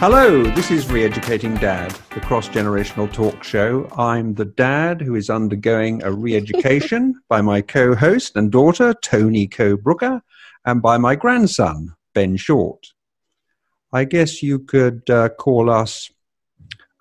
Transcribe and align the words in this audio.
Hello, 0.00 0.44
this 0.44 0.70
is 0.70 0.88
Re-Educating 0.88 1.56
Dad, 1.56 1.90
the 2.14 2.20
cross-generational 2.20 3.12
talk 3.12 3.42
show. 3.42 3.88
I'm 3.96 4.32
the 4.34 4.44
dad 4.44 5.00
who 5.00 5.16
is 5.16 5.28
undergoing 5.28 6.04
a 6.04 6.12
re-education 6.12 7.20
by 7.28 7.40
my 7.40 7.62
co-host 7.62 8.36
and 8.36 8.52
daughter, 8.52 8.94
Tony 9.02 9.48
Co-Brooker, 9.48 10.22
and 10.64 10.80
by 10.80 10.98
my 10.98 11.16
grandson, 11.16 11.96
Ben 12.14 12.36
Short. 12.36 12.86
I 13.92 14.04
guess 14.04 14.40
you 14.40 14.60
could 14.60 15.10
uh, 15.10 15.30
call 15.30 15.68
us 15.68 16.08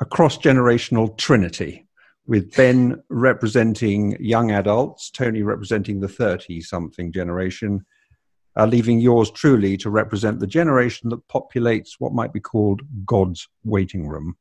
a 0.01 0.05
cross-generational 0.05 1.15
trinity, 1.19 1.87
with 2.25 2.55
Ben 2.55 3.03
representing 3.09 4.17
young 4.19 4.49
adults, 4.49 5.11
Tony 5.11 5.43
representing 5.43 5.99
the 5.99 6.07
30-something 6.07 7.11
generation, 7.11 7.85
uh, 8.57 8.65
leaving 8.65 8.99
yours 8.99 9.29
truly 9.31 9.77
to 9.77 9.89
represent 9.89 10.39
the 10.39 10.47
generation 10.47 11.09
that 11.09 11.27
populates 11.27 11.91
what 11.99 12.13
might 12.13 12.33
be 12.33 12.39
called 12.39 12.81
God's 13.05 13.47
waiting 13.63 14.07
room. 14.07 14.37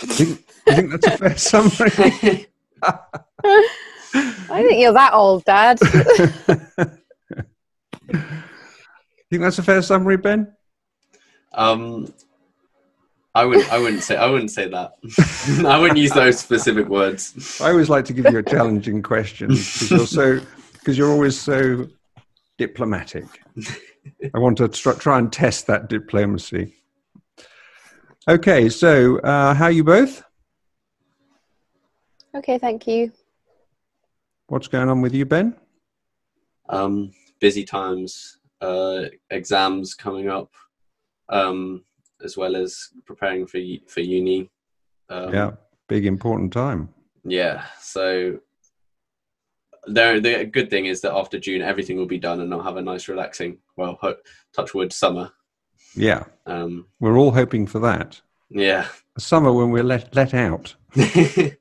Do 0.00 0.06
you, 0.06 0.12
think, 0.14 0.46
you 0.66 0.74
think 0.74 0.90
that's 0.90 1.06
a 1.06 1.18
fair 1.18 1.36
summary? 1.36 2.46
I 2.84 4.62
think 4.62 4.80
you're 4.80 4.92
that 4.94 5.12
old, 5.12 5.44
Dad. 5.44 5.78
You 9.32 9.38
think 9.38 9.44
that's 9.44 9.58
a 9.58 9.62
fair 9.62 9.80
summary, 9.80 10.18
Ben? 10.18 10.52
Um, 11.54 12.12
I 13.34 13.46
wouldn't. 13.46 13.72
I 13.72 13.78
wouldn't 13.78 14.02
say. 14.02 14.14
I 14.14 14.26
wouldn't 14.26 14.50
say 14.50 14.68
that. 14.68 14.92
I 15.66 15.78
wouldn't 15.78 15.98
use 15.98 16.12
those 16.12 16.38
specific 16.38 16.86
words. 16.86 17.58
I 17.58 17.70
always 17.70 17.88
like 17.88 18.04
to 18.06 18.12
give 18.12 18.30
you 18.30 18.36
a 18.36 18.42
challenging 18.42 19.00
question 19.00 19.48
because 19.48 19.90
you're 19.90 20.06
so 20.06 20.40
because 20.74 20.98
you're 20.98 21.10
always 21.10 21.40
so 21.40 21.88
diplomatic. 22.66 23.26
I 24.34 24.38
want 24.38 24.56
to 24.58 24.68
tr- 24.68 24.92
try 24.92 25.18
and 25.18 25.32
test 25.32 25.66
that 25.66 25.88
diplomacy. 25.88 26.74
Okay, 28.28 28.68
so 28.68 29.18
uh, 29.18 29.52
how 29.52 29.64
are 29.64 29.72
you 29.72 29.82
both? 29.82 30.22
okay, 32.36 32.58
thank 32.58 32.86
you. 32.86 33.10
What's 34.46 34.68
going 34.68 34.88
on 34.88 35.00
with 35.00 35.12
you, 35.12 35.24
Ben? 35.26 35.56
Um, 36.68 37.12
busy 37.40 37.64
times, 37.64 38.38
uh, 38.60 39.06
exams 39.30 39.94
coming 39.94 40.28
up, 40.28 40.52
um, 41.30 41.84
as 42.24 42.36
well 42.36 42.54
as 42.54 42.90
preparing 43.04 43.44
for 43.46 43.58
u- 43.58 43.86
for 43.88 44.00
uni. 44.00 44.50
Um, 45.08 45.34
yeah, 45.34 45.50
big 45.88 46.06
important 46.06 46.52
time. 46.52 46.90
Yeah. 47.24 47.64
So 47.80 48.38
there, 49.86 50.20
the 50.20 50.44
good 50.44 50.70
thing 50.70 50.86
is 50.86 51.00
that 51.02 51.12
after 51.14 51.38
June, 51.38 51.62
everything 51.62 51.96
will 51.96 52.06
be 52.06 52.18
done, 52.18 52.40
and 52.40 52.52
I'll 52.52 52.62
have 52.62 52.76
a 52.76 52.82
nice, 52.82 53.08
relaxing, 53.08 53.58
well, 53.76 53.98
ho- 54.00 54.16
touch 54.54 54.74
wood, 54.74 54.92
summer. 54.92 55.30
Yeah, 55.94 56.24
Um, 56.46 56.86
we're 57.00 57.18
all 57.18 57.30
hoping 57.32 57.66
for 57.66 57.78
that. 57.80 58.20
yeah. 58.48 58.86
A 59.16 59.20
summer 59.20 59.52
when 59.52 59.70
we're 59.70 59.82
let 59.82 60.14
let 60.14 60.32
out. 60.34 60.74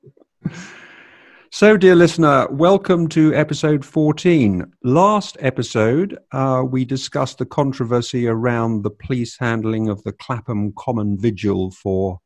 So, 1.54 1.76
dear 1.76 1.96
listener, 1.96 2.48
welcome 2.50 3.10
to 3.10 3.36
episode 3.36 3.84
14. 3.84 4.64
Last 4.86 5.36
episode, 5.42 6.18
uh, 6.32 6.64
we 6.66 6.86
discussed 6.86 7.40
the 7.40 7.46
controversy 7.46 8.26
around 8.26 8.84
the 8.84 8.90
police 8.90 9.36
handling 9.38 9.90
of 9.90 10.02
the 10.04 10.14
Clapham 10.14 10.72
Common 10.78 11.18
Vigil 11.20 11.72
for 11.72 12.22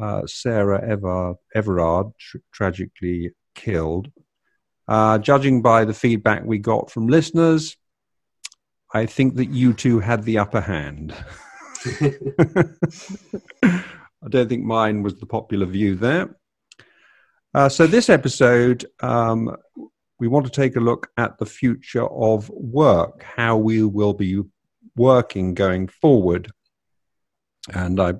uh, 0.00 0.22
Sarah 0.26 0.82
Ever- 0.88 1.34
Everard, 1.54 2.06
tr- 2.18 2.38
tragically 2.52 3.32
killed. 3.54 4.10
Uh, 4.86 5.18
judging 5.18 5.62
by 5.62 5.84
the 5.84 5.94
feedback 5.94 6.44
we 6.44 6.58
got 6.58 6.90
from 6.90 7.06
listeners, 7.06 7.76
I 8.92 9.06
think 9.06 9.36
that 9.36 9.50
you 9.50 9.72
two 9.72 9.98
had 10.00 10.24
the 10.24 10.38
upper 10.38 10.60
hand. 10.60 11.14
I 13.64 14.28
don't 14.28 14.48
think 14.48 14.64
mine 14.64 15.02
was 15.02 15.18
the 15.18 15.26
popular 15.26 15.66
view 15.66 15.96
there. 15.96 16.36
Uh, 17.54 17.68
so, 17.68 17.86
this 17.86 18.08
episode, 18.08 18.84
um, 19.00 19.54
we 20.18 20.28
want 20.28 20.46
to 20.46 20.52
take 20.52 20.76
a 20.76 20.80
look 20.80 21.08
at 21.16 21.38
the 21.38 21.46
future 21.46 22.06
of 22.06 22.48
work, 22.50 23.22
how 23.22 23.56
we 23.56 23.82
will 23.84 24.14
be 24.14 24.42
working 24.96 25.54
going 25.54 25.88
forward. 25.88 26.50
And 27.72 28.00
I 28.00 28.14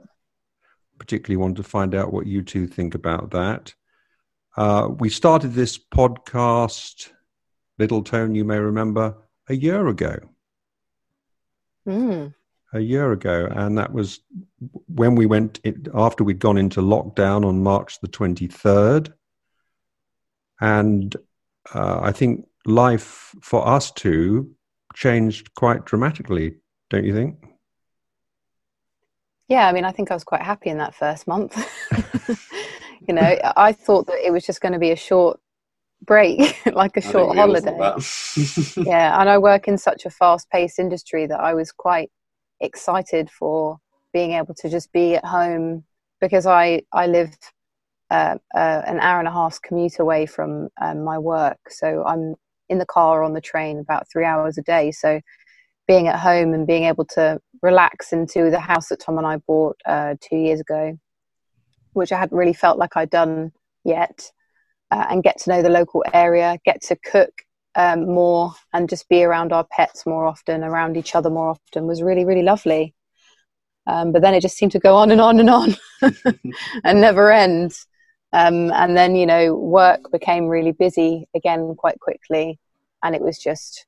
particularly 0.99 1.37
want 1.37 1.57
to 1.57 1.63
find 1.63 1.95
out 1.95 2.13
what 2.13 2.27
you 2.27 2.43
two 2.43 2.67
think 2.67 2.95
about 2.95 3.31
that. 3.31 3.75
Uh, 4.57 4.89
we 4.99 5.09
started 5.09 5.53
this 5.53 5.79
podcast, 5.79 7.11
Little 7.79 8.03
Tone, 8.03 8.35
you 8.35 8.45
may 8.45 8.59
remember, 8.59 9.17
a 9.49 9.55
year 9.55 9.89
ago 9.89 10.17
Mm. 11.87 12.35
a 12.73 12.81
year 12.81 13.13
ago, 13.13 13.47
and 13.51 13.77
that 13.77 13.93
was 13.93 14.21
when 14.87 15.15
we 15.17 15.27
went 15.27 15.61
in, 15.65 15.87
after 15.95 16.25
we'd 16.25 16.39
gone 16.39 16.57
into 16.57 16.81
lockdown 16.81 17.45
on 17.45 17.63
March 17.63 18.01
the 18.01 18.09
23rd. 18.09 19.13
And 20.61 21.15
uh, 21.75 22.01
I 22.03 22.13
think 22.13 22.47
life 22.65 23.35
for 23.43 23.69
us 23.69 23.91
two 23.91 24.55
changed 24.95 25.55
quite 25.55 25.85
dramatically, 25.85 26.57
don't 26.89 27.05
you 27.05 27.15
think? 27.15 27.37
Yeah, 29.49 29.69
I 29.69 29.73
mean, 29.73 29.85
I 29.85 29.93
think 29.93 30.11
I 30.11 30.15
was 30.15 30.25
quite 30.25 30.41
happy 30.41 30.71
in 30.71 30.79
that 30.79 30.95
first 30.95 31.27
month. 31.27 31.55
you 33.07 33.15
know, 33.15 33.37
I 33.57 33.73
thought 33.73 34.07
that 34.07 34.25
it 34.25 34.33
was 34.33 34.45
just 34.45 34.61
going 34.61 34.73
to 34.73 34.79
be 34.79 34.91
a 34.91 34.97
short 34.97 35.41
break, 36.05 36.65
like 36.75 36.97
a 36.97 37.01
short 37.01 37.37
holiday. 37.37 37.77
yeah, 38.77 39.21
and 39.21 39.29
I 39.29 39.39
work 39.39 39.69
in 39.69 39.79
such 39.79 40.07
a 40.07 40.11
fast-paced 40.11 40.79
industry 40.79 41.27
that 41.27 41.41
I 41.41 41.55
was 41.55 41.73
quite 41.73 42.11
excited 42.61 43.31
for 43.31 43.79
being 44.13 44.33
able 44.33 44.55
to 44.55 44.69
just 44.69 44.93
be 44.93 45.17
at 45.17 45.25
home 45.25 45.85
because 46.21 46.47
I 46.47 46.83
I 46.93 47.07
live 47.07 47.31
uh, 48.11 48.37
uh, 48.55 48.83
an 48.87 49.01
hour 49.01 49.19
and 49.19 49.29
a 49.29 49.33
half 49.33 49.61
commute 49.63 49.99
away 49.99 50.27
from 50.27 50.69
um, 50.81 51.05
my 51.05 51.19
work, 51.19 51.59
so 51.69 52.05
I'm 52.05 52.35
in 52.69 52.79
the 52.79 52.87
car 52.87 53.21
or 53.21 53.25
on 53.25 53.35
the 53.35 53.41
train 53.41 53.79
about 53.79 54.07
three 54.11 54.25
hours 54.25 54.57
a 54.57 54.63
day. 54.63 54.91
So 54.91 55.21
being 55.87 56.09
at 56.09 56.19
home 56.19 56.55
and 56.55 56.67
being 56.67 56.85
able 56.85 57.05
to 57.05 57.39
relax 57.63 58.13
into 58.13 58.51
the 58.51 58.61
house 58.61 58.89
that 58.89 59.01
Tom 59.01 59.19
and 59.19 59.27
I 59.27 59.37
bought 59.47 59.77
uh, 59.85 60.15
two 60.21 60.37
years 60.37 60.61
ago, 60.61 60.99
which 61.95 62.13
I 62.13 62.19
hadn't 62.19 62.37
really 62.37 62.53
felt 62.53 62.79
like 62.79 62.97
I'd 62.97 63.11
done 63.11 63.53
yet, 63.85 64.31
uh, 64.91 65.07
and 65.09 65.23
get 65.23 65.39
to 65.41 65.51
know 65.51 65.63
the 65.63 65.69
local 65.71 66.05
area, 66.13 66.59
get 66.65 66.83
to 66.83 66.97
cook 66.97 67.33
um, 67.75 68.07
more, 68.07 68.53
and 68.73 68.89
just 68.89 69.09
be 69.09 69.25
around 69.25 69.53
our 69.53 69.67
pets 69.71 70.07
more 70.07 70.27
often, 70.27 70.63
around 70.63 70.97
each 70.97 71.15
other 71.15 71.31
more 71.31 71.51
often, 71.51 71.87
was 71.87 72.03
really, 72.03 72.25
really 72.25 72.43
lovely. 72.43 72.95
Um, 73.87 74.13
but 74.13 74.23
then 74.23 74.35
it 74.35 74.41
just 74.41 74.57
seemed 74.57 74.73
to 74.73 74.79
go 74.79 74.95
on 74.95 75.11
and 75.11 75.21
on 75.21 75.41
and 75.41 75.51
on 75.51 75.77
and 76.85 77.01
never 77.01 77.31
end. 77.31 77.73
Um, 78.33 78.73
and 78.73 78.97
then, 78.97 79.15
you 79.15 79.27
know, 79.27 79.55
work 79.55 80.11
became 80.11 80.47
really 80.47 80.73
busy 80.73 81.29
again 81.35 81.75
quite 81.77 82.01
quickly. 82.01 82.59
And 83.03 83.15
it 83.15 83.21
was 83.21 83.39
just 83.39 83.87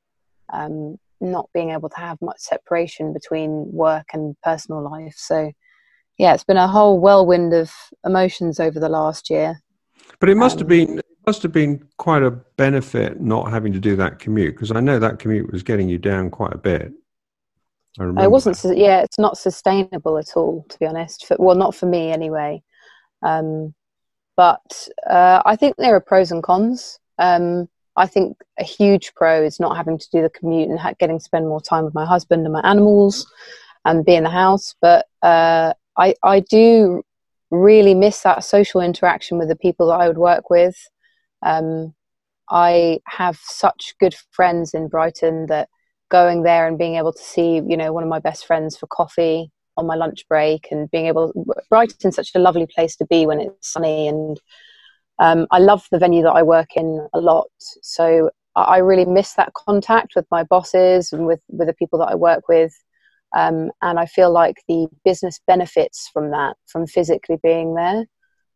um, 0.53 0.99
not 1.21 1.49
being 1.55 1.71
able 1.71 1.89
to 1.89 1.99
have 1.99 2.21
much 2.21 2.39
separation 2.39 3.13
between 3.13 3.73
work 3.73 4.09
and 4.13 4.37
personal 4.43 4.83
life. 4.83 5.15
So, 5.17 5.53
yeah, 6.19 6.35
it's 6.35 6.45
been 6.45 6.57
a 6.57 6.69
whole 6.69 6.99
whirlwind 6.99 7.53
of 7.53 7.73
emotions 8.05 8.61
over 8.61 8.81
the 8.81 8.89
last 8.89 9.31
year. 9.31 9.63
But 10.21 10.29
it 10.29 10.37
must 10.37 10.59
have 10.59 10.67
Um, 10.67 10.69
been 10.69 10.99
it 10.99 11.27
must 11.27 11.43
have 11.43 11.53
been 11.53 11.87
quite 11.97 12.23
a 12.23 12.31
benefit 12.31 13.21
not 13.21 13.51
having 13.51 13.73
to 13.73 13.81
do 13.81 13.97
that 13.97 14.19
commute 14.19 14.55
because 14.55 14.71
I 14.71 14.81
know 14.81 14.99
that 14.99 15.19
commute 15.19 15.51
was 15.53 15.63
getting 15.63 15.89
you 15.89 15.99
down 15.99 16.31
quite 16.31 16.55
a 16.55 16.59
bit. 16.59 16.93
I 17.99 18.03
remember. 18.03 18.25
It 18.25 18.31
wasn't, 18.31 18.59
yeah, 18.77 19.01
it's 19.01 19.19
not 19.19 19.39
sustainable 19.39 20.19
at 20.19 20.37
all, 20.37 20.67
to 20.69 20.79
be 20.79 20.87
honest. 20.87 21.27
For, 21.27 21.37
well, 21.39 21.57
not 21.57 21.75
for 21.75 21.87
me 21.87 22.11
anyway. 22.11 22.63
Um, 23.23 23.75
but 24.37 24.89
uh, 25.09 25.43
I 25.45 25.57
think 25.57 25.77
there 25.77 25.95
are 25.95 26.01
pros 26.01 26.31
and 26.31 26.43
cons. 26.43 27.01
Um, 27.19 27.69
I 27.97 28.07
think 28.07 28.37
a 28.61 28.65
huge 28.65 29.15
pro 29.15 29.43
is 29.43 29.59
not 29.59 29.77
having 29.77 29.99
to 29.99 30.11
do 30.11 30.21
the 30.21 30.29
commute 30.29 30.69
and 30.69 30.79
ha- 30.79 30.93
getting 31.01 31.19
to 31.19 31.25
spend 31.25 31.49
more 31.49 31.61
time 31.61 31.85
with 31.85 31.95
my 31.95 32.05
husband 32.05 32.45
and 32.45 32.53
my 32.53 32.61
animals 32.61 33.27
and 33.87 34.05
be 34.05 34.15
in 34.15 34.25
the 34.25 34.31
house. 34.31 34.75
But 34.83 35.07
uh, 35.23 35.73
I, 35.99 36.15
I 36.23 36.41
do 36.41 37.03
really 37.51 37.95
miss 37.95 38.23
that 38.23 38.45
social 38.45 38.81
interaction 38.81 39.39
with 39.39 39.49
the 39.49 39.57
people 39.57 39.89
that 39.89 40.01
I 40.01 40.09
would 40.09 40.19
work 40.19 40.51
with. 40.51 40.77
Um, 41.43 41.95
I 42.51 43.01
have 43.07 43.39
such 43.43 43.95
good 43.99 44.15
friends 44.31 44.75
in 44.75 44.89
Brighton 44.89 45.47
that 45.47 45.69
going 46.09 46.43
there 46.43 46.69
and 46.69 46.79
being 46.79 46.97
able 46.97 47.13
to 47.13 47.23
see, 47.23 47.61
you 47.67 47.77
know, 47.77 47.93
one 47.93 48.03
of 48.03 48.09
my 48.09 48.21
best 48.21 48.47
friends 48.47 48.77
for 48.77 48.87
coffee 48.87 49.51
on 49.77 49.87
my 49.87 49.95
lunch 49.95 50.27
break 50.29 50.69
and 50.71 50.91
being 50.91 51.07
able 51.07 51.33
Brighton's 51.69 52.17
such 52.17 52.31
a 52.35 52.39
lovely 52.39 52.67
place 52.67 52.97
to 52.97 53.07
be 53.07 53.27
when 53.27 53.41
it's 53.41 53.73
sunny 53.73 54.09
and 54.09 54.41
um, 55.19 55.47
I 55.51 55.59
love 55.59 55.87
the 55.91 55.99
venue 55.99 56.23
that 56.23 56.33
I 56.33 56.43
work 56.43 56.77
in 56.77 57.07
a 57.15 57.21
lot. 57.21 57.49
So 57.59 58.31
I 58.55 58.79
really 58.79 59.05
miss 59.05 59.35
that 59.35 59.53
contact 59.55 60.13
with 60.15 60.27
my 60.31 60.43
bosses 60.43 61.13
and 61.13 61.27
with, 61.27 61.41
with 61.49 61.69
the 61.69 61.75
people 61.75 61.99
that 62.01 62.09
I 62.09 62.15
work 62.15 62.49
with. 62.49 62.73
Um, 63.37 63.71
and 63.83 63.99
I 63.99 64.07
feel 64.07 64.33
like 64.33 64.57
the 64.67 64.89
business 65.05 65.39
benefits 65.47 66.09
from 66.11 66.31
that, 66.31 66.57
from 66.67 66.87
physically 66.87 67.37
being 67.43 67.75
there. 67.75 68.07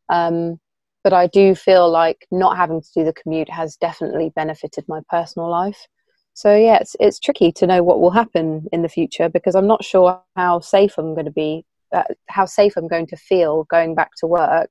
Um, 0.08 0.58
but 1.04 1.12
I 1.12 1.26
do 1.26 1.54
feel 1.54 1.90
like 1.90 2.26
not 2.30 2.56
having 2.56 2.80
to 2.80 2.88
do 2.94 3.04
the 3.04 3.12
commute 3.12 3.50
has 3.50 3.76
definitely 3.76 4.32
benefited 4.34 4.84
my 4.88 5.00
personal 5.10 5.50
life. 5.50 5.86
So 6.32 6.56
yeah, 6.56 6.78
it's 6.80 6.96
it's 6.98 7.18
tricky 7.18 7.52
to 7.52 7.66
know 7.66 7.82
what 7.82 8.00
will 8.00 8.10
happen 8.10 8.66
in 8.72 8.80
the 8.80 8.88
future 8.88 9.28
because 9.28 9.54
I'm 9.54 9.66
not 9.66 9.84
sure 9.84 10.22
how 10.36 10.60
safe 10.60 10.96
I'm 10.96 11.14
going 11.14 11.26
to 11.26 11.30
be 11.32 11.66
uh, 11.92 12.04
how 12.28 12.46
safe 12.46 12.74
I'm 12.76 12.88
going 12.88 13.06
to 13.08 13.16
feel 13.16 13.64
going 13.64 13.94
back 13.94 14.12
to 14.18 14.26
work. 14.26 14.70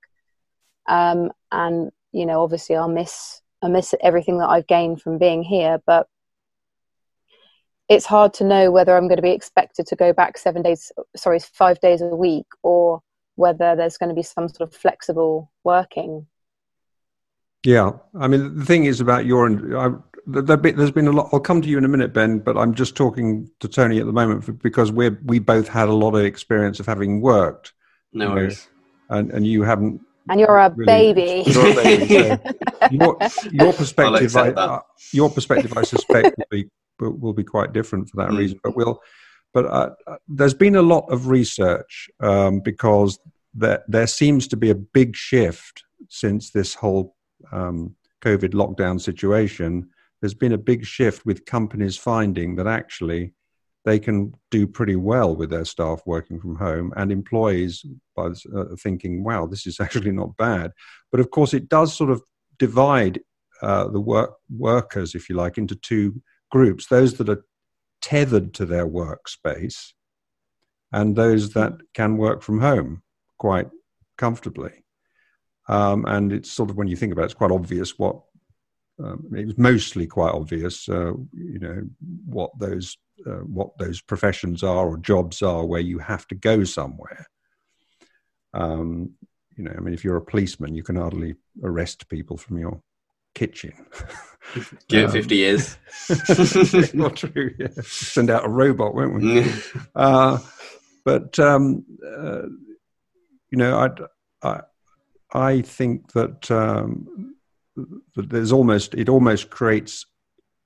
Um, 0.87 1.31
and 1.51 1.91
you 2.11 2.25
know, 2.25 2.41
obviously, 2.41 2.75
I'll 2.75 2.89
miss 2.89 3.41
I 3.61 3.67
miss 3.67 3.93
everything 4.01 4.39
that 4.39 4.49
I've 4.49 4.67
gained 4.67 5.01
from 5.01 5.19
being 5.19 5.43
here, 5.43 5.79
but 5.85 6.07
it's 7.89 8.05
hard 8.05 8.33
to 8.35 8.43
know 8.43 8.71
whether 8.71 8.95
I'm 8.95 9.07
going 9.07 9.17
to 9.17 9.23
be 9.23 9.31
expected 9.31 9.87
to 9.87 9.95
go 9.95 10.13
back 10.13 10.37
seven 10.37 10.61
days, 10.61 10.91
sorry, 11.15 11.39
five 11.39 11.79
days 11.79 12.01
a 12.01 12.05
week, 12.05 12.45
or 12.61 13.01
whether 13.35 13.75
there's 13.75 13.97
going 13.97 14.09
to 14.09 14.15
be 14.15 14.21
some 14.21 14.47
sort 14.47 14.69
of 14.69 14.75
flexible 14.75 15.51
working. 15.63 16.27
Yeah, 17.65 17.93
I 18.17 18.27
mean, 18.27 18.59
the 18.59 18.65
thing 18.65 18.85
is 18.85 19.01
about 19.01 19.25
your, 19.25 19.77
I, 19.77 19.95
there's 20.27 20.91
been 20.91 21.07
a 21.07 21.11
lot. 21.11 21.29
I'll 21.33 21.39
come 21.39 21.61
to 21.63 21.67
you 21.67 21.77
in 21.79 21.83
a 21.83 21.89
minute, 21.89 22.13
Ben, 22.13 22.39
but 22.39 22.57
I'm 22.57 22.75
just 22.75 22.95
talking 22.95 23.49
to 23.59 23.67
Tony 23.67 23.99
at 23.99 24.05
the 24.05 24.13
moment 24.13 24.61
because 24.61 24.91
we 24.91 25.09
we 25.09 25.39
both 25.39 25.67
had 25.67 25.89
a 25.89 25.93
lot 25.93 26.15
of 26.15 26.23
experience 26.23 26.79
of 26.79 26.85
having 26.85 27.19
worked. 27.21 27.73
No 28.13 28.29
worries. 28.29 28.67
Know, 29.09 29.17
and 29.17 29.31
and 29.31 29.47
you 29.47 29.63
haven't. 29.63 30.01
And 30.29 30.39
you're 30.39 30.57
a 30.57 30.69
really, 30.69 31.13
baby. 31.13 31.43
You're 31.51 31.71
a 31.71 31.73
baby. 31.73 32.07
So 32.07 32.39
your, 32.91 33.17
your 33.51 33.73
perspective, 33.73 34.37
I, 34.37 34.49
uh, 34.51 34.81
your 35.11 35.27
perspective, 35.31 35.75
I 35.75 35.81
suspect 35.81 36.37
will 36.37 36.45
be 36.51 36.69
will, 36.99 37.13
will 37.13 37.33
be 37.33 37.43
quite 37.43 37.73
different 37.73 38.09
for 38.09 38.17
that 38.17 38.29
mm. 38.29 38.37
reason. 38.37 38.59
But 38.63 38.75
we'll. 38.75 39.01
But 39.51 39.65
uh, 39.65 39.89
uh, 40.05 40.17
there's 40.27 40.53
been 40.53 40.75
a 40.75 40.81
lot 40.83 41.11
of 41.11 41.27
research 41.27 42.07
um, 42.19 42.59
because 42.59 43.19
there 43.53 43.83
there 43.87 44.07
seems 44.07 44.47
to 44.49 44.57
be 44.57 44.69
a 44.69 44.75
big 44.75 45.15
shift 45.15 45.83
since 46.07 46.51
this 46.51 46.75
whole 46.75 47.15
um, 47.51 47.95
COVID 48.21 48.53
lockdown 48.53 49.01
situation 49.01 49.89
there's 50.21 50.33
been 50.33 50.53
a 50.53 50.57
big 50.57 50.85
shift 50.85 51.25
with 51.25 51.45
companies 51.45 51.97
finding 51.97 52.55
that 52.55 52.67
actually 52.67 53.33
they 53.85 53.99
can 53.99 54.33
do 54.51 54.67
pretty 54.67 54.95
well 54.95 55.35
with 55.35 55.49
their 55.49 55.65
staff 55.65 56.01
working 56.05 56.39
from 56.39 56.55
home 56.55 56.93
and 56.97 57.11
employees 57.11 57.85
by 58.15 58.27
uh, 58.55 58.65
thinking 58.79 59.23
wow 59.23 59.45
this 59.45 59.65
is 59.65 59.79
actually 59.81 60.11
not 60.11 60.35
bad 60.37 60.71
but 61.11 61.19
of 61.19 61.31
course 61.31 61.53
it 61.53 61.69
does 61.69 61.95
sort 61.95 62.09
of 62.09 62.21
divide 62.57 63.19
uh, 63.61 63.87
the 63.87 63.99
work 63.99 64.35
workers 64.49 65.15
if 65.15 65.29
you 65.29 65.35
like 65.35 65.57
into 65.57 65.75
two 65.75 66.21
groups 66.49 66.87
those 66.87 67.15
that 67.15 67.29
are 67.29 67.43
tethered 68.01 68.53
to 68.53 68.65
their 68.65 68.87
workspace 68.87 69.93
and 70.91 71.15
those 71.15 71.53
that 71.53 71.73
can 71.93 72.17
work 72.17 72.41
from 72.41 72.59
home 72.59 73.01
quite 73.37 73.69
comfortably 74.17 74.83
um, 75.69 76.05
and 76.07 76.33
it's 76.33 76.51
sort 76.51 76.71
of 76.71 76.77
when 76.77 76.87
you 76.87 76.95
think 76.95 77.13
about 77.13 77.23
it, 77.23 77.25
it's 77.25 77.33
quite 77.35 77.51
obvious 77.51 77.99
what 77.99 78.21
um, 79.01 79.31
it 79.35 79.45
was 79.45 79.57
mostly 79.57 80.07
quite 80.07 80.33
obvious, 80.33 80.89
uh, 80.89 81.13
you 81.31 81.59
know, 81.59 81.83
what 82.25 82.51
those 82.59 82.97
uh, 83.25 83.43
what 83.45 83.77
those 83.77 84.01
professions 84.01 84.63
are 84.63 84.87
or 84.87 84.97
jobs 84.97 85.41
are 85.41 85.65
where 85.65 85.79
you 85.81 85.99
have 85.99 86.27
to 86.27 86.35
go 86.35 86.63
somewhere. 86.63 87.25
Um, 88.53 89.11
you 89.55 89.63
know, 89.63 89.73
I 89.75 89.79
mean, 89.79 89.93
if 89.93 90.03
you're 90.03 90.17
a 90.17 90.21
policeman, 90.21 90.73
you 90.73 90.83
can 90.83 90.95
hardly 90.95 91.35
arrest 91.63 92.09
people 92.09 92.35
from 92.35 92.57
your 92.57 92.81
kitchen. 93.35 93.73
Give 94.87 95.09
um, 95.09 95.09
it 95.09 95.11
50 95.11 95.35
years. 95.35 95.77
not 96.93 97.17
true. 97.17 97.53
Yeah. 97.59 97.67
Send 97.83 98.29
out 98.29 98.45
a 98.45 98.49
robot, 98.49 98.95
won't 98.95 99.15
we? 99.15 99.45
uh, 99.95 100.39
but, 101.05 101.37
um, 101.39 101.85
uh, 102.05 102.43
you 103.51 103.57
know, 103.57 103.77
I, 103.77 104.47
I, 104.47 104.61
I 105.31 105.61
think 105.61 106.11
that 106.13 106.49
um, 106.49 107.35
there's 108.15 108.51
almost 108.51 108.93
it 108.95 109.09
almost 109.09 109.49
creates 109.49 110.05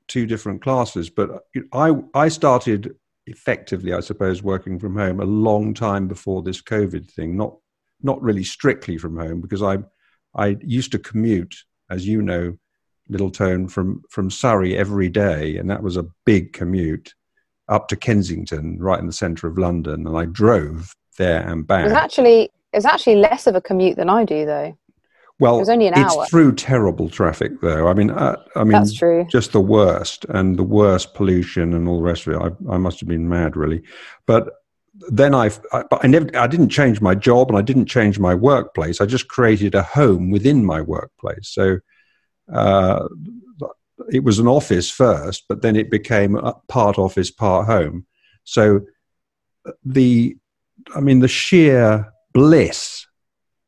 two 0.08 0.26
different 0.26 0.62
classes. 0.62 1.10
But 1.10 1.46
I 1.74 1.92
I 2.14 2.30
started 2.30 2.96
effectively, 3.26 3.94
I 3.94 4.00
suppose, 4.00 4.44
working 4.44 4.80
from 4.80 4.98
home 4.98 5.20
a 5.20 5.26
long 5.26 5.74
time 5.74 6.08
before 6.08 6.42
this 6.42 6.62
COVID 6.62 7.12
thing. 7.12 7.38
Not 7.38 7.58
not 8.02 8.22
really 8.22 8.44
strictly 8.44 8.98
from 8.98 9.18
home 9.18 9.42
because 9.42 9.62
I 9.62 9.80
I 10.36 10.58
used 10.62 10.92
to 10.94 11.00
commute, 11.00 11.56
as 11.90 12.08
you 12.08 12.22
know, 12.22 12.58
Little 13.10 13.32
Tone 13.32 13.68
from 13.68 14.02
from 14.10 14.30
Surrey 14.30 14.78
every 14.78 15.10
day, 15.10 15.58
and 15.58 15.70
that 15.70 15.84
was 15.84 15.98
a 15.98 16.06
big 16.26 16.54
commute 16.54 17.14
up 17.68 17.88
to 17.90 17.96
Kensington, 17.96 18.78
right 18.80 19.00
in 19.00 19.08
the 19.08 19.14
centre 19.14 19.48
of 19.48 19.58
London, 19.58 20.08
and 20.08 20.18
I 20.18 20.26
drove 20.26 20.96
there 21.18 21.48
and 21.48 21.66
back. 21.66 21.82
It 21.82 21.90
was 21.90 21.94
actually 21.94 22.52
it's 22.72 22.86
actually 22.86 23.18
less 23.18 23.48
of 23.48 23.56
a 23.56 23.62
commute 23.62 23.98
than 23.98 24.10
I 24.10 24.24
do, 24.24 24.46
though. 24.46 24.78
Well, 25.40 25.58
it 25.58 25.60
was 25.60 25.70
only 25.70 25.88
an 25.88 25.94
it's 25.98 26.16
hour. 26.16 26.26
through 26.28 26.56
terrible 26.56 27.10
traffic, 27.10 27.60
though. 27.62 27.88
I 27.88 27.94
mean, 27.94 28.12
uh, 28.12 28.38
I 28.56 28.64
mean, 28.64 28.72
that's 28.72 28.94
true. 28.94 29.26
Just 29.30 29.52
the 29.52 29.62
worst, 29.62 30.26
and 30.30 30.58
the 30.58 30.64
worst 30.64 31.14
pollution, 31.14 31.74
and 31.74 31.88
all 31.88 31.98
the 31.98 32.04
rest 32.04 32.28
of 32.28 32.34
it. 32.34 32.56
I, 32.70 32.74
I 32.74 32.78
must 32.78 33.00
have 33.00 33.10
been 33.10 33.28
mad, 33.28 33.58
really. 33.58 33.84
But 34.26 34.50
then 35.10 35.36
I, 35.36 35.52
I 35.72 36.08
never, 36.08 36.30
I 36.38 36.48
didn't 36.48 36.70
change 36.70 37.02
my 37.02 37.16
job, 37.16 37.50
and 37.50 37.58
I 37.58 37.62
didn't 37.62 37.88
change 37.88 38.20
my 38.20 38.36
workplace. 38.36 39.02
I 39.02 39.06
just 39.06 39.28
created 39.28 39.76
a 39.76 39.84
home 39.84 40.32
within 40.32 40.66
my 40.66 40.82
workplace. 40.82 41.50
So 41.50 41.80
uh, 42.52 43.08
it 44.12 44.24
was 44.24 44.40
an 44.40 44.48
office 44.48 44.90
first, 44.90 45.46
but 45.48 45.62
then 45.62 45.76
it 45.76 45.90
became 45.90 46.40
part 46.68 46.98
office, 46.98 47.32
part 47.32 47.66
home. 47.66 48.06
So 48.44 48.82
the, 49.86 50.36
I 50.96 51.00
mean, 51.00 51.20
the 51.20 51.28
sheer 51.28 52.12
bliss 52.34 53.06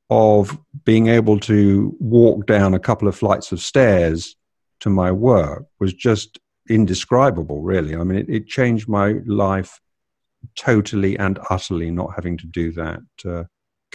of 0.10 0.58
being 0.84 1.08
able 1.08 1.40
to 1.40 1.96
walk 2.00 2.46
down 2.46 2.74
a 2.74 2.80
couple 2.80 3.08
of 3.08 3.16
flights 3.16 3.52
of 3.52 3.60
stairs 3.60 4.36
to 4.82 4.90
my 4.90 5.12
work 5.12 5.66
was 5.80 5.94
just 5.94 6.40
indescribable, 6.70 7.62
really. 7.62 7.96
I 7.96 8.04
mean, 8.04 8.20
it, 8.20 8.30
it 8.30 8.48
changed 8.48 8.88
my 8.88 9.20
life 9.26 9.80
totally 10.56 11.18
and 11.18 11.40
utterly 11.50 11.92
not 11.92 12.14
having 12.16 12.38
to 12.38 12.48
do 12.48 12.72
that. 12.74 13.02
Uh, 13.26 13.44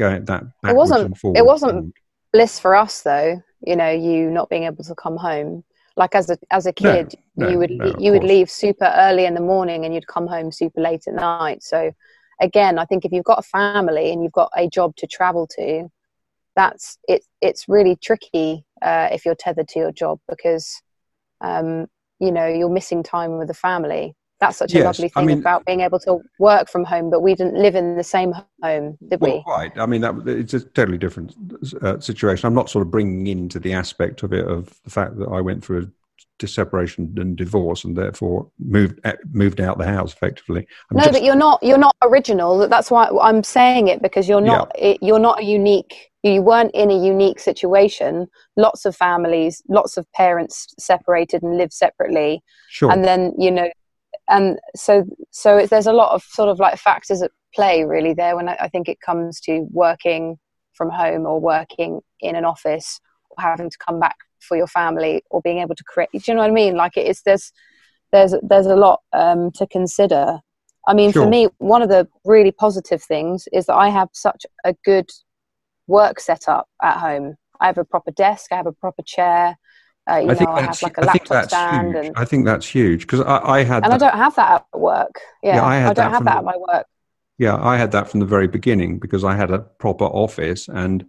going 0.01 0.25
that 0.25 0.43
it 0.65 0.75
wasn't. 0.75 1.17
It 1.37 1.45
wasn't 1.45 1.95
bliss 2.33 2.59
for 2.59 2.75
us, 2.75 3.03
though. 3.03 3.43
You 3.67 3.77
know, 3.77 3.91
you 3.91 4.31
not 4.31 4.49
being 4.49 4.65
able 4.65 4.85
to 4.85 4.95
come 4.95 5.17
home. 5.17 5.65
Like 5.97 6.15
as 6.15 6.31
a 6.31 6.39
as 6.51 6.67
a 6.67 6.73
kid, 6.73 7.15
no, 7.37 7.47
no, 7.47 7.53
you 7.53 7.59
would 7.59 7.71
no, 7.71 7.95
you 7.99 8.13
would 8.13 8.25
leave 8.25 8.51
super 8.51 8.93
early 8.97 9.27
in 9.27 9.35
the 9.35 9.41
morning 9.41 9.85
and 9.85 9.95
you'd 9.95 10.07
come 10.07 10.27
home 10.27 10.51
super 10.51 10.81
late 10.81 11.03
at 11.07 11.15
night. 11.15 11.63
So, 11.63 11.93
again, 12.41 12.79
I 12.79 12.85
think 12.87 13.05
if 13.05 13.13
you've 13.13 13.25
got 13.25 13.41
a 13.41 13.43
family 13.43 14.13
and 14.13 14.23
you've 14.23 14.33
got 14.33 14.51
a 14.57 14.69
job 14.69 14.97
to 14.97 15.07
travel 15.07 15.47
to, 15.59 15.89
that's 16.57 16.97
it. 17.07 17.23
It's 17.43 17.69
really 17.69 17.97
tricky 17.97 18.65
uh, 18.81 19.09
if 19.13 19.27
you're 19.27 19.35
tethered 19.35 19.69
to 19.69 19.79
your 19.79 19.93
job 19.93 20.21
because 20.29 20.81
um, 21.43 21.87
you 22.19 22.33
know 22.33 22.47
you're 22.47 22.71
missing 22.71 23.03
time 23.03 23.37
with 23.37 23.49
the 23.49 23.55
family. 23.55 24.15
That's 24.41 24.57
such 24.57 24.73
yes, 24.73 24.83
a 24.83 24.85
lovely 24.87 25.09
thing 25.11 25.23
I 25.23 25.27
mean, 25.27 25.39
about 25.39 25.67
being 25.67 25.81
able 25.81 25.99
to 26.01 26.21
work 26.39 26.71
from 26.71 26.85
home, 26.85 27.11
but 27.11 27.21
we 27.21 27.35
didn't 27.35 27.57
live 27.57 27.75
in 27.75 27.97
the 27.97 28.05
same 28.05 28.33
home, 28.63 28.97
did 29.09 29.21
well, 29.21 29.45
we? 29.47 29.53
Right. 29.53 29.73
I 29.77 29.85
mean, 29.85 30.01
that, 30.01 30.27
it's 30.27 30.55
a 30.55 30.61
totally 30.61 30.97
different 30.97 31.35
uh, 31.83 32.01
situation. 32.01 32.47
I'm 32.47 32.55
not 32.55 32.71
sort 32.71 32.87
of 32.87 32.91
bringing 32.91 33.27
into 33.27 33.59
the 33.59 33.75
aspect 33.75 34.23
of 34.23 34.33
it 34.33 34.47
of 34.47 34.81
the 34.85 34.91
fact 34.91 35.19
that 35.19 35.29
I 35.29 35.43
went 35.43 35.63
through 35.63 35.83
a 35.83 35.87
separation 36.47 37.15
and 37.19 37.37
divorce 37.37 37.85
and 37.85 37.97
therefore 37.97 38.51
moved 38.59 38.99
eh, 39.05 39.17
moved 39.33 39.61
out 39.61 39.77
the 39.77 39.87
house 39.87 40.13
effectively 40.15 40.67
I'm 40.91 40.97
no 40.97 41.03
just, 41.03 41.13
but 41.13 41.23
you're 41.23 41.35
not 41.35 41.63
you're 41.63 41.79
not 41.79 41.95
original 42.03 42.67
that's 42.67 42.91
why 42.91 43.11
i'm 43.21 43.43
saying 43.43 43.89
it 43.89 44.01
because 44.01 44.27
you're 44.27 44.41
not 44.41 44.73
yeah. 44.75 44.85
it, 44.85 44.99
you're 45.03 45.19
not 45.19 45.41
a 45.41 45.45
unique 45.45 46.11
you 46.23 46.41
weren't 46.41 46.71
in 46.75 46.91
a 46.91 46.97
unique 46.97 47.41
situation 47.41 48.27
lots 48.57 48.87
of 48.87 48.97
families 48.97 49.63
lots 49.69 49.97
of 49.97 50.11
parents 50.13 50.75
separated 50.79 51.43
and 51.43 51.59
live 51.59 51.73
separately 51.73 52.43
sure. 52.71 52.91
and 52.91 53.05
then 53.05 53.35
you 53.39 53.51
know 53.51 53.69
and 54.31 54.59
so 54.75 55.05
so 55.31 55.67
there's 55.67 55.87
a 55.87 55.93
lot 55.93 56.15
of 56.15 56.23
sort 56.23 56.49
of 56.49 56.59
like 56.59 56.79
factors 56.79 57.21
at 57.21 57.33
play 57.55 57.85
really 57.85 58.15
there 58.15 58.37
when 58.37 58.49
I, 58.49 58.57
I 58.61 58.69
think 58.69 58.89
it 58.89 59.01
comes 59.01 59.41
to 59.41 59.67
working 59.71 60.39
from 60.73 60.89
home 60.89 61.27
or 61.27 61.41
working 61.41 62.01
in 62.21 62.37
an 62.37 62.45
office 62.45 63.01
or 63.31 63.43
having 63.43 63.69
to 63.69 63.77
come 63.85 64.01
back 64.01 64.17
for 64.39 64.57
your 64.57 64.69
family 64.69 65.23
or 65.31 65.43
being 65.43 65.59
able 65.59 65.75
to 65.75 65.85
create 65.85 66.09
do 66.13 66.21
you 66.27 66.35
know 66.35 66.41
what 66.41 66.51
i 66.51 66.55
mean? 66.55 66.77
Like 66.77 66.97
it's 66.97 67.23
there's 67.23 67.53
there's 68.13 68.35
there's 68.43 68.67
a 68.67 68.77
lot 68.77 69.01
um, 69.13 69.51
to 69.53 69.67
consider. 69.67 70.39
I 70.87 70.95
mean 70.95 71.13
sure. 71.13 71.25
for 71.25 71.29
me 71.29 71.49
one 71.59 71.83
of 71.83 71.89
the 71.89 72.09
really 72.25 72.53
positive 72.53 73.03
things 73.03 73.47
is 73.53 73.67
that 73.67 73.75
i 73.75 73.91
have 73.91 74.09
such 74.13 74.47
a 74.65 74.75
good 74.85 75.11
work 75.87 76.21
setup 76.21 76.69
at 76.83 76.99
home. 76.99 77.37
I 77.61 77.67
have 77.67 77.79
a 77.79 77.85
proper 77.85 78.13
desk 78.13 78.53
i 78.53 78.57
have 78.57 78.67
a 78.67 78.73
proper 78.73 79.03
chair 79.03 79.59
uh, 80.11 80.15
I 80.15 80.25
know, 80.25 80.53
I 80.53 80.63
have 80.63 80.83
like 80.83 80.99
a 80.99 81.03
laptop 81.03 81.45
stand. 81.47 81.97
And, 81.97 82.17
I 82.17 82.25
think 82.25 82.45
that's 82.45 82.67
huge 82.67 83.03
because 83.03 83.21
I, 83.21 83.39
I, 83.39 83.65
had. 83.65 83.85
And 83.85 83.93
that, 83.93 84.03
I 84.03 84.11
don't 84.11 84.19
have 84.19 84.35
that 84.37 84.67
at 84.73 84.81
work. 84.81 85.21
Yeah, 85.43 85.57
yeah 85.57 85.65
I, 85.65 85.77
I, 85.77 85.83
don't 85.85 85.97
that 85.97 86.11
have 86.11 86.25
that 86.25 86.33
the, 86.33 86.39
at 86.39 86.45
my 86.45 86.57
work. 86.57 86.87
Yeah, 87.39 87.57
I 87.57 87.77
had 87.77 87.93
that 87.93 88.11
from 88.11 88.21
the 88.21 88.27
very 88.27 88.49
beginning 88.49 88.99
because 88.99 89.25
I 89.25 89.35
had 89.35 89.51
a 89.51 89.61
proper 89.61 90.05
office 90.05 90.69
and 90.69 91.07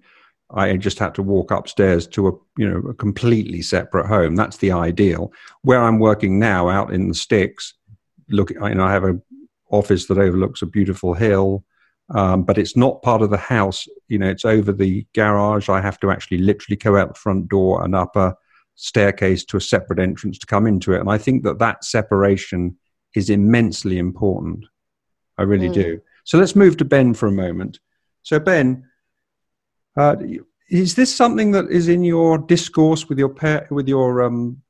I 0.54 0.78
just 0.78 1.00
had 1.00 1.16
to 1.16 1.24
walk 1.24 1.52
upstairs 1.52 2.08
to 2.08 2.28
a 2.28 2.32
you 2.58 2.70
know 2.70 2.90
a 2.90 2.94
completely 2.94 3.62
separate 3.62 4.08
home. 4.08 4.36
That's 4.36 4.58
the 4.58 4.72
ideal. 4.72 5.32
Where 5.64 5.82
I'm 5.82 6.00
working 6.00 6.40
now, 6.40 6.70
out 6.70 6.94
in 6.94 7.08
the 7.08 7.16
sticks, 7.16 7.74
look, 8.30 8.52
you 8.52 8.60
know, 8.60 8.84
I 8.84 8.92
have 8.92 9.04
an 9.04 9.22
office 9.72 10.06
that 10.08 10.18
overlooks 10.18 10.62
a 10.62 10.66
beautiful 10.68 11.14
hill, 11.14 11.64
um, 12.14 12.44
but 12.44 12.58
it's 12.58 12.76
not 12.76 13.02
part 13.02 13.22
of 13.22 13.30
the 13.30 13.38
house. 13.38 13.88
You 14.08 14.20
know, 14.20 14.30
it's 14.30 14.46
over 14.46 14.72
the 14.72 15.06
garage. 15.16 15.70
I 15.70 15.82
have 15.82 16.00
to 16.02 16.12
actually 16.12 16.40
literally 16.40 16.78
go 16.78 16.98
out 16.98 17.10
the 17.10 17.20
front 17.20 17.48
door 17.48 17.84
and 17.84 17.96
up 17.96 18.16
a 18.16 18.36
staircase 18.82 19.46
to 19.46 19.58
a 19.58 19.62
separate 19.62 20.00
entrance 20.00 20.40
to 20.40 20.48
come 20.48 20.66
into 20.66 20.94
it. 20.94 21.00
And 21.00 21.10
I 21.10 21.20
think 21.20 21.44
that 21.44 21.60
that 21.60 21.86
separation 21.86 22.78
is 23.16 23.30
immensely 23.30 24.00
important. 24.00 24.66
I 25.38 25.44
really 25.44 25.70
mm. 25.70 25.74
do. 25.74 26.02
So 26.24 26.40
let's 26.40 26.56
move 26.56 26.78
to 26.78 26.86
Ben 26.86 27.14
for 27.14 27.28
a 27.28 27.32
moment. 27.32 27.80
So 28.24 28.40
Ben, 28.40 28.86
uh, 29.96 30.16
is 30.70 30.96
this 30.96 31.16
something 31.16 31.52
that 31.52 31.70
is 31.70 31.90
in 31.90 32.04
your 32.04 32.40
discourse 32.40 33.08
with 33.08 33.20
your 33.20 33.30
pair, 33.30 33.68
with 33.70 33.88
your 33.88 34.24
um, 34.24 34.62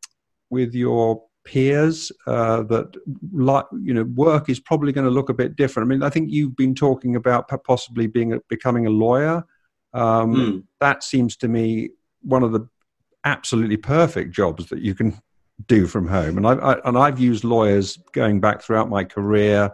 with 0.49 0.73
your 0.73 1.23
peers 1.45 2.11
uh, 2.27 2.63
that 2.63 2.93
like 3.31 3.65
you 3.81 3.93
know 3.93 4.03
work 4.03 4.49
is 4.49 4.59
probably 4.59 4.91
going 4.91 5.05
to 5.05 5.11
look 5.11 5.29
a 5.29 5.33
bit 5.33 5.55
different. 5.55 5.87
I 5.87 5.89
mean, 5.89 6.03
I 6.03 6.09
think 6.09 6.31
you've 6.31 6.57
been 6.57 6.75
talking 6.75 7.15
about 7.15 7.49
possibly 7.63 8.07
being 8.07 8.33
a, 8.33 8.39
becoming 8.49 8.87
a 8.87 8.89
lawyer. 8.89 9.45
Um, 9.93 10.35
mm. 10.35 10.63
That 10.81 11.03
seems 11.03 11.37
to 11.37 11.47
me 11.47 11.91
one 12.23 12.43
of 12.43 12.51
the 12.51 12.67
absolutely 13.23 13.77
perfect 13.77 14.31
jobs 14.31 14.67
that 14.67 14.81
you 14.81 14.95
can 14.95 15.19
do 15.67 15.87
from 15.87 16.07
home. 16.07 16.37
And 16.37 16.47
I, 16.47 16.53
I 16.53 16.87
and 16.87 16.97
I've 16.97 17.19
used 17.19 17.43
lawyers 17.43 17.97
going 18.13 18.39
back 18.39 18.61
throughout 18.61 18.89
my 18.89 19.03
career, 19.03 19.71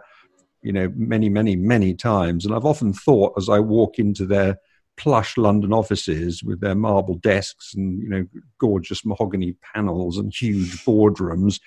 you 0.62 0.72
know, 0.72 0.92
many, 0.94 1.28
many, 1.28 1.56
many 1.56 1.94
times. 1.94 2.44
And 2.44 2.54
I've 2.54 2.66
often 2.66 2.92
thought 2.92 3.34
as 3.38 3.48
I 3.48 3.58
walk 3.58 3.98
into 3.98 4.26
their 4.26 4.58
plush 4.98 5.36
London 5.36 5.72
offices 5.72 6.42
with 6.42 6.60
their 6.60 6.74
marble 6.74 7.14
desks 7.14 7.72
and 7.74 8.02
you 8.02 8.08
know 8.08 8.26
gorgeous 8.58 9.06
mahogany 9.06 9.54
panels 9.74 10.18
and 10.18 10.34
huge 10.34 10.84
boardrooms. 10.84 11.60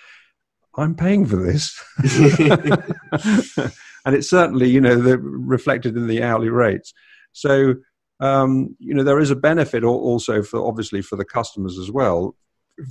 I'm 0.77 0.95
paying 0.95 1.25
for 1.25 1.37
this, 1.37 1.81
and 4.05 4.15
it's 4.15 4.29
certainly 4.29 4.69
you 4.69 4.81
know 4.81 4.95
the, 4.95 5.17
reflected 5.17 5.97
in 5.97 6.07
the 6.07 6.21
hourly 6.21 6.49
rates. 6.49 6.93
So 7.33 7.75
um, 8.21 8.75
you 8.79 8.93
know 8.93 9.03
there 9.03 9.19
is 9.19 9.31
a 9.31 9.35
benefit 9.35 9.83
also 9.83 10.43
for 10.43 10.65
obviously 10.65 11.01
for 11.01 11.15
the 11.15 11.25
customers 11.25 11.77
as 11.77 11.91
well, 11.91 12.35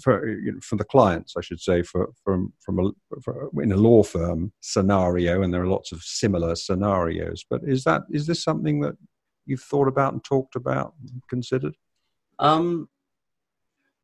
for 0.03 0.29
you 0.29 0.53
know, 0.53 0.61
for 0.61 0.77
the 0.77 0.85
clients 0.85 1.35
I 1.37 1.41
should 1.41 1.61
say 1.61 1.83
for 1.83 2.11
from 2.25 2.53
from 2.61 2.81
a 2.81 3.21
for, 3.23 3.51
in 3.63 3.73
a 3.73 3.77
law 3.77 4.03
firm 4.03 4.53
scenario, 4.61 5.43
and 5.43 5.55
there 5.55 5.63
are 5.63 5.69
lots 5.69 5.93
of 5.93 6.03
similar 6.03 6.57
scenarios. 6.57 7.45
But 7.49 7.63
is 7.65 7.85
that 7.85 8.03
is 8.11 8.27
this 8.27 8.43
something 8.43 8.81
that 8.81 8.97
you've 9.47 9.63
thought 9.63 9.89
about 9.89 10.13
and 10.13 10.23
talked 10.23 10.57
about 10.57 10.95
and 11.01 11.23
considered? 11.29 11.77
Um, 12.41 12.89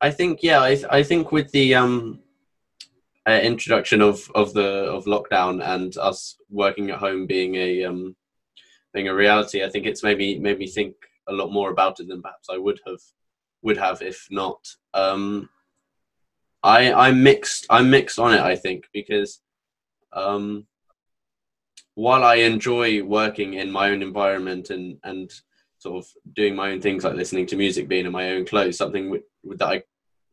I 0.01 0.11
think 0.11 0.43
yeah, 0.43 0.61
I, 0.61 0.83
I 0.91 1.03
think 1.03 1.33
with 1.33 1.51
the 1.51 1.75
um, 1.75 2.21
uh, 3.27 3.41
introduction 3.43 4.01
of, 4.01 4.31
of 4.35 4.53
the 4.55 4.85
of 4.85 5.07
lockdown 5.07 5.67
and 5.67 5.97
us 5.97 6.37
working 6.51 6.91
at 6.91 6.99
home 6.99 7.27
being 7.27 7.57
a 7.57 7.85
um, 7.85 8.15
being 8.95 9.09
a 9.09 9.15
reality, 9.15 9.65
I 9.65 9.69
think 9.69 9.87
it's 9.87 10.03
maybe 10.03 10.39
made 10.39 10.59
me 10.59 10.69
think 10.69 10.95
a 11.29 11.33
lot 11.33 11.53
more 11.53 11.71
about 11.71 12.01
it 12.01 12.09
than 12.09 12.23
perhaps 12.23 12.49
I 12.51 12.59
would 12.59 12.81
have 12.87 13.01
would 13.63 13.79
have 13.79 14.03
if 14.03 14.27
not. 14.31 14.67
Um, 14.95 15.49
I 16.63 16.93
I'm 16.93 17.23
mixed. 17.23 17.67
I'm 17.71 17.91
mixed 17.91 18.19
on 18.19 18.33
it. 18.35 18.41
I 18.41 18.57
think 18.57 18.89
because 18.93 19.41
um, 20.13 20.67
while 21.95 22.25
I 22.25 22.37
enjoy 22.37 23.03
working 23.03 23.55
in 23.55 23.71
my 23.71 23.91
own 23.91 24.03
environment 24.03 24.71
and 24.71 24.99
and 25.05 25.33
sort 25.79 26.05
of 26.05 26.11
doing 26.35 26.55
my 26.55 26.71
own 26.71 26.81
things 26.81 27.05
like 27.05 27.15
listening 27.15 27.47
to 27.47 27.57
music, 27.57 27.89
being 27.89 28.07
in 28.07 28.13
my 28.13 28.31
own 28.31 28.47
clothes, 28.47 28.79
something 28.79 29.21
that 29.45 29.69
I 29.69 29.83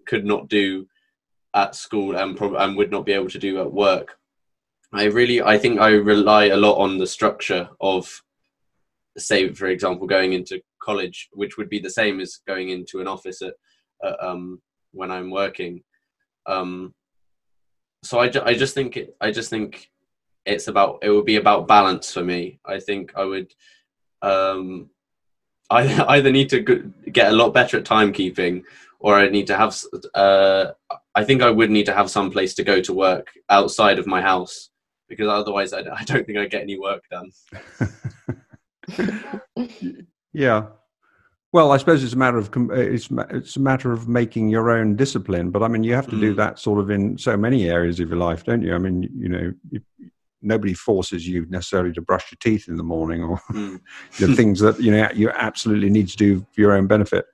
could 0.05 0.25
not 0.25 0.47
do 0.47 0.87
at 1.53 1.75
school 1.75 2.15
and 2.15 2.35
probably 2.35 2.59
and 2.59 2.77
would 2.77 2.91
not 2.91 3.05
be 3.05 3.13
able 3.13 3.29
to 3.29 3.39
do 3.39 3.61
at 3.61 3.71
work. 3.71 4.17
I 4.91 5.05
really, 5.05 5.41
I 5.41 5.57
think 5.57 5.79
I 5.79 5.89
rely 5.89 6.45
a 6.45 6.57
lot 6.57 6.77
on 6.77 6.97
the 6.97 7.07
structure 7.07 7.69
of, 7.81 8.23
say, 9.17 9.49
for 9.49 9.67
example, 9.67 10.07
going 10.07 10.33
into 10.33 10.61
college, 10.83 11.29
which 11.33 11.57
would 11.57 11.69
be 11.69 11.79
the 11.79 11.89
same 11.89 12.19
as 12.19 12.39
going 12.47 12.69
into 12.69 12.99
an 13.01 13.07
office 13.07 13.41
at, 13.41 13.53
uh, 14.03 14.15
um, 14.19 14.61
when 14.91 15.11
I'm 15.11 15.31
working. 15.31 15.83
Um, 16.45 16.93
so 18.03 18.19
I, 18.19 18.29
ju- 18.29 18.43
I 18.45 18.53
just 18.53 18.73
think 18.73 18.97
it, 18.97 19.15
I 19.21 19.31
just 19.31 19.49
think 19.49 19.89
it's 20.45 20.67
about 20.67 20.99
it 21.01 21.09
would 21.09 21.25
be 21.25 21.37
about 21.37 21.67
balance 21.67 22.11
for 22.11 22.23
me. 22.23 22.59
I 22.65 22.79
think 22.79 23.13
I 23.15 23.23
would 23.23 23.53
um, 24.21 24.89
I 25.69 26.03
either 26.15 26.31
need 26.31 26.49
to 26.49 26.93
get 27.11 27.31
a 27.31 27.35
lot 27.35 27.53
better 27.53 27.77
at 27.77 27.85
timekeeping, 27.85 28.63
or 28.99 29.15
I 29.15 29.29
need 29.29 29.47
to 29.47 29.57
have. 29.57 29.75
Uh, 30.13 30.71
I 31.15 31.23
think 31.23 31.41
I 31.41 31.49
would 31.49 31.71
need 31.71 31.85
to 31.85 31.93
have 31.93 32.09
some 32.09 32.31
place 32.31 32.53
to 32.55 32.63
go 32.63 32.81
to 32.81 32.93
work 32.93 33.31
outside 33.49 33.99
of 33.99 34.07
my 34.07 34.21
house 34.21 34.69
because 35.07 35.27
otherwise, 35.27 35.73
I, 35.73 35.79
I 35.79 36.03
don't 36.03 36.25
think 36.25 36.37
I 36.37 36.45
get 36.45 36.63
any 36.63 36.77
work 36.77 37.03
done. 37.09 37.31
yeah. 40.33 40.67
Well, 41.51 41.71
I 41.71 41.77
suppose 41.77 42.03
it's 42.03 42.13
a 42.13 42.17
matter 42.17 42.39
of 42.39 42.49
it's 42.71 43.09
it's 43.29 43.55
a 43.55 43.59
matter 43.59 43.91
of 43.91 44.07
making 44.07 44.49
your 44.49 44.71
own 44.71 44.95
discipline. 44.95 45.51
But 45.51 45.61
I 45.61 45.67
mean, 45.67 45.83
you 45.83 45.93
have 45.93 46.07
to 46.07 46.15
mm. 46.15 46.19
do 46.21 46.33
that 46.33 46.57
sort 46.57 46.79
of 46.79 46.89
in 46.89 47.17
so 47.17 47.37
many 47.37 47.69
areas 47.69 47.99
of 47.99 48.09
your 48.09 48.17
life, 48.17 48.43
don't 48.43 48.63
you? 48.63 48.73
I 48.73 48.79
mean, 48.79 49.03
you 49.15 49.29
know, 49.29 49.53
nobody 50.41 50.73
forces 50.73 51.27
you 51.27 51.45
necessarily 51.49 51.93
to 51.93 52.01
brush 52.01 52.31
your 52.31 52.37
teeth 52.41 52.67
in 52.67 52.75
the 52.75 52.83
morning 52.83 53.23
or 53.23 53.37
mm. 53.51 53.79
the 54.19 54.35
things 54.35 54.59
that 54.61 54.79
you 54.79 54.91
know 54.91 55.07
you 55.13 55.29
absolutely 55.29 55.91
need 55.91 56.07
to 56.07 56.17
do 56.17 56.39
for 56.39 56.61
your 56.61 56.73
own 56.73 56.87
benefit. 56.87 57.25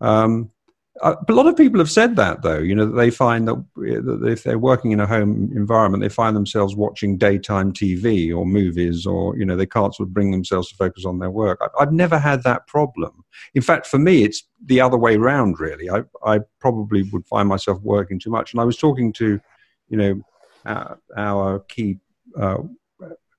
Um, 0.00 0.50
uh, 0.50 0.53
a 1.02 1.32
lot 1.32 1.46
of 1.48 1.56
people 1.56 1.80
have 1.80 1.90
said 1.90 2.14
that 2.14 2.42
though 2.42 2.58
you 2.58 2.74
know 2.74 2.86
they 2.86 3.10
find 3.10 3.48
that, 3.48 3.56
that 3.74 4.28
if 4.28 4.44
they're 4.44 4.58
working 4.58 4.92
in 4.92 5.00
a 5.00 5.06
home 5.06 5.50
environment 5.54 6.00
they 6.02 6.08
find 6.08 6.36
themselves 6.36 6.76
watching 6.76 7.18
daytime 7.18 7.72
tv 7.72 8.34
or 8.34 8.46
movies 8.46 9.04
or 9.04 9.36
you 9.36 9.44
know 9.44 9.56
they 9.56 9.66
can't 9.66 9.94
sort 9.94 10.08
of 10.08 10.14
bring 10.14 10.30
themselves 10.30 10.68
to 10.68 10.76
focus 10.76 11.04
on 11.04 11.18
their 11.18 11.30
work. 11.30 11.58
I, 11.60 11.82
have 11.82 11.92
never 11.92 12.18
had 12.18 12.44
that 12.44 12.68
problem. 12.68 13.24
In 13.54 13.62
fact 13.62 13.86
for 13.86 13.98
me 13.98 14.22
it's 14.22 14.44
the 14.64 14.80
other 14.80 14.96
way 14.96 15.16
around 15.16 15.58
really. 15.58 15.90
I, 15.90 16.04
I 16.24 16.40
probably 16.60 17.02
would 17.12 17.26
find 17.26 17.48
myself 17.48 17.80
working 17.82 18.20
too 18.20 18.30
much. 18.30 18.52
And 18.52 18.60
i 18.60 18.64
was 18.64 18.76
talking 18.76 19.12
to 19.14 19.40
you 19.88 19.96
know 19.96 20.20
our, 20.64 20.98
our 21.16 21.58
key 21.60 21.98
uh, 22.38 22.58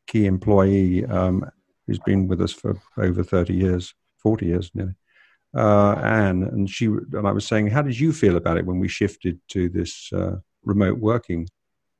key 0.08 0.26
employee 0.26 1.06
um, 1.06 1.50
who's 1.88 2.00
been 2.00 2.28
with 2.28 2.42
us 2.42 2.52
for 2.52 2.80
over 2.98 3.24
30 3.24 3.54
years, 3.54 3.94
40 4.18 4.46
years 4.46 4.72
nearly. 4.74 4.96
Uh, 5.56 5.94
Anne, 5.94 6.44
and 6.44 6.70
she 6.70 6.86
and 6.88 7.28
I 7.28 7.32
was 7.32 7.48
saying, 7.48 7.68
how 7.68 7.82
did 7.82 7.98
you 7.98 8.12
feel 8.12 8.36
about 8.36 8.58
it 8.58 8.66
when 8.66 8.80
we 8.80 8.88
shifted 8.88 9.40
to 9.50 9.70
this 9.70 10.12
uh, 10.12 10.36
remote 10.64 11.00
working? 11.00 11.48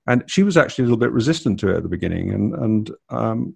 And 0.08 0.24
she 0.28 0.44
was 0.44 0.58
actually 0.58 0.84
a 0.84 0.88
little 0.88 1.00
bit 1.00 1.12
resistant 1.12 1.60
to 1.62 1.70
it 1.70 1.78
at 1.78 1.84
the 1.84 1.90
beginning, 1.90 2.32
and 2.32 2.54
and 2.54 2.92
um, 3.10 3.56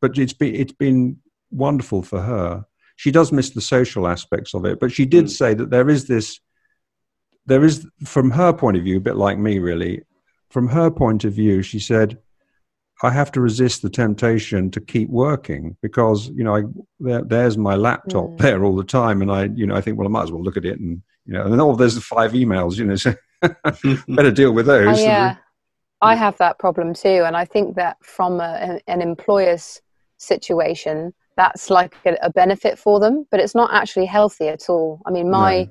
but 0.00 0.16
it's 0.16 0.32
been 0.32 0.54
it's 0.54 0.72
been 0.72 1.18
wonderful 1.50 2.02
for 2.02 2.20
her. 2.20 2.64
She 2.96 3.10
does 3.10 3.32
miss 3.32 3.50
the 3.50 3.60
social 3.60 4.06
aspects 4.06 4.54
of 4.54 4.64
it, 4.64 4.78
but 4.80 4.92
she 4.92 5.04
did 5.04 5.24
mm. 5.24 5.30
say 5.30 5.54
that 5.54 5.70
there 5.70 5.90
is 5.90 6.06
this, 6.06 6.40
there 7.46 7.64
is 7.64 7.86
from 8.04 8.30
her 8.30 8.52
point 8.52 8.76
of 8.76 8.84
view, 8.84 8.98
a 8.98 9.00
bit 9.00 9.16
like 9.16 9.38
me, 9.38 9.58
really. 9.58 10.02
From 10.50 10.68
her 10.68 10.90
point 10.90 11.24
of 11.24 11.32
view, 11.32 11.62
she 11.62 11.80
said, 11.80 12.18
I 13.02 13.10
have 13.10 13.32
to 13.32 13.40
resist 13.40 13.82
the 13.82 13.90
temptation 13.90 14.70
to 14.70 14.80
keep 14.80 15.08
working 15.08 15.76
because 15.82 16.28
you 16.28 16.44
know 16.44 16.56
I, 16.56 16.62
there, 17.00 17.22
there's 17.22 17.58
my 17.58 17.74
laptop 17.74 18.26
mm. 18.26 18.38
there 18.38 18.64
all 18.64 18.76
the 18.76 18.84
time, 18.84 19.20
and 19.22 19.30
I 19.30 19.44
you 19.44 19.66
know 19.66 19.74
I 19.74 19.80
think 19.80 19.98
well 19.98 20.06
I 20.06 20.10
might 20.10 20.24
as 20.24 20.32
well 20.32 20.42
look 20.42 20.56
at 20.56 20.64
it 20.64 20.78
and 20.78 21.02
you 21.26 21.32
know 21.32 21.42
and 21.42 21.52
then 21.52 21.60
oh 21.60 21.74
there's 21.74 22.02
five 22.04 22.32
emails 22.32 22.76
you 22.76 22.84
know 22.84 22.96
so 22.96 23.14
better 24.08 24.30
deal 24.30 24.52
with 24.52 24.66
those. 24.66 24.98
Uh, 24.98 25.02
yeah, 25.02 25.36
I 26.00 26.14
have 26.14 26.38
that 26.38 26.58
problem 26.58 26.94
too, 26.94 27.24
and 27.26 27.36
I 27.36 27.44
think 27.44 27.76
that 27.76 27.96
from 28.02 28.40
a, 28.40 28.80
an 28.86 29.02
employer's 29.02 29.80
situation, 30.18 31.12
that's 31.36 31.70
like 31.70 31.94
a, 32.06 32.16
a, 32.22 32.30
benefit 32.30 32.78
for 32.78 33.00
them, 33.00 33.26
but 33.30 33.40
it's 33.40 33.54
not 33.54 33.74
actually 33.74 34.06
healthy 34.06 34.48
at 34.48 34.68
all. 34.68 35.00
I 35.04 35.10
mean 35.10 35.30
my 35.30 35.64
no. 35.64 35.70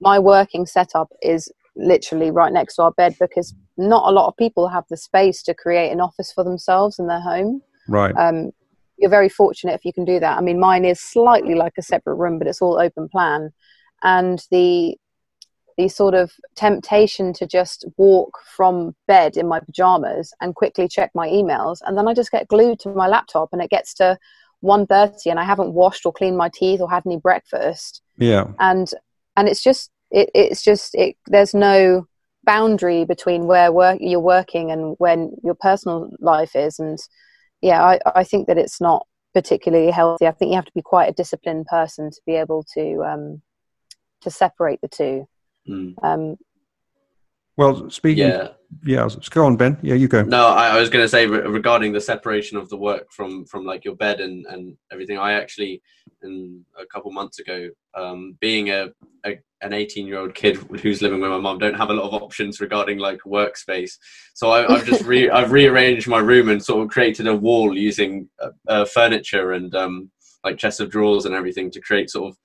my 0.00 0.18
working 0.18 0.66
setup 0.66 1.10
is 1.22 1.50
literally 1.80 2.30
right 2.30 2.52
next 2.52 2.76
to 2.76 2.82
our 2.82 2.92
bed 2.92 3.16
because 3.18 3.54
not 3.76 4.08
a 4.08 4.12
lot 4.12 4.28
of 4.28 4.36
people 4.36 4.68
have 4.68 4.84
the 4.90 4.96
space 4.96 5.42
to 5.44 5.54
create 5.54 5.90
an 5.90 6.00
office 6.00 6.32
for 6.32 6.44
themselves 6.44 6.98
in 6.98 7.06
their 7.06 7.20
home. 7.20 7.62
Right. 7.88 8.14
Um, 8.16 8.50
you're 8.98 9.10
very 9.10 9.28
fortunate 9.28 9.74
if 9.74 9.84
you 9.84 9.92
can 9.92 10.04
do 10.04 10.20
that. 10.20 10.36
I 10.36 10.40
mean, 10.40 10.60
mine 10.60 10.84
is 10.84 11.00
slightly 11.00 11.54
like 11.54 11.72
a 11.78 11.82
separate 11.82 12.16
room, 12.16 12.38
but 12.38 12.46
it's 12.46 12.60
all 12.60 12.78
open 12.78 13.08
plan, 13.08 13.50
and 14.02 14.44
the 14.50 14.96
the 15.78 15.88
sort 15.88 16.14
of 16.14 16.30
temptation 16.56 17.32
to 17.32 17.46
just 17.46 17.86
walk 17.96 18.38
from 18.54 18.94
bed 19.06 19.38
in 19.38 19.48
my 19.48 19.60
pajamas 19.60 20.34
and 20.42 20.54
quickly 20.54 20.86
check 20.86 21.10
my 21.14 21.26
emails, 21.28 21.78
and 21.86 21.96
then 21.96 22.06
I 22.06 22.12
just 22.12 22.30
get 22.30 22.48
glued 22.48 22.78
to 22.80 22.90
my 22.90 23.08
laptop, 23.08 23.48
and 23.52 23.62
it 23.62 23.70
gets 23.70 23.94
to 23.94 24.18
1.30 24.62 25.30
and 25.30 25.40
I 25.40 25.44
haven't 25.44 25.72
washed 25.72 26.04
or 26.04 26.12
cleaned 26.12 26.36
my 26.36 26.50
teeth 26.52 26.80
or 26.80 26.90
had 26.90 27.04
any 27.06 27.16
breakfast. 27.16 28.02
Yeah. 28.18 28.48
And 28.58 28.90
and 29.36 29.48
it's 29.48 29.62
just 29.62 29.90
it, 30.10 30.30
it's 30.34 30.62
just 30.62 30.94
it, 30.94 31.16
there's 31.26 31.54
no 31.54 32.06
boundary 32.44 33.04
between 33.04 33.46
where 33.46 33.72
work 33.72 33.98
you're 34.00 34.20
working 34.20 34.70
and 34.70 34.94
when 34.98 35.32
your 35.44 35.54
personal 35.54 36.10
life 36.20 36.56
is. 36.56 36.78
And 36.78 36.98
yeah 37.60 37.82
I, 37.82 37.98
I 38.14 38.24
think 38.24 38.46
that 38.46 38.58
it's 38.58 38.80
not 38.80 39.06
particularly 39.34 39.90
healthy. 39.90 40.26
I 40.26 40.32
think 40.32 40.50
you 40.50 40.56
have 40.56 40.64
to 40.64 40.72
be 40.74 40.82
quite 40.82 41.08
a 41.08 41.12
disciplined 41.12 41.66
person 41.66 42.10
to 42.10 42.20
be 42.26 42.34
able 42.34 42.64
to 42.74 43.04
um 43.04 43.42
to 44.22 44.30
separate 44.30 44.80
the 44.80 44.88
two. 44.88 45.28
Mm. 45.68 45.94
um 46.02 46.36
well 47.56 47.90
speaking 47.90 48.26
yeah. 48.26 48.48
Yeah 48.84 49.08
go 49.30 49.44
on 49.44 49.56
ben. 49.56 49.76
Yeah 49.82 49.94
you 49.94 50.08
go. 50.08 50.22
No 50.22 50.46
i, 50.46 50.68
I 50.68 50.80
was 50.80 50.88
going 50.88 51.04
to 51.04 51.08
say 51.08 51.26
re- 51.26 51.40
regarding 51.40 51.92
the 51.92 52.00
separation 52.00 52.56
of 52.56 52.70
the 52.70 52.78
work 52.78 53.12
from 53.12 53.44
from 53.44 53.64
like 53.66 53.84
your 53.84 53.96
bed 53.96 54.20
and 54.20 54.46
and 54.46 54.76
everything 54.90 55.18
i 55.18 55.32
actually 55.32 55.82
in 56.22 56.64
a 56.80 56.86
couple 56.86 57.12
months 57.12 57.38
ago 57.38 57.68
um 57.94 58.38
being 58.40 58.70
a, 58.70 58.88
a 59.26 59.38
an 59.62 59.72
18 59.72 60.06
year 60.06 60.18
old 60.18 60.34
kid 60.34 60.56
who's 60.56 61.02
living 61.02 61.20
with 61.20 61.30
my 61.30 61.38
mom 61.38 61.58
don't 61.58 61.74
have 61.74 61.90
a 61.90 61.94
lot 61.94 62.12
of 62.12 62.22
options 62.22 62.60
regarding 62.60 62.98
like 62.98 63.20
workspace 63.26 63.92
so 64.34 64.50
I, 64.50 64.70
have 64.70 64.86
just 64.86 65.04
re- 65.04 65.30
i've 65.38 65.52
rearranged 65.52 66.08
my 66.08 66.18
room 66.18 66.48
and 66.48 66.62
sort 66.62 66.82
of 66.82 66.90
created 66.90 67.26
a 67.26 67.34
wall 67.34 67.76
using 67.76 68.28
uh, 68.40 68.50
uh, 68.68 68.84
furniture 68.84 69.52
and 69.52 69.74
um, 69.74 70.10
like 70.44 70.58
chests 70.58 70.80
of 70.80 70.90
drawers 70.90 71.26
and 71.26 71.34
everything 71.34 71.70
to 71.72 71.80
create 71.80 72.10
sort 72.10 72.30
of 72.30 72.38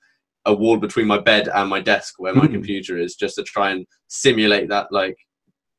a 0.46 0.54
wall 0.54 0.76
between 0.76 1.06
my 1.06 1.18
bed 1.18 1.48
and 1.48 1.68
my 1.68 1.80
desk 1.80 2.14
where 2.18 2.34
my 2.34 2.46
mm. 2.46 2.52
computer 2.52 2.98
is 2.98 3.16
just 3.16 3.34
to 3.36 3.42
try 3.42 3.70
and 3.70 3.86
simulate 4.08 4.68
that 4.68 4.86
like 4.92 5.16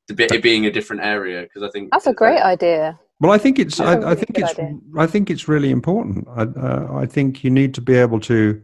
it 0.09 0.41
being 0.41 0.65
a 0.65 0.71
different 0.71 1.01
area 1.03 1.43
because 1.43 1.63
i 1.63 1.69
think 1.69 1.89
that's 1.91 2.07
a 2.07 2.13
great 2.13 2.41
idea 2.41 2.97
well, 3.19 3.31
I 3.31 3.37
think 3.37 3.57
it's. 3.57 3.79
I, 3.79 3.95
really 3.95 4.05
I, 4.05 4.15
think 4.15 4.37
it's. 4.37 4.51
Idea. 4.51 4.77
I 4.97 5.07
think 5.07 5.29
it's 5.29 5.47
really 5.47 5.71
important. 5.71 6.27
I, 6.29 6.43
uh, 6.43 6.87
I 6.93 7.05
think 7.07 7.43
you 7.43 7.49
need 7.49 7.73
to 7.75 7.81
be 7.81 7.95
able 7.95 8.19
to, 8.21 8.61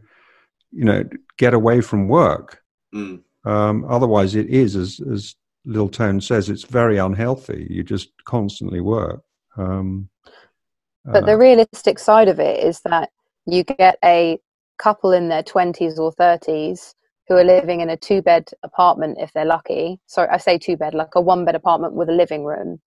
you 0.70 0.84
know, 0.84 1.02
get 1.38 1.54
away 1.54 1.80
from 1.80 2.06
work. 2.08 2.62
Mm. 2.94 3.22
Um, 3.44 3.84
otherwise, 3.88 4.34
it 4.34 4.48
is 4.48 4.76
as 4.76 5.00
as 5.12 5.34
Lil 5.64 5.88
Tone 5.88 6.20
says, 6.20 6.48
it's 6.48 6.64
very 6.64 6.98
unhealthy. 6.98 7.66
You 7.70 7.82
just 7.82 8.12
constantly 8.24 8.80
work. 8.80 9.22
Um, 9.56 10.08
but 11.04 11.24
uh, 11.24 11.26
the 11.26 11.38
realistic 11.38 11.98
side 11.98 12.28
of 12.28 12.40
it 12.40 12.64
is 12.64 12.80
that 12.80 13.10
you 13.46 13.64
get 13.64 13.98
a 14.04 14.38
couple 14.78 15.12
in 15.12 15.28
their 15.28 15.42
twenties 15.42 15.98
or 15.98 16.12
thirties 16.12 16.94
who 17.28 17.36
are 17.36 17.44
living 17.44 17.80
in 17.80 17.88
a 17.88 17.96
two 17.96 18.20
bed 18.20 18.48
apartment 18.62 19.18
if 19.20 19.32
they're 19.32 19.44
lucky. 19.44 19.98
Sorry, 20.06 20.28
I 20.28 20.36
say 20.36 20.58
two 20.58 20.76
bed, 20.76 20.94
like 20.94 21.14
a 21.14 21.20
one 21.20 21.44
bed 21.44 21.54
apartment 21.54 21.94
with 21.94 22.08
a 22.08 22.12
living 22.12 22.44
room 22.44 22.80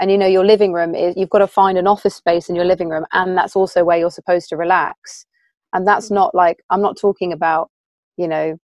and 0.00 0.10
you 0.10 0.18
know 0.18 0.26
your 0.26 0.44
living 0.44 0.72
room 0.72 0.94
is 0.94 1.14
you've 1.16 1.30
got 1.30 1.38
to 1.38 1.46
find 1.46 1.76
an 1.78 1.86
office 1.86 2.14
space 2.14 2.48
in 2.48 2.54
your 2.54 2.64
living 2.64 2.88
room 2.88 3.04
and 3.12 3.36
that's 3.36 3.56
also 3.56 3.84
where 3.84 3.98
you're 3.98 4.10
supposed 4.10 4.48
to 4.48 4.56
relax 4.56 5.26
and 5.72 5.86
that's 5.86 6.10
not 6.10 6.34
like 6.34 6.58
i'm 6.70 6.82
not 6.82 6.96
talking 6.98 7.32
about 7.32 7.70
you 8.16 8.28
know 8.28 8.56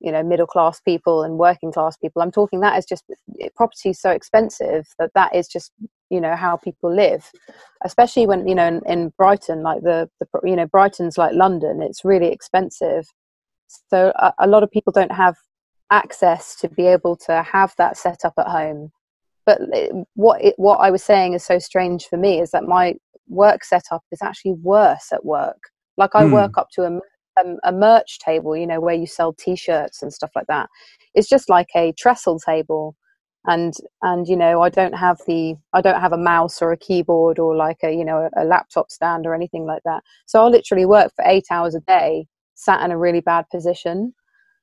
you 0.00 0.12
know 0.12 0.22
middle 0.22 0.46
class 0.46 0.80
people 0.80 1.22
and 1.22 1.38
working 1.38 1.72
class 1.72 1.96
people 1.96 2.22
i'm 2.22 2.30
talking 2.30 2.60
that 2.60 2.78
is 2.78 2.84
just 2.84 3.04
property 3.54 3.90
is 3.90 4.00
so 4.00 4.10
expensive 4.10 4.86
that 4.98 5.10
that 5.14 5.34
is 5.34 5.48
just 5.48 5.72
you 6.10 6.20
know 6.20 6.36
how 6.36 6.56
people 6.56 6.94
live 6.94 7.30
especially 7.84 8.26
when 8.26 8.46
you 8.46 8.54
know 8.54 8.66
in, 8.66 8.82
in 8.86 9.12
brighton 9.18 9.62
like 9.62 9.82
the, 9.82 10.08
the 10.20 10.26
you 10.44 10.56
know 10.56 10.66
brighton's 10.66 11.18
like 11.18 11.34
london 11.34 11.82
it's 11.82 12.04
really 12.04 12.28
expensive 12.28 13.06
so 13.90 14.12
a, 14.16 14.32
a 14.40 14.46
lot 14.46 14.62
of 14.62 14.70
people 14.70 14.92
don't 14.92 15.12
have 15.12 15.36
access 15.90 16.56
to 16.56 16.68
be 16.68 16.86
able 16.86 17.16
to 17.16 17.42
have 17.42 17.74
that 17.78 17.96
set 17.96 18.24
up 18.24 18.34
at 18.38 18.48
home 18.48 18.90
but 19.46 19.60
what 20.14 20.42
it, 20.42 20.54
what 20.58 20.78
I 20.78 20.90
was 20.90 21.04
saying 21.04 21.32
is 21.32 21.44
so 21.44 21.58
strange 21.60 22.06
for 22.06 22.18
me 22.18 22.40
is 22.40 22.50
that 22.50 22.64
my 22.64 22.96
work 23.28 23.64
setup 23.64 24.02
is 24.10 24.20
actually 24.20 24.52
worse 24.54 25.12
at 25.12 25.24
work. 25.24 25.70
Like 25.96 26.14
I 26.14 26.24
mm. 26.24 26.32
work 26.32 26.58
up 26.58 26.68
to 26.72 26.82
a, 26.82 27.00
a, 27.36 27.68
a 27.68 27.72
merch 27.72 28.18
table, 28.18 28.56
you 28.56 28.66
know, 28.66 28.80
where 28.80 28.94
you 28.94 29.06
sell 29.06 29.32
T-shirts 29.32 30.02
and 30.02 30.12
stuff 30.12 30.30
like 30.34 30.46
that. 30.48 30.68
It's 31.14 31.28
just 31.28 31.48
like 31.48 31.68
a 31.74 31.92
trestle 31.98 32.38
table, 32.38 32.96
and 33.46 33.74
and 34.02 34.26
you 34.26 34.36
know 34.36 34.62
I 34.62 34.68
don't 34.68 34.94
have 34.94 35.18
the 35.26 35.54
I 35.72 35.80
don't 35.80 36.00
have 36.00 36.12
a 36.12 36.18
mouse 36.18 36.60
or 36.60 36.72
a 36.72 36.76
keyboard 36.76 37.38
or 37.38 37.56
like 37.56 37.78
a 37.82 37.92
you 37.92 38.04
know 38.04 38.28
a, 38.36 38.42
a 38.42 38.44
laptop 38.44 38.90
stand 38.90 39.26
or 39.26 39.34
anything 39.34 39.66
like 39.66 39.82
that. 39.84 40.02
So 40.26 40.40
I'll 40.40 40.50
literally 40.50 40.86
work 40.86 41.12
for 41.14 41.24
eight 41.26 41.46
hours 41.50 41.74
a 41.74 41.80
day, 41.80 42.26
sat 42.54 42.82
in 42.84 42.90
a 42.90 42.98
really 42.98 43.20
bad 43.20 43.46
position. 43.50 44.14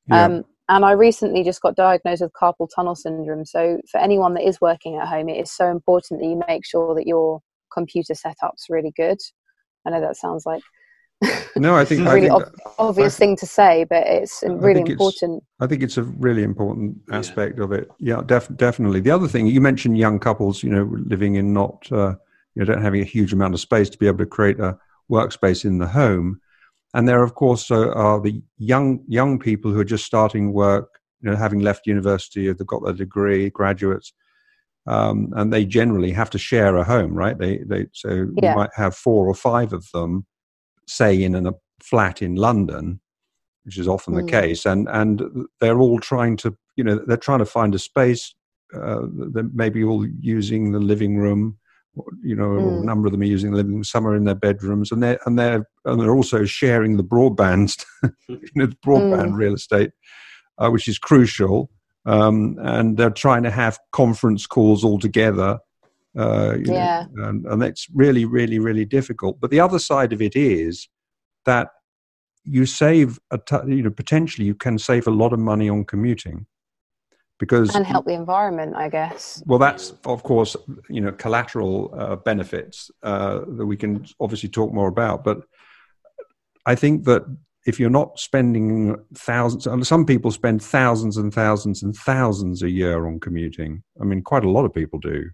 Yeah. 0.08 0.26
Um, 0.26 0.44
and 0.70 0.86
I 0.86 0.92
recently 0.92 1.44
just 1.44 1.62
got 1.62 1.76
diagnosed 1.76 2.22
with 2.22 2.32
carpal 2.34 2.70
tunnel 2.74 2.96
syndrome. 2.96 3.46
So, 3.46 3.80
for 3.92 4.00
anyone 4.00 4.34
that 4.36 4.48
is 4.48 4.62
working 4.62 4.96
at 4.96 5.08
home, 5.08 5.28
it 5.28 5.42
is 5.42 5.52
so 5.52 5.70
important 5.70 6.22
that 6.22 6.28
you 6.28 6.42
make 6.48 6.66
sure 6.66 6.96
that 6.96 7.06
your 7.06 7.42
computer 7.74 8.14
setup's 8.14 8.68
really 8.70 8.94
good. 8.96 9.18
I 9.86 9.90
know 9.90 10.02
that 10.02 10.16
sounds 10.16 10.46
like 10.46 10.62
no, 11.56 11.76
I 11.76 11.86
think 11.86 12.02
a 12.02 12.06
really 12.06 12.30
I 12.30 12.38
think, 12.38 12.48
ob- 12.48 12.74
obvious 12.80 13.18
thing 13.18 13.36
to 13.38 13.46
say, 13.46 13.86
but 13.90 14.04
it's 14.06 14.44
really 14.48 14.82
I 14.82 14.92
important. 14.92 15.44
I 15.60 15.68
think 15.68 15.84
it's 15.84 15.98
a 15.98 16.04
really 16.04 16.44
important 16.44 16.98
aspect 17.12 17.58
yeah. 17.58 17.64
of 17.64 17.72
it. 17.72 17.90
Yeah, 18.00 18.22
def- 18.26 18.56
definitely. 18.56 19.00
The 19.00 19.12
other 19.12 19.28
thing 19.28 19.48
you 19.48 19.62
mentioned, 19.62 19.98
young 19.98 20.20
couples, 20.20 20.64
you 20.64 20.70
know, 20.70 20.90
living 21.08 21.36
in 21.36 21.54
not, 21.54 21.88
uh, 21.92 22.16
you 22.56 22.64
know, 22.64 22.66
don't 22.66 22.82
having 22.82 23.02
a 23.02 23.06
huge 23.06 23.34
amount 23.34 23.54
of 23.54 23.60
space 23.60 23.90
to 23.90 23.98
be 23.98 24.08
able 24.08 24.20
to 24.20 24.26
create 24.26 24.60
a 24.60 24.78
workspace 25.12 25.66
in 25.66 25.78
the 25.78 25.88
home. 25.88 26.40
And 26.94 27.08
there, 27.08 27.24
of 27.24 27.34
course, 27.36 27.72
uh, 27.72 27.90
are 27.92 28.22
the 28.22 28.42
young 28.58 29.04
young 29.08 29.40
people 29.40 29.72
who 29.72 29.80
are 29.80 29.86
just 29.86 30.06
starting 30.06 30.54
work, 30.54 31.00
you 31.22 31.30
know, 31.30 31.36
having 31.36 31.60
left 31.60 31.88
university, 31.88 32.52
they've 32.52 32.68
got 32.68 32.84
their 32.84 32.94
degree, 32.94 33.50
graduates, 33.50 34.14
um, 34.86 35.32
and 35.36 35.52
they 35.52 35.66
generally 35.66 36.12
have 36.12 36.30
to 36.32 36.38
share 36.38 36.76
a 36.76 36.84
home, 36.84 37.14
right? 37.14 37.38
They 37.38 37.60
they 37.66 37.88
so 37.94 38.28
yeah. 38.36 38.52
you 38.52 38.56
might 38.56 38.72
have 38.76 38.96
four 38.96 39.28
or 39.28 39.34
five 39.34 39.74
of 39.74 39.88
them, 39.94 40.26
say 40.88 41.22
in 41.22 41.36
a 41.36 41.54
flat 41.82 42.22
in 42.22 42.36
London, 42.36 43.00
which 43.64 43.78
is 43.78 43.88
often 43.88 44.14
mm. 44.14 44.26
the 44.26 44.32
case, 44.32 44.66
and 44.66 44.88
and 44.90 45.22
they're 45.60 45.80
all 45.80 46.00
trying 46.00 46.38
to, 46.38 46.56
you 46.76 46.84
know, 46.84 47.00
they're 47.08 47.18
trying 47.18 47.40
to 47.40 47.46
find 47.46 47.76
a 47.76 47.80
space. 47.80 48.36
Uh, 48.74 49.02
they're 49.32 49.50
maybe 49.54 49.84
all 49.84 50.06
using 50.20 50.72
the 50.72 50.80
living 50.80 51.18
room 51.18 51.58
you 52.24 52.36
know, 52.36 52.50
mm. 52.50 52.82
a 52.82 52.86
number 52.86 53.08
of 53.08 53.12
them 53.12 53.22
are 53.22 53.26
using 53.26 53.52
the 53.52 53.58
living 53.58 53.74
room, 53.74 53.84
some 53.84 54.08
are 54.08 54.16
in 54.16 54.24
their 54.24 54.36
bedrooms, 54.36 54.92
and 54.92 55.04
they're 55.04 55.20
and 55.26 55.38
they're 55.38 55.68
and 55.86 56.02
they're 56.02 56.16
also 56.16 56.46
sharing 56.46 56.98
the 56.98 57.04
broadband, 57.04 57.84
you 58.28 58.40
know, 58.56 58.66
the 58.66 58.78
broadband 58.78 59.32
mm. 59.32 59.38
real 59.38 59.54
estate, 59.54 59.92
uh, 60.58 60.70
which 60.70 60.88
is 60.88 60.98
crucial. 60.98 61.70
Um, 62.06 62.58
and 62.62 62.98
they're 62.98 63.10
trying 63.12 63.44
to 63.44 63.52
have 63.52 63.80
conference 63.94 64.46
calls 64.46 64.84
all 64.84 65.00
together. 65.00 65.60
Uh, 66.18 66.58
yeah, 66.64 67.06
know, 67.14 67.30
and, 67.30 67.46
and 67.46 67.62
that's 67.62 67.88
really, 67.94 68.26
really, 68.26 68.60
really 68.60 68.86
difficult. 68.86 69.40
But 69.40 69.50
the 69.50 69.60
other 69.60 69.80
side 69.80 70.14
of 70.14 70.22
it 70.22 70.36
is 70.36 70.88
that 71.46 71.70
you 72.44 72.66
save 72.66 73.20
a 73.32 73.38
t- 73.38 73.56
you 73.68 73.82
know 73.82 73.90
potentially 73.90 74.46
you 74.46 74.56
can 74.56 74.78
save 74.78 75.08
a 75.08 75.12
lot 75.12 75.34
of 75.34 75.40
money 75.40 75.70
on 75.70 75.86
commuting 75.86 76.46
because 77.40 77.74
and 77.76 77.86
help 77.86 78.06
the 78.06 78.14
environment 78.14 78.76
i 78.76 78.90
guess. 78.90 79.42
Well 79.46 79.60
that's 79.60 79.94
of 80.06 80.24
course 80.24 80.56
you 80.90 81.02
know 81.02 81.12
collateral 81.12 81.94
uh, 81.98 82.16
benefits 82.18 82.92
uh, 83.02 83.40
that 83.58 83.66
we 83.66 83.78
can 83.78 84.06
obviously 84.20 84.50
talk 84.50 84.74
more 84.74 84.88
about. 84.88 85.24
But 85.24 85.40
i 86.66 86.76
think 86.76 87.06
that 87.06 87.24
if 87.66 87.80
you're 87.80 87.90
not 87.90 88.20
spending 88.20 88.98
thousands 89.16 89.88
some 89.88 90.06
people 90.06 90.32
spend 90.32 90.62
thousands 90.62 91.18
and 91.18 91.34
thousands 91.34 91.82
and 91.82 91.96
thousands 91.96 92.62
a 92.62 92.70
year 92.70 93.08
on 93.08 93.20
commuting. 93.20 93.84
I 94.02 94.04
mean 94.04 94.22
quite 94.22 94.44
a 94.44 94.50
lot 94.50 94.66
of 94.66 94.74
people 94.74 95.00
do 95.00 95.30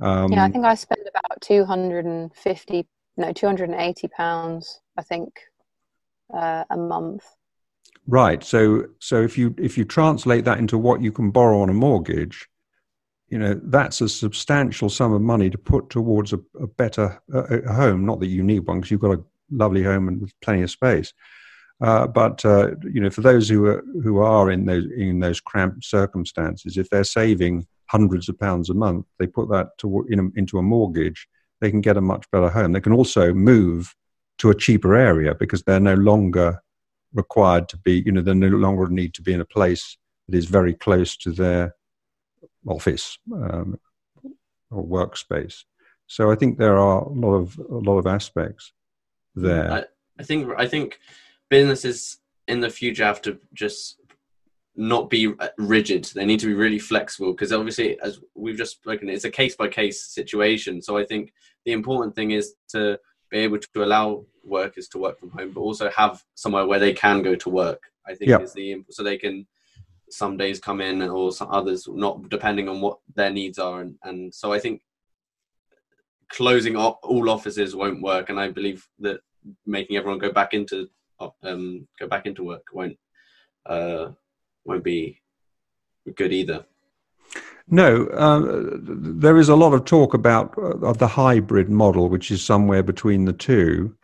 um, 0.00 0.32
yeah 0.32 0.44
i 0.44 0.50
think 0.50 0.64
i 0.64 0.74
spend 0.74 1.02
about 1.08 1.40
250 1.40 2.86
no 3.16 3.32
280 3.32 4.08
pounds 4.08 4.80
i 4.96 5.02
think 5.02 5.40
uh, 6.32 6.64
a 6.70 6.76
month 6.76 7.24
Right. 8.06 8.44
So 8.44 8.86
so 8.98 9.22
if 9.22 9.38
you 9.38 9.54
if 9.58 9.78
you 9.78 9.84
translate 9.84 10.44
that 10.44 10.58
into 10.58 10.76
what 10.76 11.00
you 11.00 11.10
can 11.10 11.30
borrow 11.30 11.60
on 11.60 11.70
a 11.70 11.74
mortgage, 11.74 12.48
you 13.28 13.38
know 13.38 13.58
that's 13.64 14.00
a 14.00 14.08
substantial 14.08 14.90
sum 14.90 15.12
of 15.12 15.22
money 15.22 15.48
to 15.48 15.56
put 15.56 15.88
towards 15.88 16.32
a, 16.32 16.40
a 16.60 16.66
better 16.66 17.20
a 17.32 17.72
home. 17.72 18.04
Not 18.04 18.20
that 18.20 18.26
you 18.26 18.42
need 18.42 18.66
one 18.66 18.78
because 18.80 18.90
you've 18.90 19.00
got 19.00 19.18
a 19.18 19.24
lovely 19.50 19.82
home 19.82 20.08
and 20.08 20.30
plenty 20.42 20.62
of 20.62 20.70
space. 20.70 21.14
Uh, 21.80 22.06
but 22.06 22.44
uh, 22.44 22.72
you 22.82 23.00
know, 23.00 23.10
for 23.10 23.22
those 23.22 23.48
who 23.48 23.66
are 23.66 23.82
who 24.02 24.18
are 24.18 24.50
in 24.50 24.66
those 24.66 24.84
in 24.96 25.20
those 25.20 25.40
cramped 25.40 25.84
circumstances, 25.84 26.76
if 26.76 26.90
they're 26.90 27.04
saving 27.04 27.66
hundreds 27.86 28.28
of 28.28 28.38
pounds 28.38 28.70
a 28.70 28.74
month, 28.74 29.06
they 29.18 29.26
put 29.26 29.48
that 29.50 29.76
to, 29.78 30.06
in 30.08 30.18
a, 30.18 30.38
into 30.38 30.58
a 30.58 30.62
mortgage. 30.62 31.28
They 31.60 31.70
can 31.70 31.80
get 31.80 31.96
a 31.96 32.00
much 32.00 32.30
better 32.30 32.48
home. 32.48 32.72
They 32.72 32.80
can 32.80 32.92
also 32.92 33.32
move 33.32 33.94
to 34.38 34.50
a 34.50 34.54
cheaper 34.54 34.94
area 34.94 35.34
because 35.34 35.62
they're 35.62 35.80
no 35.80 35.94
longer 35.94 36.60
required 37.12 37.68
to 37.70 37.76
be, 37.78 38.02
you 38.04 38.12
know, 38.12 38.20
they 38.20 38.34
no 38.34 38.48
longer 38.48 38.88
need 38.88 39.14
to 39.14 39.22
be 39.22 39.32
in 39.32 39.40
a 39.40 39.46
place 39.46 39.96
that 40.28 40.36
is 40.36 40.46
very 40.46 40.74
close 40.74 41.16
to 41.18 41.30
their 41.30 41.74
office 42.66 43.18
um, 43.32 43.78
or 44.70 44.84
workspace. 44.84 45.64
So 46.06 46.30
I 46.30 46.34
think 46.34 46.58
there 46.58 46.76
are 46.76 47.02
a 47.02 47.08
lot 47.08 47.34
of 47.34 47.58
a 47.58 47.78
lot 47.78 47.98
of 47.98 48.06
aspects 48.06 48.72
there. 49.34 49.70
I, 49.70 49.84
I 50.18 50.22
think 50.22 50.48
I 50.58 50.66
think 50.66 50.98
businesses 51.48 52.18
in 52.46 52.60
the 52.60 52.70
future 52.70 53.04
have 53.04 53.22
to 53.22 53.38
just 53.54 54.00
not 54.76 55.10
be 55.10 55.32
rigid. 55.56 56.04
They 56.14 56.26
need 56.26 56.40
to 56.40 56.46
be 56.46 56.54
really 56.54 56.78
flexible 56.78 57.32
because 57.32 57.52
obviously, 57.52 57.98
as 58.00 58.20
we've 58.34 58.56
just 58.56 58.72
spoken, 58.72 59.08
it's 59.08 59.24
a 59.24 59.30
case 59.30 59.56
by 59.56 59.68
case 59.68 60.06
situation. 60.06 60.82
So 60.82 60.98
I 60.98 61.04
think 61.04 61.32
the 61.64 61.72
important 61.72 62.14
thing 62.14 62.32
is 62.32 62.54
to 62.70 62.98
be 63.30 63.38
able 63.38 63.58
to 63.58 63.84
allow 63.84 64.24
workers 64.42 64.88
to 64.88 64.98
work 64.98 65.18
from 65.18 65.30
home, 65.30 65.52
but 65.52 65.60
also 65.60 65.90
have 65.90 66.22
somewhere 66.34 66.66
where 66.66 66.78
they 66.78 66.92
can 66.92 67.22
go 67.22 67.34
to 67.36 67.48
work. 67.48 67.82
I 68.06 68.14
think 68.14 68.30
yep. 68.30 68.42
is 68.42 68.52
the 68.52 68.84
so 68.90 69.02
they 69.02 69.16
can 69.16 69.46
some 70.10 70.36
days 70.36 70.60
come 70.60 70.80
in 70.80 71.02
or 71.02 71.32
some 71.32 71.50
others 71.50 71.88
not 71.88 72.28
depending 72.28 72.68
on 72.68 72.80
what 72.80 72.98
their 73.14 73.30
needs 73.30 73.58
are, 73.58 73.80
and, 73.80 73.96
and 74.02 74.34
so 74.34 74.52
I 74.52 74.58
think 74.58 74.82
closing 76.28 76.76
all 76.76 77.30
offices 77.30 77.76
won't 77.76 78.02
work, 78.02 78.28
and 78.28 78.38
I 78.40 78.50
believe 78.50 78.86
that 79.00 79.20
making 79.66 79.96
everyone 79.96 80.18
go 80.18 80.32
back 80.32 80.52
into 80.52 80.88
um, 81.42 81.86
go 81.98 82.06
back 82.08 82.26
into 82.26 82.44
work 82.44 82.66
won't 82.72 82.98
uh, 83.66 84.10
won't 84.64 84.84
be 84.84 85.20
good 86.16 86.32
either. 86.32 86.64
No, 87.66 88.06
uh, 88.08 88.70
there 88.82 89.38
is 89.38 89.48
a 89.48 89.56
lot 89.56 89.72
of 89.72 89.86
talk 89.86 90.12
about 90.12 90.54
uh, 90.58 90.92
the 90.92 91.08
hybrid 91.08 91.70
model, 91.70 92.08
which 92.10 92.30
is 92.30 92.44
somewhere 92.44 92.82
between 92.82 93.24
the 93.24 93.32
two. 93.32 93.96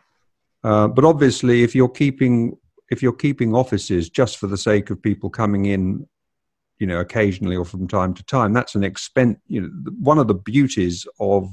Uh, 0.63 0.87
but 0.87 1.05
obviously, 1.05 1.63
if 1.63 1.75
you're 1.75 1.89
keeping 1.89 2.57
if 2.91 3.01
you're 3.01 3.13
keeping 3.13 3.55
offices 3.55 4.09
just 4.09 4.37
for 4.37 4.47
the 4.47 4.57
sake 4.57 4.89
of 4.89 5.01
people 5.01 5.29
coming 5.29 5.65
in 5.65 6.07
you 6.77 6.85
know 6.85 6.99
occasionally 6.99 7.55
or 7.55 7.63
from 7.63 7.87
time 7.87 8.13
to 8.13 8.23
time 8.23 8.53
that's 8.53 8.75
an 8.75 8.83
expense 8.83 9.37
you 9.47 9.61
know 9.61 9.69
one 9.99 10.19
of 10.19 10.27
the 10.27 10.35
beauties 10.35 11.07
of 11.19 11.47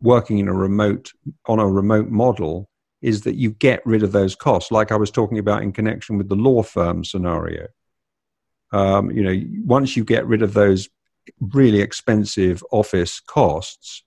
working 0.00 0.38
in 0.38 0.48
a 0.48 0.52
remote 0.52 1.12
on 1.46 1.58
a 1.58 1.66
remote 1.66 2.08
model 2.08 2.68
is 3.00 3.20
that 3.22 3.36
you 3.36 3.50
get 3.52 3.86
rid 3.86 4.02
of 4.02 4.12
those 4.12 4.34
costs 4.34 4.72
like 4.72 4.90
i 4.90 4.96
was 4.96 5.10
talking 5.10 5.38
about 5.38 5.62
in 5.62 5.72
connection 5.72 6.18
with 6.18 6.28
the 6.28 6.34
law 6.34 6.62
firm 6.62 7.04
scenario 7.04 7.66
um, 8.72 9.10
you 9.10 9.22
know 9.22 9.40
once 9.64 9.96
you 9.96 10.04
get 10.04 10.26
rid 10.26 10.42
of 10.42 10.54
those 10.54 10.88
really 11.40 11.80
expensive 11.80 12.62
office 12.70 13.20
costs 13.20 14.04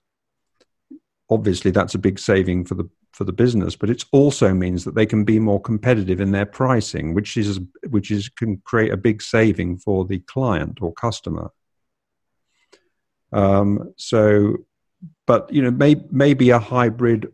obviously 1.30 1.70
that's 1.70 1.94
a 1.94 1.98
big 1.98 2.18
saving 2.18 2.64
for 2.64 2.74
the 2.74 2.88
for 3.18 3.24
the 3.24 3.32
business, 3.32 3.74
but 3.74 3.90
it 3.90 4.04
also 4.12 4.54
means 4.54 4.84
that 4.84 4.94
they 4.94 5.04
can 5.04 5.24
be 5.24 5.40
more 5.40 5.60
competitive 5.60 6.20
in 6.20 6.30
their 6.30 6.46
pricing, 6.46 7.14
which 7.14 7.36
is 7.36 7.58
which 7.88 8.12
is 8.12 8.28
can 8.28 8.58
create 8.58 8.92
a 8.92 8.96
big 8.96 9.20
saving 9.20 9.76
for 9.78 10.04
the 10.04 10.20
client 10.20 10.78
or 10.80 10.92
customer. 10.92 11.50
Um, 13.32 13.92
so, 13.96 14.58
but 15.26 15.52
you 15.52 15.62
know, 15.62 15.72
may, 15.72 15.96
maybe 16.12 16.50
a 16.50 16.60
hybrid 16.60 17.32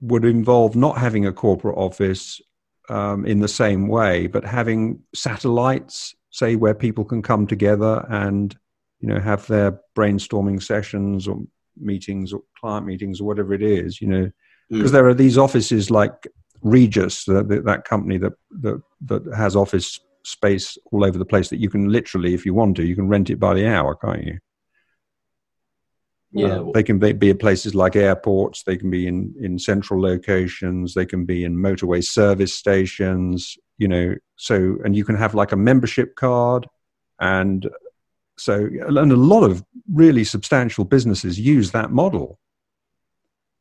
would 0.00 0.24
involve 0.24 0.74
not 0.74 0.96
having 0.96 1.26
a 1.26 1.32
corporate 1.32 1.76
office 1.76 2.40
um, 2.88 3.24
in 3.26 3.40
the 3.40 3.48
same 3.48 3.88
way, 3.88 4.26
but 4.26 4.44
having 4.44 5.00
satellites, 5.14 6.14
say, 6.30 6.56
where 6.56 6.74
people 6.74 7.04
can 7.04 7.22
come 7.22 7.46
together 7.46 8.06
and 8.08 8.56
you 9.00 9.08
know 9.08 9.20
have 9.20 9.46
their 9.46 9.80
brainstorming 9.96 10.62
sessions 10.62 11.28
or 11.28 11.40
meetings 11.76 12.32
or 12.32 12.40
client 12.58 12.86
meetings 12.86 13.20
or 13.20 13.24
whatever 13.24 13.54
it 13.54 13.62
is, 13.62 14.00
you 14.00 14.08
know, 14.08 14.30
because 14.70 14.90
mm. 14.90 14.94
there 14.94 15.08
are 15.08 15.14
these 15.14 15.38
offices 15.38 15.90
like 15.90 16.26
Regus, 16.62 17.24
that, 17.24 17.62
that 17.64 17.84
company 17.84 18.18
that, 18.18 18.32
that 18.60 18.82
that 19.06 19.34
has 19.36 19.54
office 19.54 20.00
space 20.24 20.76
all 20.92 21.04
over 21.04 21.16
the 21.16 21.24
place 21.24 21.48
that 21.50 21.60
you 21.60 21.70
can 21.70 21.88
literally, 21.88 22.34
if 22.34 22.44
you 22.44 22.54
want 22.54 22.76
to, 22.76 22.84
you 22.84 22.96
can 22.96 23.08
rent 23.08 23.30
it 23.30 23.38
by 23.38 23.54
the 23.54 23.66
hour, 23.66 23.94
can't 23.94 24.24
you? 24.24 24.38
Yeah, 26.32 26.58
uh, 26.60 26.72
they 26.74 26.82
can 26.82 26.98
be, 26.98 27.12
be 27.12 27.30
at 27.30 27.38
places 27.38 27.74
like 27.74 27.96
airports. 27.96 28.62
They 28.62 28.76
can 28.76 28.90
be 28.90 29.06
in 29.06 29.34
in 29.40 29.58
central 29.58 30.00
locations. 30.00 30.94
They 30.94 31.06
can 31.06 31.24
be 31.24 31.44
in 31.44 31.56
motorway 31.56 32.04
service 32.04 32.54
stations. 32.54 33.56
You 33.78 33.88
know, 33.88 34.14
so 34.36 34.76
and 34.84 34.94
you 34.94 35.04
can 35.04 35.16
have 35.16 35.34
like 35.34 35.52
a 35.52 35.56
membership 35.56 36.16
card, 36.16 36.66
and 37.18 37.66
so, 38.36 38.68
and 38.86 39.12
a 39.12 39.16
lot 39.16 39.42
of 39.42 39.64
really 39.92 40.24
substantial 40.24 40.84
businesses 40.84 41.40
use 41.40 41.72
that 41.72 41.90
model. 41.90 42.38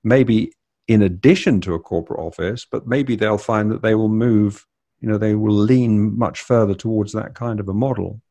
Maybe 0.03 0.53
in 0.87 1.01
addition 1.01 1.59
to 1.61 1.73
a 1.73 1.79
corporate 1.79 2.19
office, 2.19 2.65
but 2.69 2.87
maybe 2.87 3.15
they'll 3.15 3.37
find 3.37 3.71
that 3.71 3.81
they 3.81 3.95
will 3.95 4.09
move, 4.09 4.65
you 5.01 5.07
know, 5.07 5.17
they 5.17 5.35
will 5.35 5.53
lean 5.53 6.17
much 6.17 6.41
further 6.41 6.73
towards 6.73 7.11
that 7.13 7.35
kind 7.35 7.59
of 7.59 7.67
a 7.67 7.73
model. 7.73 8.21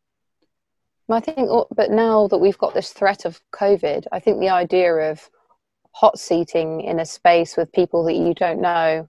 I 1.08 1.20
think, 1.20 1.48
but 1.74 1.90
now 1.90 2.26
that 2.28 2.38
we've 2.38 2.58
got 2.58 2.74
this 2.74 2.92
threat 2.92 3.24
of 3.24 3.40
COVID, 3.52 4.06
I 4.10 4.18
think 4.18 4.40
the 4.40 4.48
idea 4.48 4.92
of 5.10 5.30
hot 5.92 6.18
seating 6.18 6.80
in 6.80 7.00
a 7.00 7.06
space 7.06 7.56
with 7.56 7.72
people 7.72 8.04
that 8.04 8.16
you 8.16 8.34
don't 8.34 8.60
know 8.60 9.08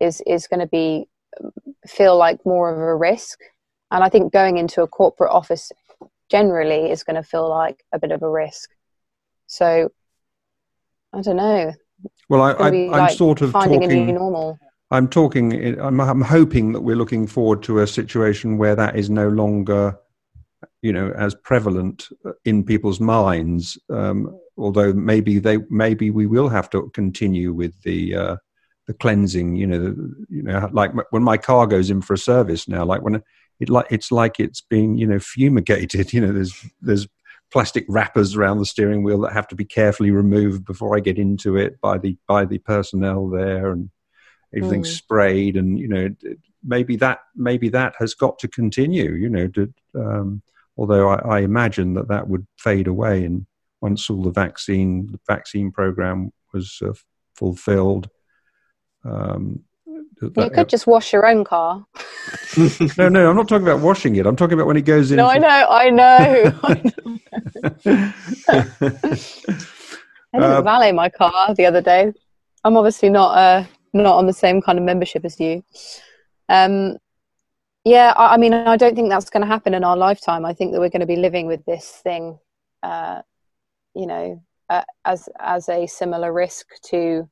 is 0.00 0.20
is 0.26 0.46
going 0.46 0.60
to 0.60 0.66
be 0.66 1.08
um, 1.42 1.52
feel 1.86 2.16
like 2.16 2.44
more 2.44 2.70
of 2.70 2.78
a 2.78 2.96
risk. 2.96 3.38
And 3.90 4.02
I 4.02 4.08
think 4.08 4.32
going 4.32 4.58
into 4.58 4.82
a 4.82 4.88
corporate 4.88 5.30
office 5.30 5.70
generally 6.28 6.90
is 6.90 7.04
going 7.04 7.16
to 7.16 7.22
feel 7.22 7.48
like 7.48 7.84
a 7.92 7.98
bit 7.98 8.10
of 8.10 8.22
a 8.22 8.28
risk. 8.28 8.70
So 9.46 9.90
I 11.12 11.20
don't 11.22 11.36
know. 11.36 11.72
Well, 12.28 12.42
I, 12.42 12.68
am 12.68 12.88
like 12.88 13.16
sort 13.16 13.40
of 13.40 13.52
finding 13.52 13.80
talking, 13.80 14.02
a 14.02 14.06
new 14.06 14.12
normal. 14.12 14.58
I'm 14.90 15.08
talking. 15.08 15.80
I'm, 15.80 16.00
I'm 16.00 16.20
hoping 16.20 16.72
that 16.72 16.80
we're 16.80 16.96
looking 16.96 17.26
forward 17.26 17.62
to 17.64 17.80
a 17.80 17.86
situation 17.86 18.58
where 18.58 18.76
that 18.76 18.96
is 18.96 19.08
no 19.08 19.28
longer, 19.28 19.98
you 20.82 20.92
know, 20.92 21.12
as 21.16 21.34
prevalent 21.34 22.08
in 22.44 22.64
people's 22.64 23.00
minds. 23.00 23.78
Um, 23.90 24.38
although 24.56 24.92
maybe 24.92 25.38
they, 25.38 25.58
maybe 25.70 26.10
we 26.10 26.26
will 26.26 26.48
have 26.48 26.70
to 26.70 26.90
continue 26.94 27.52
with 27.52 27.82
the 27.82 28.14
uh, 28.14 28.36
the 28.86 28.94
cleansing. 28.94 29.56
You 29.56 29.66
know, 29.66 29.78
the, 29.78 30.26
you 30.28 30.42
know, 30.42 30.68
like 30.72 30.92
when 31.10 31.22
my 31.22 31.36
car 31.36 31.66
goes 31.66 31.90
in 31.90 32.02
for 32.02 32.14
a 32.14 32.18
service 32.18 32.68
now, 32.68 32.84
like 32.84 33.02
when 33.02 33.22
it 33.60 33.70
like 33.70 33.86
it's 33.90 34.12
like 34.12 34.38
it's 34.38 34.60
being 34.60 34.98
you 34.98 35.06
know 35.06 35.18
fumigated. 35.18 36.12
You 36.12 36.20
know, 36.20 36.32
there's 36.32 36.64
there's 36.80 37.06
plastic 37.52 37.84
wrappers 37.88 38.34
around 38.34 38.58
the 38.58 38.66
steering 38.66 39.02
wheel 39.02 39.20
that 39.20 39.32
have 39.32 39.48
to 39.48 39.54
be 39.54 39.64
carefully 39.64 40.10
removed 40.10 40.64
before 40.64 40.96
I 40.96 41.00
get 41.00 41.18
into 41.18 41.56
it 41.56 41.80
by 41.80 41.98
the 41.98 42.16
by 42.26 42.44
the 42.44 42.58
personnel 42.58 43.28
there, 43.28 43.70
and 43.70 43.90
everything's 44.54 44.90
mm. 44.90 44.96
sprayed. 44.96 45.56
And 45.56 45.78
you 45.78 45.88
know, 45.88 46.14
maybe 46.64 46.96
that 46.96 47.20
maybe 47.34 47.68
that 47.70 47.94
has 47.98 48.14
got 48.14 48.38
to 48.40 48.48
continue. 48.48 49.12
You 49.12 49.28
know, 49.28 49.48
to, 49.48 49.74
um, 49.94 50.42
although 50.76 51.08
I, 51.08 51.38
I, 51.38 51.40
imagine 51.40 51.94
that 51.94 52.08
that 52.08 52.28
would 52.28 52.46
fade 52.58 52.86
away, 52.86 53.24
and 53.24 53.46
once 53.80 54.08
all 54.10 54.22
the 54.22 54.30
vaccine 54.30 55.06
the 55.12 55.20
vaccine 55.26 55.70
program 55.70 56.32
was 56.52 56.78
uh, 56.84 56.92
fulfilled. 57.34 58.08
Um, 59.04 59.64
you 60.20 60.50
could 60.50 60.68
just 60.68 60.86
wash 60.86 61.12
your 61.12 61.26
own 61.26 61.44
car. 61.44 61.84
no, 62.96 63.08
no, 63.08 63.30
I'm 63.30 63.36
not 63.36 63.48
talking 63.48 63.66
about 63.66 63.80
washing 63.80 64.16
it. 64.16 64.26
I'm 64.26 64.36
talking 64.36 64.54
about 64.54 64.66
when 64.66 64.76
it 64.76 64.86
goes 64.86 65.10
in. 65.10 65.18
No, 65.18 65.26
I 65.26 65.38
know, 65.38 65.66
I 65.68 65.90
know. 65.90 66.58
I, 66.62 66.74
know. 67.84 68.12
I 70.34 70.38
didn't 70.38 70.56
uh, 70.56 70.62
valet 70.62 70.92
my 70.92 71.08
car 71.08 71.54
the 71.54 71.66
other 71.66 71.82
day. 71.82 72.12
I'm 72.64 72.76
obviously 72.76 73.10
not 73.10 73.36
uh, 73.36 73.64
not 73.92 74.16
on 74.16 74.26
the 74.26 74.32
same 74.32 74.60
kind 74.62 74.78
of 74.78 74.84
membership 74.84 75.24
as 75.24 75.38
you. 75.38 75.62
Um, 76.48 76.96
yeah, 77.86 78.12
I, 78.16 78.34
I 78.34 78.36
mean, 78.36 78.52
I 78.52 78.76
don't 78.76 78.96
think 78.96 79.10
that's 79.10 79.30
going 79.30 79.42
to 79.42 79.46
happen 79.46 79.72
in 79.72 79.84
our 79.84 79.96
lifetime. 79.96 80.44
I 80.44 80.52
think 80.52 80.72
that 80.72 80.80
we're 80.80 80.88
going 80.88 81.00
to 81.00 81.06
be 81.06 81.14
living 81.14 81.46
with 81.46 81.64
this 81.66 81.88
thing, 81.88 82.36
uh, 82.82 83.22
you 83.94 84.06
know, 84.06 84.42
uh, 84.68 84.82
as 85.04 85.28
as 85.38 85.68
a 85.68 85.86
similar 85.86 86.32
risk 86.32 86.66
to 86.86 87.30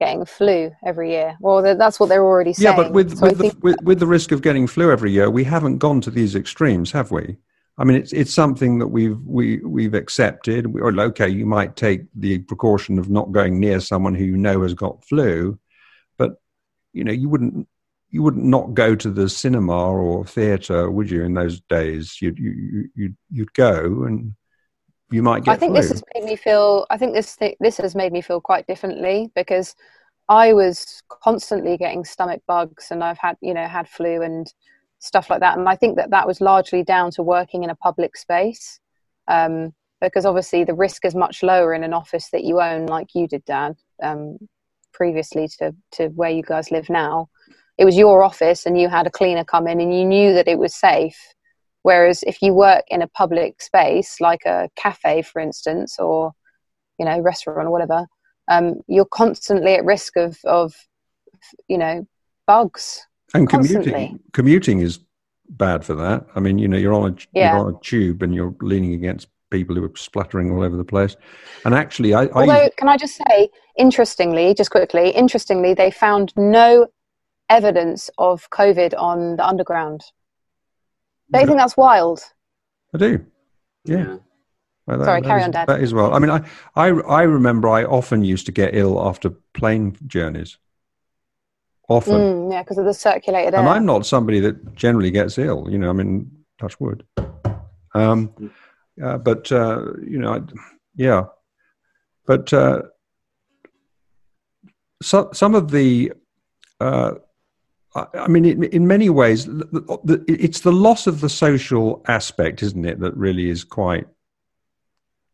getting 0.00 0.24
flu 0.24 0.70
every 0.86 1.10
year. 1.10 1.36
Well, 1.40 1.60
that's 1.76 1.98
what 1.98 2.08
they're 2.08 2.24
already 2.24 2.52
saying. 2.52 2.76
Yeah, 2.76 2.84
but 2.84 2.92
with 2.92 3.18
so 3.18 3.26
with, 3.26 3.38
the, 3.38 3.56
with, 3.62 3.82
with 3.82 3.98
the 3.98 4.06
risk 4.06 4.30
of 4.30 4.42
getting 4.42 4.68
flu 4.68 4.92
every 4.92 5.10
year, 5.10 5.28
we 5.28 5.42
haven't 5.42 5.78
gone 5.78 6.00
to 6.02 6.10
these 6.12 6.36
extremes, 6.36 6.92
have 6.92 7.10
we? 7.10 7.36
I 7.76 7.82
mean, 7.82 7.96
it's 7.96 8.12
it's 8.12 8.32
something 8.32 8.78
that 8.78 8.86
we've 8.86 9.18
we 9.26 9.58
we've 9.58 9.94
accepted. 9.94 10.66
Or 10.76 10.96
okay, 11.00 11.28
you 11.28 11.46
might 11.46 11.74
take 11.74 12.02
the 12.14 12.38
precaution 12.38 13.00
of 13.00 13.10
not 13.10 13.32
going 13.32 13.58
near 13.58 13.80
someone 13.80 14.14
who 14.14 14.24
you 14.24 14.36
know 14.36 14.62
has 14.62 14.74
got 14.74 15.04
flu, 15.04 15.58
but 16.16 16.40
you 16.92 17.02
know 17.02 17.12
you 17.12 17.28
wouldn't 17.28 17.66
you 18.16 18.22
wouldn't 18.22 18.46
not 18.46 18.72
go 18.72 18.94
to 18.94 19.10
the 19.10 19.28
cinema 19.28 19.90
or 19.92 20.24
theatre, 20.24 20.90
would 20.90 21.10
you? 21.10 21.22
In 21.22 21.34
those 21.34 21.60
days, 21.68 22.16
you'd 22.22 22.38
you, 22.38 22.88
you 22.94 23.14
you'd 23.30 23.52
go 23.52 24.04
and 24.04 24.34
you 25.10 25.22
might 25.22 25.44
get. 25.44 25.52
I 25.52 25.56
think 25.58 25.72
flu. 25.72 25.82
this 25.82 25.90
has 25.90 26.02
made 26.14 26.24
me 26.24 26.34
feel. 26.34 26.86
I 26.88 26.96
think 26.96 27.12
this 27.12 27.36
th- 27.36 27.58
this 27.60 27.76
has 27.76 27.94
made 27.94 28.12
me 28.12 28.22
feel 28.22 28.40
quite 28.40 28.66
differently 28.66 29.30
because 29.36 29.76
I 30.30 30.54
was 30.54 31.02
constantly 31.10 31.76
getting 31.76 32.06
stomach 32.06 32.40
bugs, 32.46 32.90
and 32.90 33.04
I've 33.04 33.18
had 33.18 33.36
you 33.42 33.52
know 33.52 33.66
had 33.66 33.86
flu 33.86 34.22
and 34.22 34.50
stuff 34.98 35.28
like 35.28 35.40
that. 35.40 35.58
And 35.58 35.68
I 35.68 35.76
think 35.76 35.98
that 35.98 36.08
that 36.08 36.26
was 36.26 36.40
largely 36.40 36.82
down 36.82 37.10
to 37.12 37.22
working 37.22 37.64
in 37.64 37.68
a 37.68 37.76
public 37.76 38.16
space, 38.16 38.80
um, 39.28 39.74
because 40.00 40.24
obviously 40.24 40.64
the 40.64 40.72
risk 40.72 41.04
is 41.04 41.14
much 41.14 41.42
lower 41.42 41.74
in 41.74 41.84
an 41.84 41.92
office 41.92 42.30
that 42.30 42.44
you 42.44 42.62
own, 42.62 42.86
like 42.86 43.14
you 43.14 43.28
did, 43.28 43.44
Dad, 43.44 43.76
um, 44.02 44.38
previously 44.94 45.48
to 45.58 45.74
to 45.96 46.08
where 46.20 46.30
you 46.30 46.42
guys 46.42 46.70
live 46.70 46.88
now. 46.88 47.28
It 47.78 47.84
was 47.84 47.96
your 47.96 48.22
office, 48.22 48.66
and 48.66 48.80
you 48.80 48.88
had 48.88 49.06
a 49.06 49.10
cleaner 49.10 49.44
come 49.44 49.66
in, 49.66 49.80
and 49.80 49.94
you 49.94 50.04
knew 50.04 50.34
that 50.34 50.48
it 50.48 50.58
was 50.58 50.74
safe 50.74 51.16
Whereas 51.86 52.24
if 52.24 52.42
you 52.42 52.52
work 52.52 52.82
in 52.88 53.00
a 53.00 53.06
public 53.06 53.62
space, 53.62 54.20
like 54.20 54.44
a 54.44 54.68
cafe, 54.74 55.22
for 55.22 55.38
instance, 55.38 56.00
or 56.00 56.32
you 56.98 57.06
know, 57.06 57.20
restaurant 57.20 57.68
or 57.68 57.70
whatever, 57.70 58.08
um, 58.48 58.80
you're 58.88 59.04
constantly 59.04 59.74
at 59.74 59.84
risk 59.84 60.16
of, 60.16 60.36
of 60.42 60.74
you 61.68 61.78
know, 61.78 62.04
bugs. 62.44 63.06
And 63.34 63.48
commuting, 63.48 64.18
commuting 64.32 64.80
is 64.80 64.98
bad 65.48 65.84
for 65.84 65.94
that. 65.94 66.26
I 66.34 66.40
mean, 66.40 66.58
you 66.58 66.66
know, 66.66 66.76
you're 66.76 66.92
on 66.92 67.12
a 67.12 67.16
yeah. 67.32 67.54
you're 67.54 67.66
on 67.68 67.74
a 67.76 67.78
tube 67.84 68.20
and 68.20 68.34
you're 68.34 68.56
leaning 68.62 68.94
against 68.94 69.28
people 69.50 69.76
who 69.76 69.84
are 69.84 69.92
spluttering 69.94 70.50
all 70.50 70.64
over 70.64 70.76
the 70.76 70.84
place. 70.84 71.14
And 71.64 71.72
actually, 71.72 72.14
I, 72.14 72.26
although 72.26 72.50
I, 72.50 72.70
can 72.76 72.88
I 72.88 72.96
just 72.96 73.14
say, 73.14 73.48
interestingly, 73.78 74.54
just 74.54 74.72
quickly, 74.72 75.10
interestingly, 75.10 75.72
they 75.72 75.92
found 75.92 76.32
no 76.36 76.88
evidence 77.48 78.10
of 78.18 78.48
COVID 78.50 78.94
on 78.98 79.36
the 79.36 79.46
underground. 79.46 80.02
Don't 81.30 81.42
you 81.42 81.46
think 81.46 81.58
that's 81.58 81.76
wild? 81.76 82.22
I 82.94 82.98
do. 82.98 83.26
Yeah. 83.84 84.16
Well, 84.86 84.98
that, 84.98 85.04
Sorry, 85.04 85.20
that 85.20 85.26
carry 85.26 85.40
is, 85.40 85.44
on, 85.46 85.50
Dad. 85.50 85.68
That 85.68 85.80
is 85.80 85.92
well. 85.92 86.14
I 86.14 86.18
mean, 86.18 86.30
I, 86.30 86.44
I, 86.76 86.86
I 86.88 87.22
remember 87.22 87.68
I 87.68 87.84
often 87.84 88.22
used 88.22 88.46
to 88.46 88.52
get 88.52 88.74
ill 88.74 89.04
after 89.04 89.30
plane 89.52 89.96
journeys. 90.06 90.58
Often. 91.88 92.14
Mm, 92.14 92.52
yeah, 92.52 92.62
because 92.62 92.78
of 92.78 92.84
the 92.84 92.94
circulated 92.94 93.54
air. 93.54 93.60
And 93.60 93.68
I'm 93.68 93.86
not 93.86 94.06
somebody 94.06 94.40
that 94.40 94.74
generally 94.74 95.10
gets 95.10 95.38
ill. 95.38 95.68
You 95.70 95.78
know, 95.78 95.90
I 95.90 95.92
mean, 95.92 96.30
touch 96.58 96.78
wood. 96.80 97.04
Um, 97.94 98.52
uh, 99.02 99.18
but 99.18 99.50
uh, 99.50 99.92
you 100.02 100.18
know, 100.18 100.34
I, 100.34 100.40
yeah. 100.96 101.24
But 102.26 102.52
uh, 102.52 102.82
so, 105.02 105.30
some 105.32 105.54
of 105.54 105.70
the 105.70 106.12
uh, 106.80 107.14
I 108.14 108.28
mean, 108.28 108.62
in, 108.64 108.86
many 108.86 109.08
ways, 109.08 109.48
it's 109.48 110.60
the 110.60 110.72
loss 110.72 111.06
of 111.06 111.20
the 111.20 111.28
social 111.28 112.02
aspect, 112.08 112.62
isn't 112.62 112.84
it, 112.84 113.00
that 113.00 113.16
really 113.16 113.48
is 113.48 113.64
quite, 113.64 114.06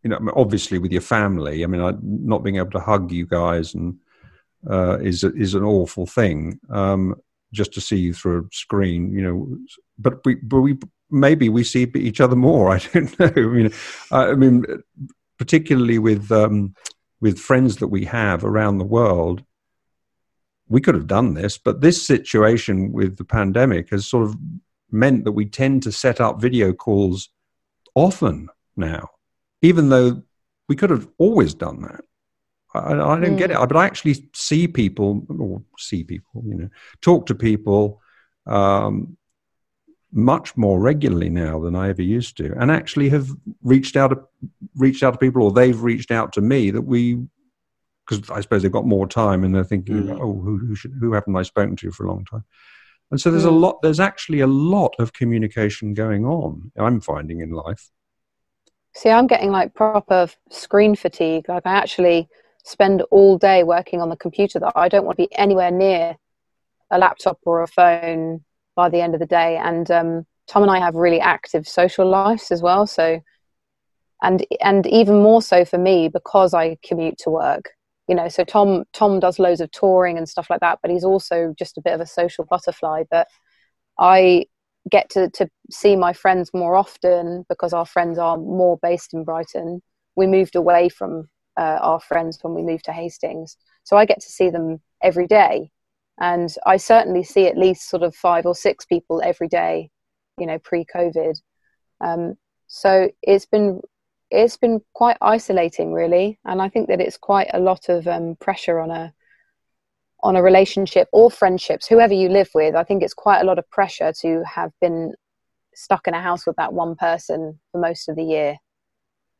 you 0.03 0.11
know, 0.11 0.19
obviously 0.37 0.79
with 0.79 0.93
your 0.93 1.03
family. 1.03 1.65
I 1.65 1.67
mean, 1.67 1.99
not 2.03 2.43
being 2.43 2.57
able 2.57 2.71
to 2.73 2.81
hug 2.81 3.11
you 3.11 3.27
guys 3.27 3.75
and 3.75 3.99
uh, 4.69 4.99
is 5.01 5.25
is 5.25 5.55
an 5.55 5.65
awful 5.65 6.07
thing. 6.07 6.61
Um, 6.71 7.21
just 7.53 7.73
to 7.75 7.81
see 7.81 7.97
you 7.97 8.15
through 8.15 8.41
a 8.41 8.55
screen, 8.55 9.13
you 9.13 9.23
know. 9.23 9.59
But 9.99 10.25
we, 10.25 10.37
but 10.37 10.61
we 10.61 10.79
maybe 11.11 11.49
we 11.49 11.65
see 11.65 11.91
each 11.95 12.21
other 12.21 12.37
more. 12.37 12.71
I 12.75 12.79
don't 12.79 13.19
know. 13.19 13.33
I 13.35 13.41
mean, 13.41 13.73
I 14.11 14.35
mean, 14.35 14.65
particularly 15.39 15.99
with 15.99 16.31
um, 16.31 16.75
with 17.21 17.39
friends 17.39 17.77
that 17.77 17.89
we 17.89 18.05
have 18.05 18.45
around 18.45 18.79
the 18.79 18.85
world 18.85 19.45
we 20.73 20.81
could 20.81 20.95
have 20.95 21.07
done 21.07 21.35
this, 21.35 21.59
but 21.59 21.83
this 21.83 22.07
situation 22.07 22.93
with 22.93 23.19
the 23.19 23.25
pandemic 23.25 23.91
has 23.91 24.07
sort 24.07 24.25
of 24.25 24.35
meant 24.91 25.25
that 25.25 25.33
we 25.33 25.45
tend 25.45 25.83
to 25.83 25.93
set 25.93 26.19
up 26.19 26.41
video 26.41 26.73
calls 26.73 27.29
often 27.95 28.49
now, 28.75 29.07
even 29.61 29.91
though 29.91 30.23
we 30.71 30.75
could 30.75 30.89
have 30.89 31.07
always 31.19 31.53
done 31.53 31.83
that. 31.83 32.01
I, 32.73 32.93
I 32.95 33.21
don't 33.21 33.35
mm. 33.35 33.39
get 33.39 33.51
it, 33.51 33.59
but 33.59 33.77
I 33.77 33.85
actually 33.85 34.31
see 34.33 34.67
people, 34.67 35.27
or 35.39 35.63
see 35.77 36.05
people, 36.05 36.43
you 36.47 36.55
know, 36.55 36.69
talk 37.03 37.27
to 37.27 37.35
people 37.35 38.01
um, 38.47 39.19
much 40.11 40.57
more 40.57 40.81
regularly 40.81 41.29
now 41.29 41.61
than 41.61 41.77
I 41.77 41.91
ever 41.91 42.01
used 42.01 42.39
to, 42.39 42.55
and 42.59 42.71
actually 42.71 43.11
have 43.11 43.29
reached 43.63 43.95
out 43.95 44.09
to 44.09 44.23
reached 44.77 45.03
out 45.03 45.13
to 45.13 45.19
people, 45.19 45.43
or 45.43 45.53
they've 45.53 45.83
reached 45.83 46.11
out 46.11 46.33
to 46.33 46.41
me 46.41 46.71
that 46.71 46.81
we 46.81 47.19
because 48.07 48.31
I 48.31 48.41
suppose 48.41 48.63
they've 48.63 48.73
got 48.73 48.87
more 48.87 49.07
time 49.07 49.45
and 49.45 49.55
they're 49.55 49.65
thinking, 49.65 50.05
mm. 50.05 50.19
oh, 50.21 50.41
who 50.41 50.59
who, 50.59 50.75
should, 50.75 50.93
who 50.99 51.13
haven't 51.13 51.37
I 51.37 51.43
spoken 51.43 51.77
to 51.77 51.93
for 51.93 52.07
a 52.07 52.09
long 52.11 52.25
time? 52.25 52.45
And 53.11 53.21
so 53.21 53.31
there's 53.31 53.45
mm. 53.45 53.49
a 53.49 53.53
lot. 53.53 53.83
There's 53.83 54.01
actually 54.01 54.41
a 54.41 54.47
lot 54.47 54.95
of 54.99 55.13
communication 55.13 55.95
going 55.95 56.25
on. 56.25 56.73
I'm 56.77 57.01
finding 57.01 57.41
in 57.41 57.51
life. 57.51 57.91
See, 58.95 59.11
I'm 59.11 59.27
getting 59.27 59.51
like 59.51 59.75
proper 59.75 60.29
screen 60.51 60.97
fatigue. 60.97 61.49
Like 61.49 61.67
I 61.67 61.73
actually 61.73 62.29
spend 62.65 63.03
all 63.11 63.39
day 63.39 63.65
working 63.65 64.01
on 64.01 64.09
the 64.09 64.17
computer 64.17 64.59
that 64.61 64.73
I 64.77 64.89
don't 64.89 65.05
want 65.05 65.19
to 65.19 65.27
be 65.27 65.35
anywhere 65.37 65.71
near 65.71 66.17
a 66.91 66.99
laptop 66.99 67.39
or 67.45 67.63
a 67.63 67.67
phone 67.67 68.45
by 68.77 68.89
the 68.89 69.01
end 69.01 69.15
of 69.15 69.21
the 69.21 69.27
day. 69.27 69.57
And 69.57 69.91
um, 69.91 70.27
Tom 70.47 70.63
and 70.63 70.71
I 70.71 70.79
have 70.79 70.95
really 70.95 71.21
active 71.21 71.67
social 71.67 72.09
lives 72.09 72.51
as 72.51 72.63
well. 72.63 72.87
So, 72.87 73.21
and 74.23 74.47
and 74.61 74.87
even 74.87 75.23
more 75.23 75.43
so 75.43 75.65
for 75.65 75.79
me 75.79 76.09
because 76.09 76.55
I 76.55 76.77
commute 76.83 77.19
to 77.19 77.31
work 77.31 77.71
you 78.13 78.17
know 78.17 78.29
so 78.29 78.45
tom 78.45 78.85
tom 78.93 79.19
does 79.21 79.39
loads 79.39 79.63
of 79.63 79.71
touring 79.71 80.19
and 80.19 80.29
stuff 80.29 80.49
like 80.51 80.61
that 80.61 80.79
but 80.83 80.91
he's 80.91 81.03
also 81.03 81.55
just 81.59 81.79
a 81.79 81.81
bit 81.81 81.95
of 81.95 82.01
a 82.03 82.07
social 82.07 82.45
butterfly 82.45 83.03
but 83.11 83.27
i 83.99 84.45
get 84.91 85.09
to, 85.09 85.31
to 85.31 85.49
see 85.71 85.97
my 85.97 86.13
friends 86.13 86.51
more 86.53 86.77
often 86.77 87.47
because 87.49 87.73
our 87.73 87.87
friends 87.87 88.19
are 88.19 88.37
more 88.37 88.79
based 88.83 89.15
in 89.15 89.25
brighton. 89.25 89.81
We 90.17 90.27
moved 90.27 90.57
away 90.57 90.91
from 90.91 91.31
uh, 91.57 91.79
our 91.81 92.01
friends 92.01 92.39
when 92.43 92.53
we 92.53 92.63
moved 92.63 92.85
to 92.87 92.93
hastings. 92.93 93.57
So 93.85 93.97
i 93.97 94.05
get 94.05 94.21
to 94.21 94.29
see 94.29 94.51
them 94.51 94.83
every 95.03 95.27
day. 95.27 95.71
And 96.21 96.55
i 96.67 96.77
certainly 96.77 97.25
see 97.25 97.47
at 97.47 97.57
least 97.57 97.89
sort 97.89 98.03
of 98.03 98.15
five 98.15 98.45
or 98.45 98.55
six 98.55 98.85
people 98.85 99.23
every 99.25 99.49
day 99.49 99.91
you 100.39 100.47
know 100.47 100.59
pre-covid. 100.59 101.41
Um, 102.03 102.35
so 102.67 103.11
it's 103.23 103.47
been 103.47 103.81
it's 104.33 104.57
been 104.57 104.81
quite 104.95 105.17
isolating 105.21 105.93
really 105.93 106.39
and 106.45 106.63
i 106.63 106.69
think 106.69 106.89
that 106.89 107.01
it's 107.01 107.17
quite 107.17 107.49
a 107.53 107.61
lot 107.61 107.89
of 107.89 108.07
um, 108.09 108.37
pressure 108.41 108.81
on 108.81 108.91
a 108.91 109.13
on 110.23 110.37
a 110.37 110.43
relationship 110.43 111.09
or 111.13 111.31
friendships 111.31 111.87
whoever 111.87 112.15
you 112.15 112.29
live 112.29 112.49
with. 112.55 112.75
I 112.75 112.85
think 112.85 113.03
it's 113.03 113.15
quite 113.15 113.41
a 113.41 113.45
lot 113.45 113.59
of 113.59 113.69
pressure 113.71 114.13
to 114.21 114.43
have 114.45 114.71
been 114.81 115.15
stuck 115.75 116.07
in 116.07 116.15
a 116.15 116.21
house 116.21 116.47
with 116.47 116.57
that 116.57 116.73
one 116.73 116.95
person 116.95 117.59
for 117.71 117.81
most 117.81 118.09
of 118.09 118.17
the 118.17 118.23
year. 118.23 118.57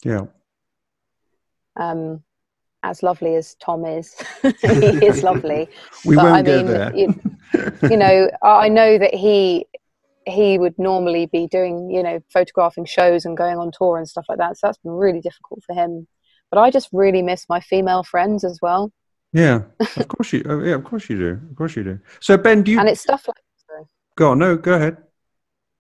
Yeah. 0.05 0.27
Um 1.79 2.23
as 2.85 3.01
lovely 3.01 3.37
as 3.37 3.55
tom 3.63 3.85
is 3.85 4.17
he 4.43 5.07
is 5.07 5.23
lovely. 5.23 5.69
We 6.05 6.17
but, 6.17 6.25
won't 6.25 6.35
I 6.35 6.43
mean, 6.43 6.67
go 6.67 6.73
there. 6.73 6.97
you, 6.97 7.23
you 7.89 7.97
know 7.97 8.31
i 8.43 8.69
know 8.69 8.99
that 8.99 9.15
he 9.15 9.67
he 10.27 10.59
would 10.59 10.79
normally 10.79 11.27
be 11.27 11.47
doing, 11.47 11.91
you 11.91 12.03
know, 12.03 12.21
photographing 12.33 12.85
shows 12.85 13.25
and 13.25 13.37
going 13.37 13.59
on 13.59 13.71
tour 13.77 13.99
and 13.99 14.09
stuff 14.09 14.27
like 14.29 14.39
that. 14.39 14.57
So 14.57 14.67
that's 14.67 14.79
been 14.79 14.93
really 14.93 15.21
difficult 15.21 15.63
for 15.65 15.75
him. 15.75 16.07
But 16.51 16.59
I 16.59 16.71
just 16.71 16.89
really 16.93 17.23
miss 17.23 17.47
my 17.49 17.61
female 17.61 18.03
friends 18.03 18.45
as 18.45 18.59
well. 18.61 18.93
Yeah, 19.33 19.63
of 19.97 20.09
course 20.09 20.33
you. 20.33 20.45
Oh, 20.47 20.63
yeah, 20.63 20.75
of 20.75 20.85
course 20.85 21.09
you 21.09 21.19
do. 21.19 21.41
Of 21.51 21.57
course 21.57 21.77
you 21.77 21.85
do. 21.85 21.99
So 22.21 22.37
Ben, 22.37 22.63
do 22.63 22.73
you? 22.73 22.79
And 22.79 22.89
it's 22.89 23.01
stuff 23.01 23.27
like. 23.27 23.39
Sorry. 23.67 23.85
Go 24.17 24.33
on. 24.33 24.39
No, 24.39 24.57
go 24.57 24.75
ahead. 24.75 24.99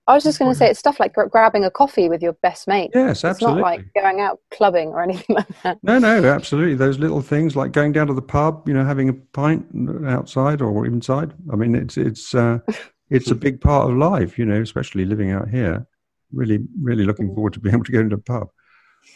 I 0.08 0.14
was 0.14 0.24
just 0.24 0.38
going 0.38 0.50
to 0.50 0.58
say 0.58 0.68
it's 0.68 0.80
stuff 0.80 0.98
like 0.98 1.14
grabbing 1.14 1.64
a 1.64 1.70
coffee 1.70 2.08
with 2.08 2.22
your 2.22 2.32
best 2.42 2.66
mate. 2.66 2.90
Yes, 2.92 3.24
absolutely. 3.24 3.30
It's 3.30 3.42
not 3.42 3.60
like 3.60 3.94
going 3.94 4.20
out 4.20 4.40
clubbing 4.50 4.88
or 4.88 5.02
anything 5.02 5.36
like 5.36 5.62
that. 5.62 5.78
No, 5.82 5.98
no, 5.98 6.24
absolutely. 6.24 6.74
Those 6.74 6.98
little 6.98 7.22
things 7.22 7.54
like 7.54 7.70
going 7.70 7.92
down 7.92 8.08
to 8.08 8.14
the 8.14 8.22
pub, 8.22 8.66
you 8.66 8.74
know, 8.74 8.84
having 8.84 9.08
a 9.08 9.12
pint 9.12 9.64
outside 10.06 10.60
or 10.60 10.86
inside. 10.86 11.32
I 11.52 11.56
mean, 11.56 11.76
it's 11.76 11.96
it's 11.96 12.34
uh, 12.34 12.58
it's 13.12 13.30
a 13.30 13.34
big 13.34 13.60
part 13.60 13.90
of 13.90 13.96
life, 13.96 14.38
you 14.38 14.46
know, 14.46 14.60
especially 14.60 15.04
living 15.04 15.30
out 15.30 15.48
here. 15.48 15.86
Really, 16.32 16.60
really 16.80 17.04
looking 17.04 17.28
mm. 17.28 17.34
forward 17.34 17.52
to 17.52 17.60
being 17.60 17.74
able 17.74 17.84
to 17.84 17.92
go 17.92 18.00
into 18.00 18.16
a 18.16 18.18
pub. 18.18 18.48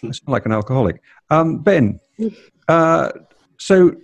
I 0.02 0.10
sound 0.10 0.28
like 0.28 0.44
an 0.44 0.52
alcoholic. 0.60 1.00
Um, 1.30 1.62
ben, 1.62 1.98
uh, 2.68 3.10
so 3.58 3.96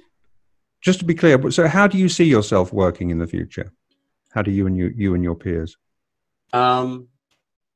just 0.80 0.98
to 1.00 1.04
be 1.04 1.14
clear, 1.14 1.50
so 1.50 1.68
how 1.68 1.86
do 1.86 1.98
you 1.98 2.08
see 2.08 2.24
yourself 2.24 2.72
working 2.72 3.10
in 3.10 3.18
the 3.18 3.26
future? 3.26 3.70
How 4.30 4.40
do 4.40 4.50
you 4.50 4.66
and 4.66 4.76
you, 4.76 4.92
you 4.96 5.14
and 5.14 5.22
your 5.22 5.34
peers? 5.34 5.76
Um, 6.54 7.08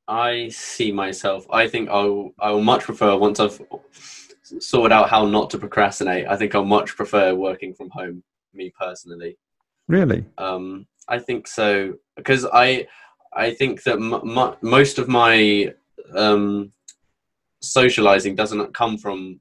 I 0.07 0.49
see 0.49 0.91
myself. 0.91 1.45
I 1.51 1.67
think 1.67 1.89
I'll 1.89 2.31
I 2.39 2.51
will 2.51 2.63
much 2.63 2.83
prefer 2.83 3.15
once 3.17 3.39
I've 3.39 3.61
sorted 4.41 4.91
out 4.91 5.09
how 5.09 5.25
not 5.25 5.49
to 5.51 5.59
procrastinate. 5.59 6.27
I 6.27 6.35
think 6.35 6.55
I'll 6.55 6.65
much 6.65 6.95
prefer 6.95 7.35
working 7.35 7.73
from 7.73 7.89
home. 7.91 8.23
Me 8.53 8.71
personally. 8.79 9.37
Really? 9.87 10.25
Um, 10.37 10.87
I 11.07 11.19
think 11.19 11.47
so 11.47 11.93
because 12.15 12.45
I 12.45 12.87
I 13.33 13.53
think 13.53 13.83
that 13.83 13.97
m- 13.97 14.37
m- 14.37 14.55
most 14.61 14.97
of 14.99 15.07
my 15.07 15.73
um, 16.15 16.71
socializing 17.61 18.35
doesn't 18.35 18.73
come 18.73 18.97
from. 18.97 19.39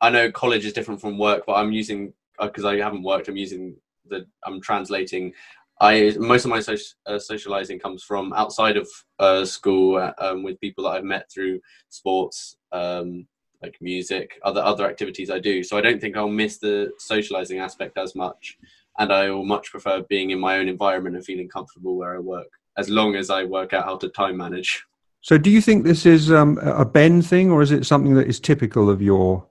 I 0.00 0.10
know 0.10 0.30
college 0.32 0.64
is 0.64 0.72
different 0.72 1.00
from 1.00 1.18
work, 1.18 1.44
but 1.46 1.54
I'm 1.54 1.72
using 1.72 2.12
because 2.40 2.64
uh, 2.64 2.70
I 2.70 2.78
haven't 2.78 3.02
worked. 3.02 3.28
I'm 3.28 3.36
using 3.36 3.76
the 4.08 4.26
I'm 4.44 4.60
translating. 4.60 5.32
I 5.80 6.14
most 6.18 6.44
of 6.44 6.50
my 6.50 6.62
uh, 7.06 7.18
socializing 7.18 7.78
comes 7.78 8.04
from 8.04 8.32
outside 8.34 8.76
of 8.76 8.88
uh, 9.18 9.44
school 9.44 10.12
um, 10.18 10.42
with 10.42 10.60
people 10.60 10.84
that 10.84 10.90
I've 10.90 11.04
met 11.04 11.30
through 11.30 11.60
sports, 11.88 12.56
um, 12.72 13.26
like 13.62 13.76
music, 13.80 14.38
other 14.44 14.60
other 14.60 14.86
activities 14.86 15.30
I 15.30 15.38
do. 15.38 15.62
So 15.62 15.76
I 15.78 15.80
don't 15.80 16.00
think 16.00 16.16
I'll 16.16 16.28
miss 16.28 16.58
the 16.58 16.92
socializing 16.98 17.58
aspect 17.58 17.96
as 17.98 18.14
much 18.14 18.58
and 18.98 19.12
I 19.12 19.30
will 19.30 19.44
much 19.44 19.70
prefer 19.70 20.02
being 20.02 20.30
in 20.30 20.40
my 20.40 20.58
own 20.58 20.68
environment 20.68 21.16
and 21.16 21.24
feeling 21.24 21.48
comfortable 21.48 21.96
where 21.96 22.14
I 22.14 22.18
work, 22.18 22.48
as 22.76 22.88
long 22.88 23.14
as 23.14 23.30
I 23.30 23.44
work 23.44 23.72
out 23.72 23.84
how 23.84 23.96
to 23.96 24.08
time 24.08 24.36
manage. 24.36 24.84
So, 25.20 25.38
do 25.38 25.50
you 25.50 25.60
think 25.60 25.84
this 25.84 26.04
is 26.04 26.32
um, 26.32 26.58
a 26.58 26.84
Ben 26.84 27.22
thing, 27.22 27.50
or 27.50 27.62
is 27.62 27.70
it 27.70 27.86
something 27.86 28.14
that 28.14 28.26
is 28.26 28.40
typical 28.40 28.90
of 28.90 29.00
your 29.00 29.46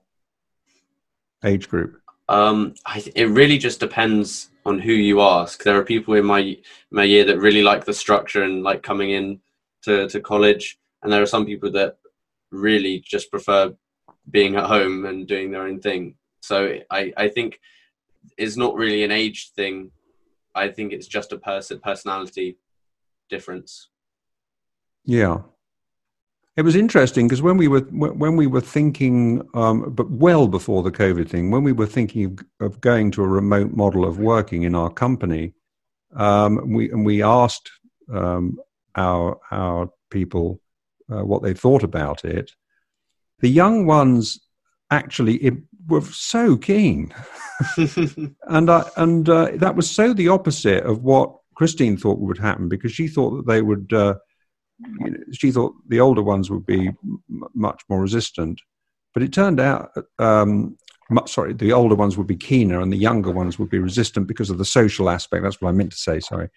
age 1.46 1.70
group? 1.70 2.02
Um, 2.28 2.76
I, 2.86 3.04
it 3.16 3.26
really 3.26 3.58
just 3.58 3.80
depends 3.80 4.50
on 4.66 4.80
who 4.80 4.92
you 4.92 5.22
ask. 5.22 5.64
There 5.64 5.78
are 5.78 5.84
people 5.84 6.14
in 6.16 6.26
my 6.26 6.58
my 6.92 7.04
year 7.04 7.24
that 7.26 7.40
really 7.40 7.64
like 7.64 7.86
the 7.86 7.94
structure 7.94 8.44
and 8.44 8.64
like 8.64 8.84
coming 8.84 9.12
in 9.12 9.40
to, 9.84 10.08
to 10.10 10.20
college, 10.20 10.78
and 11.02 11.12
there 11.12 11.22
are 11.22 11.28
some 11.28 11.46
people 11.46 11.72
that 11.72 11.98
really 12.52 13.00
just 13.00 13.32
prefer 13.32 13.74
being 14.30 14.56
at 14.56 14.66
home 14.66 15.06
and 15.06 15.28
doing 15.28 15.52
their 15.52 15.64
own 15.64 15.80
thing. 15.80 16.16
So 16.42 16.80
I, 16.90 17.14
I 17.18 17.28
think 17.28 17.60
is 18.38 18.58
not 18.58 18.76
really 18.76 19.04
an 19.04 19.12
age 19.12 19.52
thing. 19.56 19.92
I 20.54 20.68
think 20.70 20.94
it's 20.94 21.08
just 21.08 21.32
a 21.32 21.38
person 21.38 21.80
personality 21.80 22.58
difference. 23.30 23.90
Yeah, 25.06 25.40
it 26.58 26.64
was 26.64 26.76
interesting 26.76 27.28
because 27.28 27.42
when 27.42 27.58
we 27.58 27.68
were 27.68 27.80
when 27.80 28.36
we 28.36 28.46
were 28.46 28.62
thinking, 28.62 29.42
um, 29.54 29.94
but 29.94 30.12
well 30.12 30.48
before 30.48 30.84
the 30.84 30.92
COVID 30.92 31.30
thing, 31.30 31.50
when 31.50 31.64
we 31.64 31.72
were 31.72 31.88
thinking 31.88 32.26
of, 32.60 32.74
of 32.74 32.82
going 32.82 33.10
to 33.12 33.24
a 33.24 33.28
remote 33.28 33.72
model 33.72 34.06
of 34.06 34.20
working 34.20 34.64
in 34.64 34.76
our 34.76 34.90
company, 34.90 35.54
um, 36.16 36.72
we 36.74 36.92
and 36.92 37.06
we 37.06 37.24
asked 37.24 37.72
um, 38.14 38.60
our 38.96 39.40
our 39.50 39.90
people 40.10 40.60
uh, 41.10 41.24
what 41.24 41.42
they 41.42 41.54
thought 41.54 41.84
about 41.84 42.26
it. 42.26 42.52
The 43.40 43.50
young 43.50 43.86
ones 43.86 44.40
actually 44.92 45.38
were 45.88 46.02
so 46.02 46.58
keen, 46.58 47.14
and 48.48 48.70
I, 48.70 48.90
and 48.98 49.28
uh, 49.28 49.52
that 49.56 49.76
was 49.76 49.90
so 49.90 50.14
the 50.14 50.30
opposite 50.30 50.84
of 50.84 51.04
what 51.04 51.36
Christine 51.56 51.98
thought 51.98 52.20
would 52.20 52.38
happen 52.38 52.70
because 52.70 52.92
she 52.92 53.08
thought 53.08 53.32
that 53.38 53.48
they 53.48 53.62
would. 53.62 53.92
Uh, 53.94 54.16
you 55.00 55.12
know, 55.12 55.18
she 55.32 55.52
thought 55.52 55.76
the 55.90 56.00
older 56.00 56.24
ones 56.24 56.50
would 56.50 56.66
be 56.66 56.88
m- 56.88 57.24
much 57.54 57.84
more 57.88 58.02
resistant, 58.02 58.60
but 59.14 59.22
it 59.22 59.32
turned 59.32 59.60
out 59.60 59.92
um, 60.18 60.76
sorry, 61.26 61.54
the 61.54 61.74
older 61.74 61.96
ones 61.96 62.18
would 62.18 62.28
be 62.28 62.36
keener 62.36 62.80
and 62.80 62.92
the 62.92 62.98
younger 62.98 63.32
ones 63.32 63.60
would 63.60 63.70
be 63.70 63.80
resistant 63.80 64.28
because 64.28 64.50
of 64.50 64.58
the 64.58 64.66
social 64.66 65.10
aspect. 65.10 65.44
That's 65.44 65.62
what 65.62 65.70
I 65.70 65.74
meant 65.74 65.92
to 65.92 65.98
say, 65.98 66.20
sorry. 66.20 66.50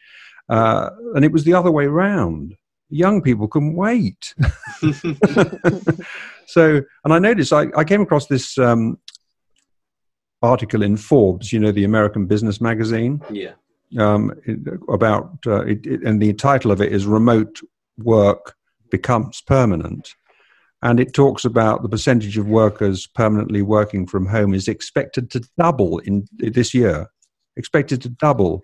Uh, 0.48 0.90
and 1.14 1.24
it 1.24 1.32
was 1.32 1.44
the 1.44 1.54
other 1.54 1.70
way 1.70 1.84
around. 1.84 2.56
Young 2.90 3.22
people 3.22 3.48
couldn't 3.48 3.74
wait. 3.74 4.34
so, 6.46 6.82
and 7.04 7.12
I 7.12 7.18
noticed, 7.18 7.52
I, 7.52 7.66
I 7.76 7.84
came 7.84 8.02
across 8.02 8.26
this 8.26 8.58
um, 8.58 8.98
article 10.44 10.82
in 10.82 10.96
Forbes, 10.96 11.52
you 11.52 11.58
know, 11.58 11.72
the 11.72 11.84
American 11.84 12.26
business 12.26 12.60
magazine. 12.60 13.20
Yeah. 13.30 13.52
Um, 13.98 14.32
about, 14.88 15.38
uh, 15.46 15.64
it, 15.64 15.86
it, 15.86 16.02
and 16.02 16.20
the 16.20 16.32
title 16.32 16.72
of 16.72 16.80
it 16.80 16.92
is 16.92 17.06
Remote 17.06 17.60
Work 17.98 18.54
Becomes 18.90 19.40
Permanent 19.40 20.14
and 20.84 21.00
it 21.00 21.14
talks 21.14 21.46
about 21.46 21.82
the 21.82 21.88
percentage 21.88 22.36
of 22.36 22.46
workers 22.46 23.06
permanently 23.06 23.62
working 23.62 24.06
from 24.06 24.26
home 24.26 24.52
is 24.52 24.68
expected 24.68 25.30
to 25.30 25.42
double 25.58 25.98
in 26.00 26.28
this 26.36 26.74
year, 26.74 27.06
expected 27.56 28.02
to 28.02 28.10
double, 28.10 28.62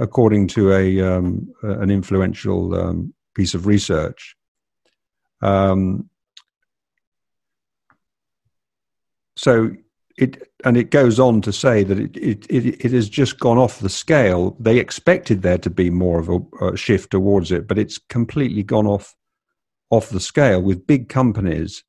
according 0.00 0.48
to 0.48 0.72
a 0.72 1.00
um, 1.00 1.48
an 1.62 1.90
influential 1.90 2.74
um, 2.74 3.14
piece 3.36 3.54
of 3.54 3.66
research. 3.66 4.34
Um, 5.40 6.10
so 9.36 9.70
it 10.18 10.50
and 10.64 10.76
it 10.76 10.90
goes 10.90 11.20
on 11.20 11.40
to 11.42 11.52
say 11.52 11.84
that 11.84 11.98
it, 11.98 12.16
it, 12.16 12.46
it, 12.50 12.84
it, 12.84 12.92
has 12.92 13.08
just 13.08 13.38
gone 13.38 13.58
off 13.58 13.78
the 13.78 13.88
scale. 13.88 14.56
They 14.58 14.78
expected 14.78 15.42
there 15.42 15.58
to 15.58 15.70
be 15.70 15.88
more 15.88 16.18
of 16.18 16.28
a, 16.28 16.66
a 16.66 16.76
shift 16.76 17.12
towards 17.12 17.52
it, 17.52 17.68
but 17.68 17.78
it's 17.78 17.98
completely 17.98 18.64
gone 18.64 18.86
off 18.86 19.14
off 19.90 20.10
the 20.10 20.20
scale 20.20 20.60
with 20.60 20.86
big 20.86 21.08
companies, 21.08 21.84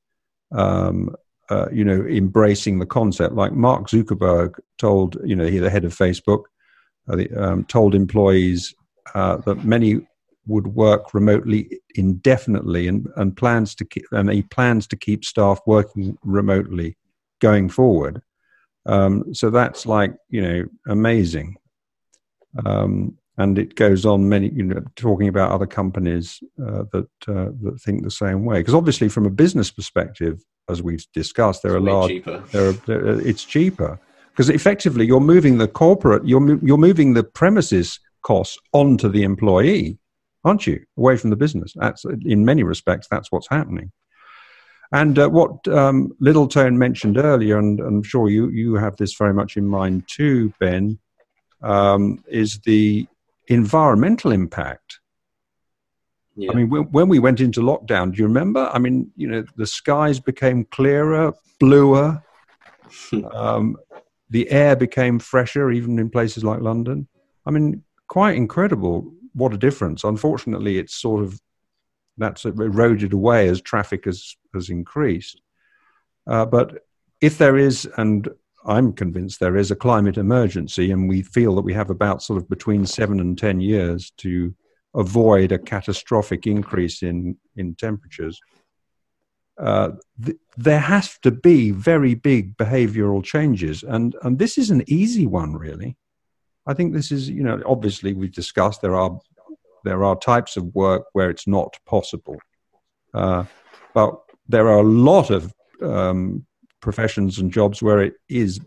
um, 0.52 1.14
uh, 1.50 1.66
you 1.72 1.84
know, 1.84 2.06
embracing 2.06 2.78
the 2.78 2.86
concept. 2.86 3.34
Like 3.34 3.52
Mark 3.52 3.88
Zuckerberg 3.88 4.54
told, 4.78 5.18
you 5.24 5.36
know, 5.36 5.46
he 5.46 5.58
the 5.58 5.68
head 5.68 5.84
of 5.84 5.94
Facebook, 5.94 6.44
uh, 7.08 7.16
the, 7.16 7.30
um, 7.34 7.64
told 7.64 7.94
employees 7.94 8.74
uh, 9.14 9.38
that 9.38 9.64
many 9.64 10.00
would 10.46 10.68
work 10.68 11.12
remotely 11.12 11.80
indefinitely, 11.96 12.86
and, 12.86 13.08
and 13.16 13.36
plans 13.36 13.74
to 13.74 13.84
keep, 13.84 14.04
and 14.12 14.30
he 14.30 14.42
plans 14.42 14.86
to 14.86 14.96
keep 14.96 15.24
staff 15.24 15.60
working 15.66 16.16
remotely 16.22 16.96
going 17.40 17.68
forward. 17.68 18.22
Um, 18.86 19.34
so 19.34 19.50
that's 19.50 19.86
like 19.86 20.14
you 20.28 20.42
know 20.42 20.64
amazing. 20.88 21.56
Um, 22.64 23.16
and 23.40 23.58
it 23.58 23.74
goes 23.74 24.04
on 24.04 24.28
many 24.28 24.50
you 24.50 24.62
know 24.62 24.82
talking 24.96 25.28
about 25.28 25.50
other 25.50 25.66
companies 25.66 26.42
uh, 26.62 26.84
that 26.92 27.08
uh, 27.28 27.50
that 27.62 27.80
think 27.82 28.02
the 28.02 28.10
same 28.10 28.44
way 28.44 28.60
because 28.60 28.74
obviously 28.74 29.08
from 29.08 29.26
a 29.26 29.30
business 29.30 29.70
perspective 29.70 30.42
as 30.68 30.82
we've 30.82 31.04
discussed 31.14 31.62
there 31.62 31.76
it's 31.76 31.86
are 31.86 31.92
large 31.92 32.10
cheaper. 32.10 32.44
There 32.52 32.68
are, 32.68 32.72
there 32.72 33.20
it's 33.20 33.44
cheaper 33.44 33.98
because 34.32 34.50
effectively 34.50 35.06
you're 35.06 35.20
moving 35.20 35.58
the 35.58 35.68
corporate 35.68 36.26
you're 36.26 36.58
you're 36.64 36.78
moving 36.78 37.14
the 37.14 37.24
premises 37.24 37.98
costs 38.22 38.58
onto 38.72 39.08
the 39.08 39.22
employee 39.22 39.98
aren't 40.44 40.66
you 40.66 40.84
away 40.98 41.16
from 41.16 41.30
the 41.30 41.36
business 41.36 41.72
that's 41.76 42.04
in 42.24 42.44
many 42.44 42.62
respects 42.62 43.06
that's 43.10 43.32
what's 43.32 43.48
happening 43.48 43.90
and 44.92 45.18
uh, 45.18 45.28
what 45.28 45.66
um, 45.68 46.12
Littletone 46.20 46.74
mentioned 46.74 47.16
earlier, 47.16 47.58
and 47.58 47.80
I'm 47.80 48.02
sure 48.02 48.28
you, 48.28 48.48
you 48.50 48.74
have 48.74 48.96
this 48.96 49.14
very 49.14 49.32
much 49.32 49.56
in 49.56 49.66
mind 49.66 50.04
too, 50.08 50.52
Ben, 50.58 50.98
um, 51.62 52.24
is 52.28 52.58
the 52.60 53.06
environmental 53.46 54.32
impact. 54.32 54.98
Yeah. 56.36 56.50
I 56.50 56.54
mean, 56.54 56.70
when, 56.70 56.82
when 56.84 57.08
we 57.08 57.18
went 57.18 57.40
into 57.40 57.60
lockdown, 57.60 58.12
do 58.12 58.18
you 58.18 58.26
remember? 58.26 58.68
I 58.72 58.78
mean, 58.78 59.12
you 59.14 59.28
know, 59.28 59.44
the 59.56 59.66
skies 59.66 60.18
became 60.18 60.64
clearer, 60.66 61.34
bluer. 61.60 62.22
um, 63.32 63.76
the 64.30 64.50
air 64.50 64.74
became 64.74 65.18
fresher, 65.18 65.70
even 65.70 65.98
in 65.98 66.10
places 66.10 66.42
like 66.42 66.60
London. 66.60 67.06
I 67.46 67.50
mean, 67.50 67.84
quite 68.08 68.36
incredible. 68.36 69.12
What 69.34 69.54
a 69.54 69.58
difference. 69.58 70.02
Unfortunately, 70.02 70.78
it's 70.78 70.94
sort 70.94 71.22
of 71.22 71.40
that's 72.20 72.44
eroded 72.44 73.12
away 73.12 73.48
as 73.48 73.60
traffic 73.60 74.04
has 74.04 74.36
has 74.54 74.68
increased. 74.68 75.40
Uh, 76.26 76.44
but 76.44 76.84
if 77.20 77.38
there 77.38 77.56
is, 77.56 77.88
and 77.96 78.28
I'm 78.64 78.92
convinced 78.92 79.40
there 79.40 79.56
is 79.56 79.70
a 79.70 79.76
climate 79.76 80.16
emergency, 80.16 80.92
and 80.92 81.08
we 81.08 81.22
feel 81.22 81.54
that 81.56 81.62
we 81.62 81.74
have 81.74 81.90
about 81.90 82.22
sort 82.22 82.40
of 82.40 82.48
between 82.48 82.86
seven 82.86 83.20
and 83.20 83.36
ten 83.36 83.60
years 83.60 84.12
to 84.18 84.54
avoid 84.94 85.52
a 85.52 85.58
catastrophic 85.58 86.46
increase 86.46 87.02
in 87.02 87.36
in 87.56 87.74
temperatures. 87.74 88.40
Uh, 89.58 89.90
th- 90.24 90.38
there 90.56 90.80
has 90.80 91.18
to 91.18 91.30
be 91.30 91.70
very 91.70 92.14
big 92.14 92.56
behavioural 92.56 93.22
changes, 93.22 93.82
and 93.82 94.16
and 94.22 94.38
this 94.38 94.58
is 94.58 94.70
an 94.70 94.82
easy 94.86 95.26
one, 95.26 95.54
really. 95.54 95.96
I 96.66 96.74
think 96.74 96.92
this 96.92 97.10
is, 97.10 97.28
you 97.28 97.42
know, 97.42 97.60
obviously 97.66 98.12
we've 98.12 98.32
discussed 98.32 98.80
there 98.80 98.96
are 98.96 99.18
there 99.84 100.04
are 100.04 100.16
types 100.18 100.56
of 100.56 100.74
work 100.74 101.04
where 101.12 101.30
it's 101.30 101.46
not 101.46 101.76
possible, 101.86 102.38
uh, 103.14 103.44
but 103.94 104.20
there 104.48 104.68
are 104.68 104.80
a 104.80 104.88
lot 104.88 105.30
of 105.30 105.52
um, 105.82 106.46
professions 106.80 107.38
and 107.38 107.52
jobs 107.52 107.82
where 107.82 108.00
it 108.00 108.14
is 108.28 108.60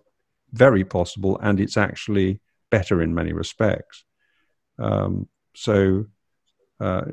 very 0.51 0.83
possible 0.83 1.39
and 1.41 1.59
it's 1.59 1.77
actually 1.77 2.39
better 2.69 3.01
in 3.01 3.13
many 3.13 3.33
respects. 3.33 4.05
Um, 4.79 5.27
so 5.55 6.05
uh, 6.79 7.03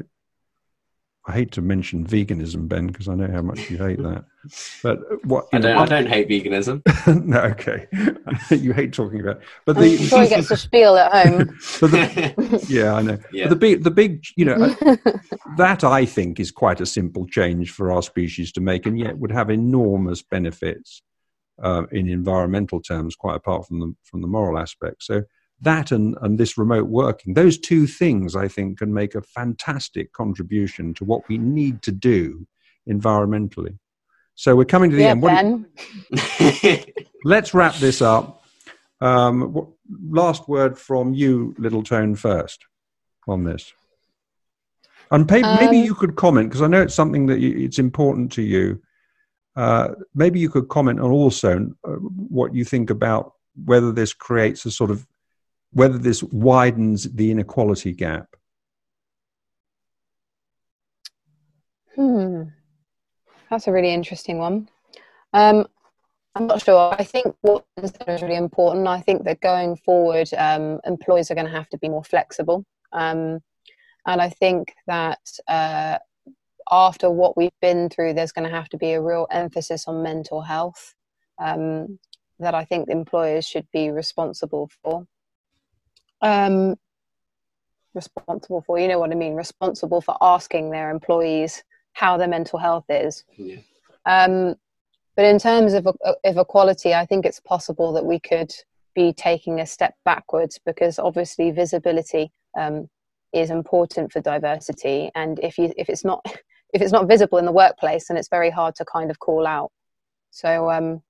I 1.26 1.32
hate 1.32 1.52
to 1.52 1.62
mention 1.62 2.06
veganism, 2.06 2.66
Ben, 2.66 2.86
because 2.86 3.06
I 3.06 3.14
know 3.14 3.30
how 3.30 3.42
much 3.42 3.70
you 3.70 3.76
hate 3.76 4.02
that. 4.02 4.24
But 4.82 5.00
what 5.26 5.48
I 5.52 5.58
don't, 5.58 5.74
know, 5.74 5.82
I 5.82 5.86
don't 5.86 6.06
hate 6.06 6.28
veganism. 6.28 6.82
no, 7.26 7.40
okay, 7.40 7.86
you 8.56 8.72
hate 8.72 8.94
talking 8.94 9.20
about. 9.20 9.36
It. 9.36 9.42
But 9.66 9.76
the 9.76 9.98
I'm 9.98 9.98
sure 9.98 10.22
he 10.22 10.28
gets 10.28 10.50
a 10.50 10.56
spiel 10.56 10.96
at 10.96 11.12
home. 11.12 11.38
the, 11.80 12.66
yeah, 12.68 12.94
I 12.94 13.02
know. 13.02 13.18
Yeah. 13.32 13.44
But 13.44 13.50
the 13.50 13.56
big, 13.56 13.84
the 13.84 13.90
big, 13.90 14.24
you 14.36 14.46
know, 14.46 14.74
that 15.58 15.84
I 15.84 16.06
think 16.06 16.40
is 16.40 16.50
quite 16.50 16.80
a 16.80 16.86
simple 16.86 17.26
change 17.26 17.70
for 17.70 17.92
our 17.92 18.02
species 18.02 18.50
to 18.52 18.62
make, 18.62 18.86
and 18.86 18.98
yet 18.98 19.18
would 19.18 19.32
have 19.32 19.50
enormous 19.50 20.22
benefits 20.22 21.02
uh, 21.62 21.82
in 21.92 22.08
environmental 22.08 22.80
terms, 22.80 23.14
quite 23.14 23.36
apart 23.36 23.66
from 23.66 23.80
the 23.80 23.94
from 24.04 24.22
the 24.22 24.28
moral 24.28 24.58
aspect. 24.58 25.02
So 25.02 25.24
that 25.62 25.92
and, 25.92 26.16
and 26.22 26.38
this 26.38 26.56
remote 26.56 26.86
working, 26.86 27.34
those 27.34 27.58
two 27.58 27.86
things, 27.86 28.34
I 28.34 28.48
think, 28.48 28.78
can 28.78 28.92
make 28.92 29.14
a 29.14 29.22
fantastic 29.22 30.12
contribution 30.12 30.94
to 30.94 31.04
what 31.04 31.28
we 31.28 31.38
need 31.38 31.82
to 31.82 31.92
do 31.92 32.46
environmentally. 32.88 33.78
So 34.34 34.56
we're 34.56 34.64
coming 34.64 34.90
to 34.90 34.96
the 34.96 35.02
yeah, 35.02 35.10
end. 35.10 35.66
Ben. 36.62 36.84
let's 37.24 37.52
wrap 37.52 37.74
this 37.76 38.00
up. 38.00 38.42
Um, 39.00 39.52
what, 39.52 39.68
last 40.02 40.48
word 40.48 40.78
from 40.78 41.14
you, 41.14 41.54
Little 41.58 41.82
Tone, 41.82 42.14
first 42.14 42.64
on 43.28 43.44
this. 43.44 43.72
And 45.10 45.28
maybe, 45.30 45.44
um, 45.44 45.56
maybe 45.60 45.78
you 45.78 45.94
could 45.94 46.16
comment 46.16 46.48
because 46.48 46.62
I 46.62 46.68
know 46.68 46.82
it's 46.82 46.94
something 46.94 47.26
that 47.26 47.40
you, 47.40 47.56
it's 47.58 47.78
important 47.78 48.32
to 48.32 48.42
you. 48.42 48.80
Uh, 49.56 49.90
maybe 50.14 50.38
you 50.38 50.48
could 50.48 50.68
comment 50.68 51.00
on 51.00 51.10
also 51.10 51.70
uh, 51.84 51.90
what 51.92 52.54
you 52.54 52.64
think 52.64 52.90
about 52.90 53.32
whether 53.64 53.92
this 53.92 54.12
creates 54.12 54.64
a 54.64 54.70
sort 54.70 54.90
of 54.90 55.06
whether 55.72 55.98
this 55.98 56.22
widens 56.22 57.04
the 57.12 57.30
inequality 57.30 57.92
gap. 57.92 58.36
Hmm, 61.94 62.42
that's 63.50 63.66
a 63.66 63.72
really 63.72 63.92
interesting 63.92 64.38
one. 64.38 64.68
Um, 65.32 65.66
I'm 66.34 66.46
not 66.46 66.62
sure. 66.62 66.94
I 66.98 67.04
think 67.04 67.34
what 67.40 67.64
is 67.82 67.92
really 68.08 68.36
important. 68.36 68.86
I 68.86 69.00
think 69.00 69.24
that 69.24 69.40
going 69.40 69.76
forward, 69.76 70.30
um, 70.38 70.80
employers 70.84 71.30
are 71.30 71.34
going 71.34 71.46
to 71.46 71.52
have 71.52 71.68
to 71.70 71.78
be 71.78 71.88
more 71.88 72.04
flexible, 72.04 72.64
um, 72.92 73.40
and 74.06 74.20
I 74.20 74.30
think 74.30 74.74
that 74.86 75.20
uh, 75.48 75.98
after 76.70 77.10
what 77.10 77.36
we've 77.36 77.50
been 77.60 77.88
through, 77.88 78.14
there's 78.14 78.32
going 78.32 78.48
to 78.48 78.54
have 78.54 78.68
to 78.70 78.78
be 78.78 78.92
a 78.92 79.02
real 79.02 79.26
emphasis 79.30 79.86
on 79.86 80.02
mental 80.02 80.40
health 80.40 80.94
um, 81.38 81.98
that 82.38 82.54
I 82.54 82.64
think 82.64 82.88
employers 82.88 83.46
should 83.46 83.66
be 83.72 83.90
responsible 83.90 84.70
for 84.82 85.06
um, 86.22 86.76
responsible 87.94 88.62
for. 88.62 88.78
You 88.78 88.88
know 88.88 88.98
what 88.98 89.10
I 89.10 89.14
mean? 89.14 89.34
Responsible 89.34 90.00
for 90.00 90.16
asking 90.20 90.70
their 90.70 90.90
employees 90.90 91.62
how 91.92 92.16
their 92.16 92.28
mental 92.28 92.58
health 92.58 92.84
is. 92.88 93.24
Yeah. 93.36 93.56
Um, 94.06 94.54
but 95.16 95.24
in 95.24 95.38
terms 95.38 95.74
of, 95.74 95.86
of 95.86 96.36
equality, 96.38 96.94
I 96.94 97.04
think 97.04 97.26
it's 97.26 97.40
possible 97.40 97.92
that 97.92 98.04
we 98.04 98.20
could 98.20 98.52
be 98.94 99.12
taking 99.12 99.60
a 99.60 99.66
step 99.66 99.94
backwards 100.04 100.58
because 100.64 100.98
obviously 100.98 101.50
visibility 101.50 102.32
um, 102.58 102.88
is 103.32 103.50
important 103.50 104.12
for 104.12 104.20
diversity, 104.20 105.10
and 105.14 105.38
if 105.40 105.58
you 105.58 105.72
if 105.76 105.88
it's 105.88 106.04
not 106.04 106.24
if 106.72 106.80
it's 106.80 106.92
not 106.92 107.08
visible 107.08 107.38
in 107.38 107.44
the 107.44 107.52
workplace, 107.52 108.08
then 108.08 108.16
it's 108.16 108.28
very 108.28 108.50
hard 108.50 108.74
to 108.76 108.84
kind 108.84 109.10
of 109.10 109.18
call 109.18 109.46
out. 109.46 109.70
So 110.30 110.70
um, 110.70 111.02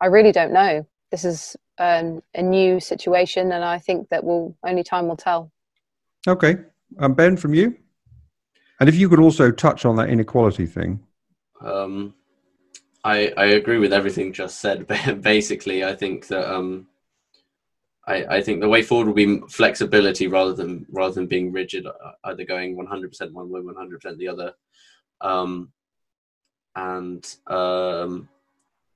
I 0.00 0.06
really 0.06 0.32
don't 0.32 0.52
know. 0.52 0.86
This 1.10 1.24
is 1.24 1.56
um, 1.78 2.22
a 2.34 2.42
new 2.42 2.78
situation, 2.80 3.52
and 3.52 3.64
I 3.64 3.78
think 3.78 4.08
that 4.10 4.22
will 4.22 4.56
only 4.64 4.84
time 4.84 5.08
will 5.08 5.16
tell. 5.16 5.50
Okay, 6.28 6.56
um, 6.98 7.14
Ben, 7.14 7.36
from 7.36 7.54
you, 7.54 7.76
and 8.78 8.88
if 8.88 8.94
you 8.94 9.08
could 9.08 9.20
also 9.20 9.50
touch 9.50 9.84
on 9.84 9.96
that 9.96 10.10
inequality 10.10 10.66
thing. 10.66 11.00
Um, 11.60 12.14
I, 13.04 13.32
I 13.36 13.44
agree 13.46 13.78
with 13.78 13.92
everything 13.92 14.32
just 14.32 14.60
said. 14.60 14.86
Basically, 15.22 15.84
I 15.84 15.94
think 15.96 16.28
that 16.28 16.52
um, 16.52 16.86
I, 18.06 18.36
I 18.36 18.42
think 18.42 18.60
the 18.60 18.68
way 18.68 18.82
forward 18.82 19.06
will 19.06 19.14
be 19.14 19.40
flexibility 19.48 20.26
rather 20.26 20.52
than 20.52 20.86
rather 20.90 21.14
than 21.14 21.26
being 21.26 21.52
rigid, 21.52 21.86
uh, 21.86 21.92
either 22.24 22.44
going 22.44 22.76
100% 22.76 23.32
one 23.32 23.50
way, 23.50 23.60
100% 23.60 24.16
the 24.16 24.28
other. 24.28 24.52
Um, 25.20 25.72
and 26.76 27.36
um, 27.46 28.28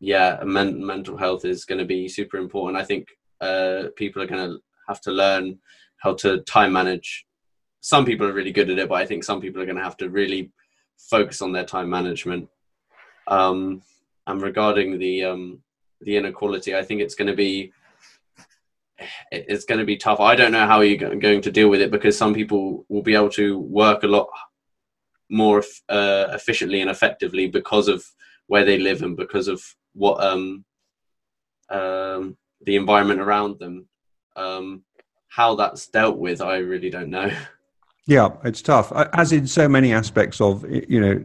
yeah, 0.05 0.39
men- 0.45 0.85
mental 0.85 1.17
health 1.17 1.47
is 1.47 1.65
going 1.65 1.79
to 1.79 1.85
be 1.87 2.09
super 2.09 2.37
important. 2.37 2.81
I 2.81 2.85
think 2.85 3.09
uh, 3.41 3.85
people 3.97 4.23
are 4.23 4.27
going 4.27 4.51
to 4.51 4.59
have 4.87 5.01
to 5.03 5.11
learn 5.11 5.59
how 5.97 6.13
to 6.17 6.43
time 6.43 6.75
manage. 6.75 7.27
Some 7.81 8.05
people 8.05 8.27
are 8.27 8.35
really 8.35 8.53
good 8.53 8.69
at 8.69 8.79
it, 8.79 8.89
but 8.89 8.97
I 8.97 9.07
think 9.07 9.25
some 9.25 9.41
people 9.41 9.63
are 9.63 9.67
going 9.67 9.79
to 9.79 9.83
have 9.83 9.97
to 9.99 10.11
really 10.11 10.53
focus 10.99 11.41
on 11.41 11.53
their 11.53 11.65
time 11.65 11.89
management. 11.89 12.49
Um, 13.29 13.81
and 14.27 14.43
regarding 14.43 14.99
the 14.99 15.25
um, 15.25 15.63
the 16.03 16.17
inequality, 16.17 16.77
I 16.77 16.83
think 16.83 17.01
it's 17.01 17.15
going 17.15 17.29
to 17.29 17.37
be 17.37 17.73
it's 19.33 19.65
going 19.65 19.81
to 19.81 19.87
be 19.87 19.97
tough. 19.97 20.21
I 20.21 20.35
don't 20.37 20.53
know 20.53 20.67
how 20.67 20.83
you're 20.83 21.19
going 21.19 21.41
to 21.41 21.51
deal 21.51 21.71
with 21.71 21.81
it 21.81 21.91
because 21.91 22.17
some 22.17 22.35
people 22.35 22.85
will 22.91 23.03
be 23.03 23.15
able 23.15 23.31
to 23.31 23.59
work 23.59 24.03
a 24.03 24.09
lot 24.09 24.29
more 25.31 25.63
uh, 25.89 26.27
efficiently 26.33 26.83
and 26.83 26.91
effectively 26.91 27.47
because 27.49 27.89
of 27.89 28.05
where 28.47 28.65
they 28.65 28.79
live 28.79 29.03
and 29.03 29.17
because 29.17 29.49
of 29.49 29.63
what 29.95 30.23
um, 30.23 30.65
um, 31.71 32.37
the 32.63 32.77
environment 32.77 33.21
around 33.21 33.59
them. 33.59 33.89
Um, 34.37 34.85
how 35.29 35.57
that's 35.57 35.89
dealt 35.89 36.17
with, 36.17 36.41
I 36.41 36.59
really 36.59 36.91
don't 36.91 37.11
know. 37.11 37.31
Yeah, 38.07 38.37
it's 38.45 38.61
tough. 38.61 38.93
As 39.15 39.33
in 39.33 39.47
so 39.47 39.67
many 39.67 39.95
aspects 39.95 40.39
of 40.39 40.63
you 40.71 41.01
know 41.01 41.25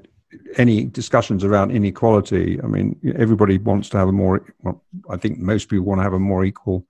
any 0.58 0.86
discussions 0.86 1.44
around 1.44 1.72
inequality. 1.72 2.62
I 2.62 2.68
mean, 2.68 3.00
everybody 3.18 3.58
wants 3.58 3.90
to 3.90 3.98
have 3.98 4.08
a 4.08 4.12
more. 4.12 4.54
Well, 4.62 4.84
I 5.10 5.18
think 5.18 5.40
most 5.40 5.70
people 5.70 5.86
want 5.86 6.00
to 6.00 6.04
have 6.04 6.14
a 6.14 6.20
more 6.20 6.46
equal 6.46 6.86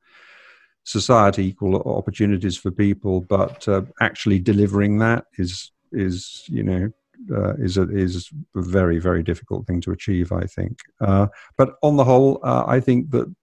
society, 0.83 1.47
equal 1.47 1.81
opportunities 1.81 2.57
for 2.57 2.71
people, 2.71 3.21
but 3.21 3.67
uh, 3.67 3.81
actually 4.01 4.39
delivering 4.39 4.99
that 4.99 5.25
is 5.37 5.71
is 5.91 6.43
you 6.47 6.63
know 6.63 6.91
uh, 7.31 7.55
is 7.55 7.77
a, 7.77 7.83
is 7.89 8.29
a 8.55 8.61
very 8.61 8.99
very 8.99 9.23
difficult 9.23 9.67
thing 9.67 9.81
to 9.81 9.91
achieve. 9.91 10.31
I 10.31 10.43
think, 10.43 10.79
uh, 11.01 11.27
but 11.57 11.75
on 11.81 11.97
the 11.97 12.03
whole, 12.03 12.39
uh, 12.43 12.63
I 12.67 12.79
think 12.79 13.11
that 13.11 13.33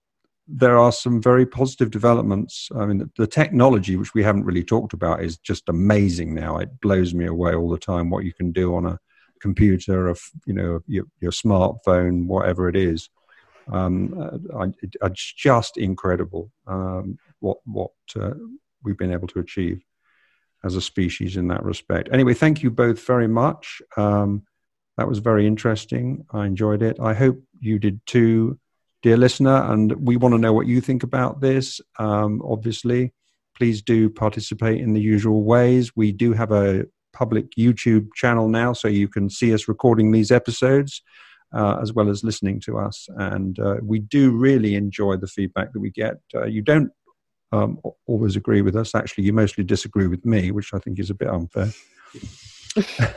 there 0.47 0.77
are 0.77 0.91
some 0.91 1.21
very 1.21 1.45
positive 1.45 1.91
developments. 1.91 2.69
I 2.75 2.85
mean, 2.85 2.99
the, 2.99 3.09
the, 3.17 3.27
technology, 3.27 3.97
which 3.97 4.13
we 4.13 4.23
haven't 4.23 4.45
really 4.45 4.63
talked 4.63 4.93
about, 4.93 5.21
is 5.21 5.37
just 5.37 5.67
amazing 5.67 6.33
now. 6.33 6.57
It 6.57 6.79
blows 6.79 7.13
me 7.13 7.25
away 7.25 7.53
all 7.53 7.69
the 7.69 7.77
time 7.77 8.09
what 8.09 8.23
you 8.23 8.33
can 8.33 8.53
do 8.53 8.73
on 8.75 8.85
a 8.85 8.97
computer, 9.41 10.07
of 10.07 10.21
you 10.45 10.53
know, 10.53 10.79
your, 10.87 11.05
your 11.19 11.31
smartphone, 11.31 12.27
whatever 12.27 12.69
it 12.69 12.77
is. 12.77 13.09
Um, 13.71 14.17
uh, 14.17 14.57
I, 14.57 14.65
it, 14.81 14.95
it's 15.01 15.33
just 15.33 15.77
incredible 15.77 16.49
um, 16.67 17.17
what 17.39 17.57
what 17.65 17.91
uh, 18.15 18.31
we've 18.83 18.97
been 18.97 19.11
able 19.11 19.27
to 19.27 19.39
achieve 19.39 19.81
as 20.63 20.75
a 20.75 20.81
species 20.81 21.37
in 21.37 21.47
that 21.47 21.63
respect. 21.63 22.09
Anyway, 22.11 22.33
thank 22.33 22.63
you 22.63 22.71
both 22.71 23.05
very 23.05 23.27
much. 23.27 23.81
Um, 23.95 24.43
that 24.97 25.07
was 25.07 25.19
very 25.19 25.45
interesting. 25.45 26.25
I 26.31 26.45
enjoyed 26.45 26.81
it. 26.81 26.97
I 26.99 27.13
hope 27.13 27.39
you 27.59 27.77
did 27.77 28.01
too, 28.05 28.59
dear 29.03 29.17
listener. 29.17 29.71
And 29.71 29.91
we 30.05 30.17
want 30.17 30.33
to 30.33 30.39
know 30.39 30.53
what 30.53 30.67
you 30.67 30.81
think 30.81 31.03
about 31.03 31.39
this. 31.41 31.79
Um, 31.99 32.41
obviously, 32.43 33.13
please 33.55 33.81
do 33.81 34.09
participate 34.09 34.81
in 34.81 34.93
the 34.93 35.01
usual 35.01 35.43
ways. 35.43 35.95
We 35.95 36.11
do 36.11 36.33
have 36.33 36.51
a 36.51 36.85
public 37.13 37.51
YouTube 37.57 38.07
channel 38.15 38.49
now, 38.49 38.73
so 38.73 38.87
you 38.87 39.07
can 39.07 39.29
see 39.29 39.53
us 39.53 39.67
recording 39.67 40.11
these 40.11 40.31
episodes. 40.31 41.01
Uh, 41.53 41.79
as 41.81 41.93
well 41.93 42.09
as 42.09 42.25
listening 42.25 42.59
to 42.59 42.77
us. 42.77 43.07
And 43.15 43.57
uh, 43.57 43.77
we 43.81 43.99
do 43.99 44.31
really 44.31 44.75
enjoy 44.75 45.15
the 45.15 45.27
feedback 45.27 45.71
that 45.71 45.79
we 45.79 45.91
get. 45.91 46.15
Uh, 46.35 46.43
you 46.43 46.61
don't 46.61 46.91
um, 47.51 47.79
always 48.05 48.35
agree 48.35 48.61
with 48.61 48.75
us. 48.75 48.93
Actually, 48.93 49.25
you 49.25 49.33
mostly 49.33 49.63
disagree 49.63 50.07
with 50.07 50.25
me, 50.25 50.51
which 50.51 50.73
I 50.73 50.79
think 50.79 50.99
is 50.99 51.09
a 51.09 51.13
bit 51.13 51.29
unfair. 51.29 51.71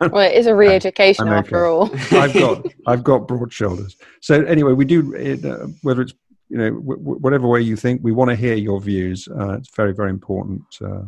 well, 0.00 0.18
it 0.18 0.34
is 0.34 0.46
a 0.46 0.54
re-education 0.64 1.28
okay. 1.28 1.36
after 1.36 1.66
all. 1.66 1.90
I've 2.12 2.34
got 2.34 2.66
I've 2.86 3.04
got 3.04 3.26
broad 3.26 3.52
shoulders. 3.52 3.96
So 4.20 4.42
anyway, 4.44 4.72
we 4.72 4.84
do 4.84 5.14
it, 5.14 5.44
uh, 5.44 5.66
whether 5.82 6.02
it's 6.02 6.14
you 6.48 6.58
know 6.58 6.70
w- 6.70 7.00
whatever 7.00 7.48
way 7.48 7.60
you 7.60 7.76
think, 7.76 8.00
we 8.02 8.12
want 8.12 8.30
to 8.30 8.36
hear 8.36 8.54
your 8.54 8.80
views. 8.80 9.28
Uh, 9.28 9.54
it's 9.54 9.74
very 9.74 9.94
very 9.94 10.10
important 10.10 10.62
uh, 10.82 11.02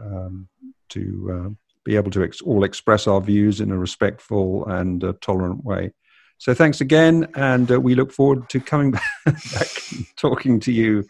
um, 0.00 0.48
to 0.90 1.30
uh, 1.32 1.50
be 1.84 1.96
able 1.96 2.10
to 2.10 2.22
ex- 2.22 2.42
all 2.42 2.64
express 2.64 3.06
our 3.06 3.20
views 3.20 3.60
in 3.60 3.70
a 3.70 3.78
respectful 3.78 4.66
and 4.66 5.02
tolerant 5.20 5.64
way. 5.64 5.92
So 6.36 6.54
thanks 6.54 6.80
again, 6.80 7.26
and 7.34 7.70
uh, 7.70 7.80
we 7.80 7.96
look 7.96 8.12
forward 8.12 8.48
to 8.50 8.60
coming 8.60 8.92
back, 8.92 9.02
back 9.24 9.68
talking 10.16 10.60
to 10.60 10.72
you 10.72 11.08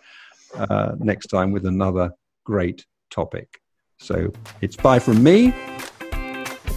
uh, 0.55 0.95
next 0.99 1.27
time 1.27 1.53
with 1.53 1.67
another 1.67 2.11
great 2.45 2.85
topic. 3.11 3.61
So 3.99 4.33
it's 4.61 4.77
bye 4.77 4.99
from 4.99 5.23
me. 5.23 5.51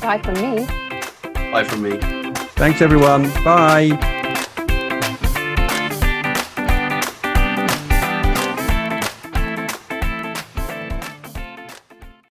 Bye 0.02 0.20
from 0.24 0.36
me. 0.36 0.66
Bye 1.52 1.64
from 1.64 1.84
me. 1.84 1.98
Thanks, 2.56 2.82
everyone. 2.82 3.24
Bye. 3.44 4.20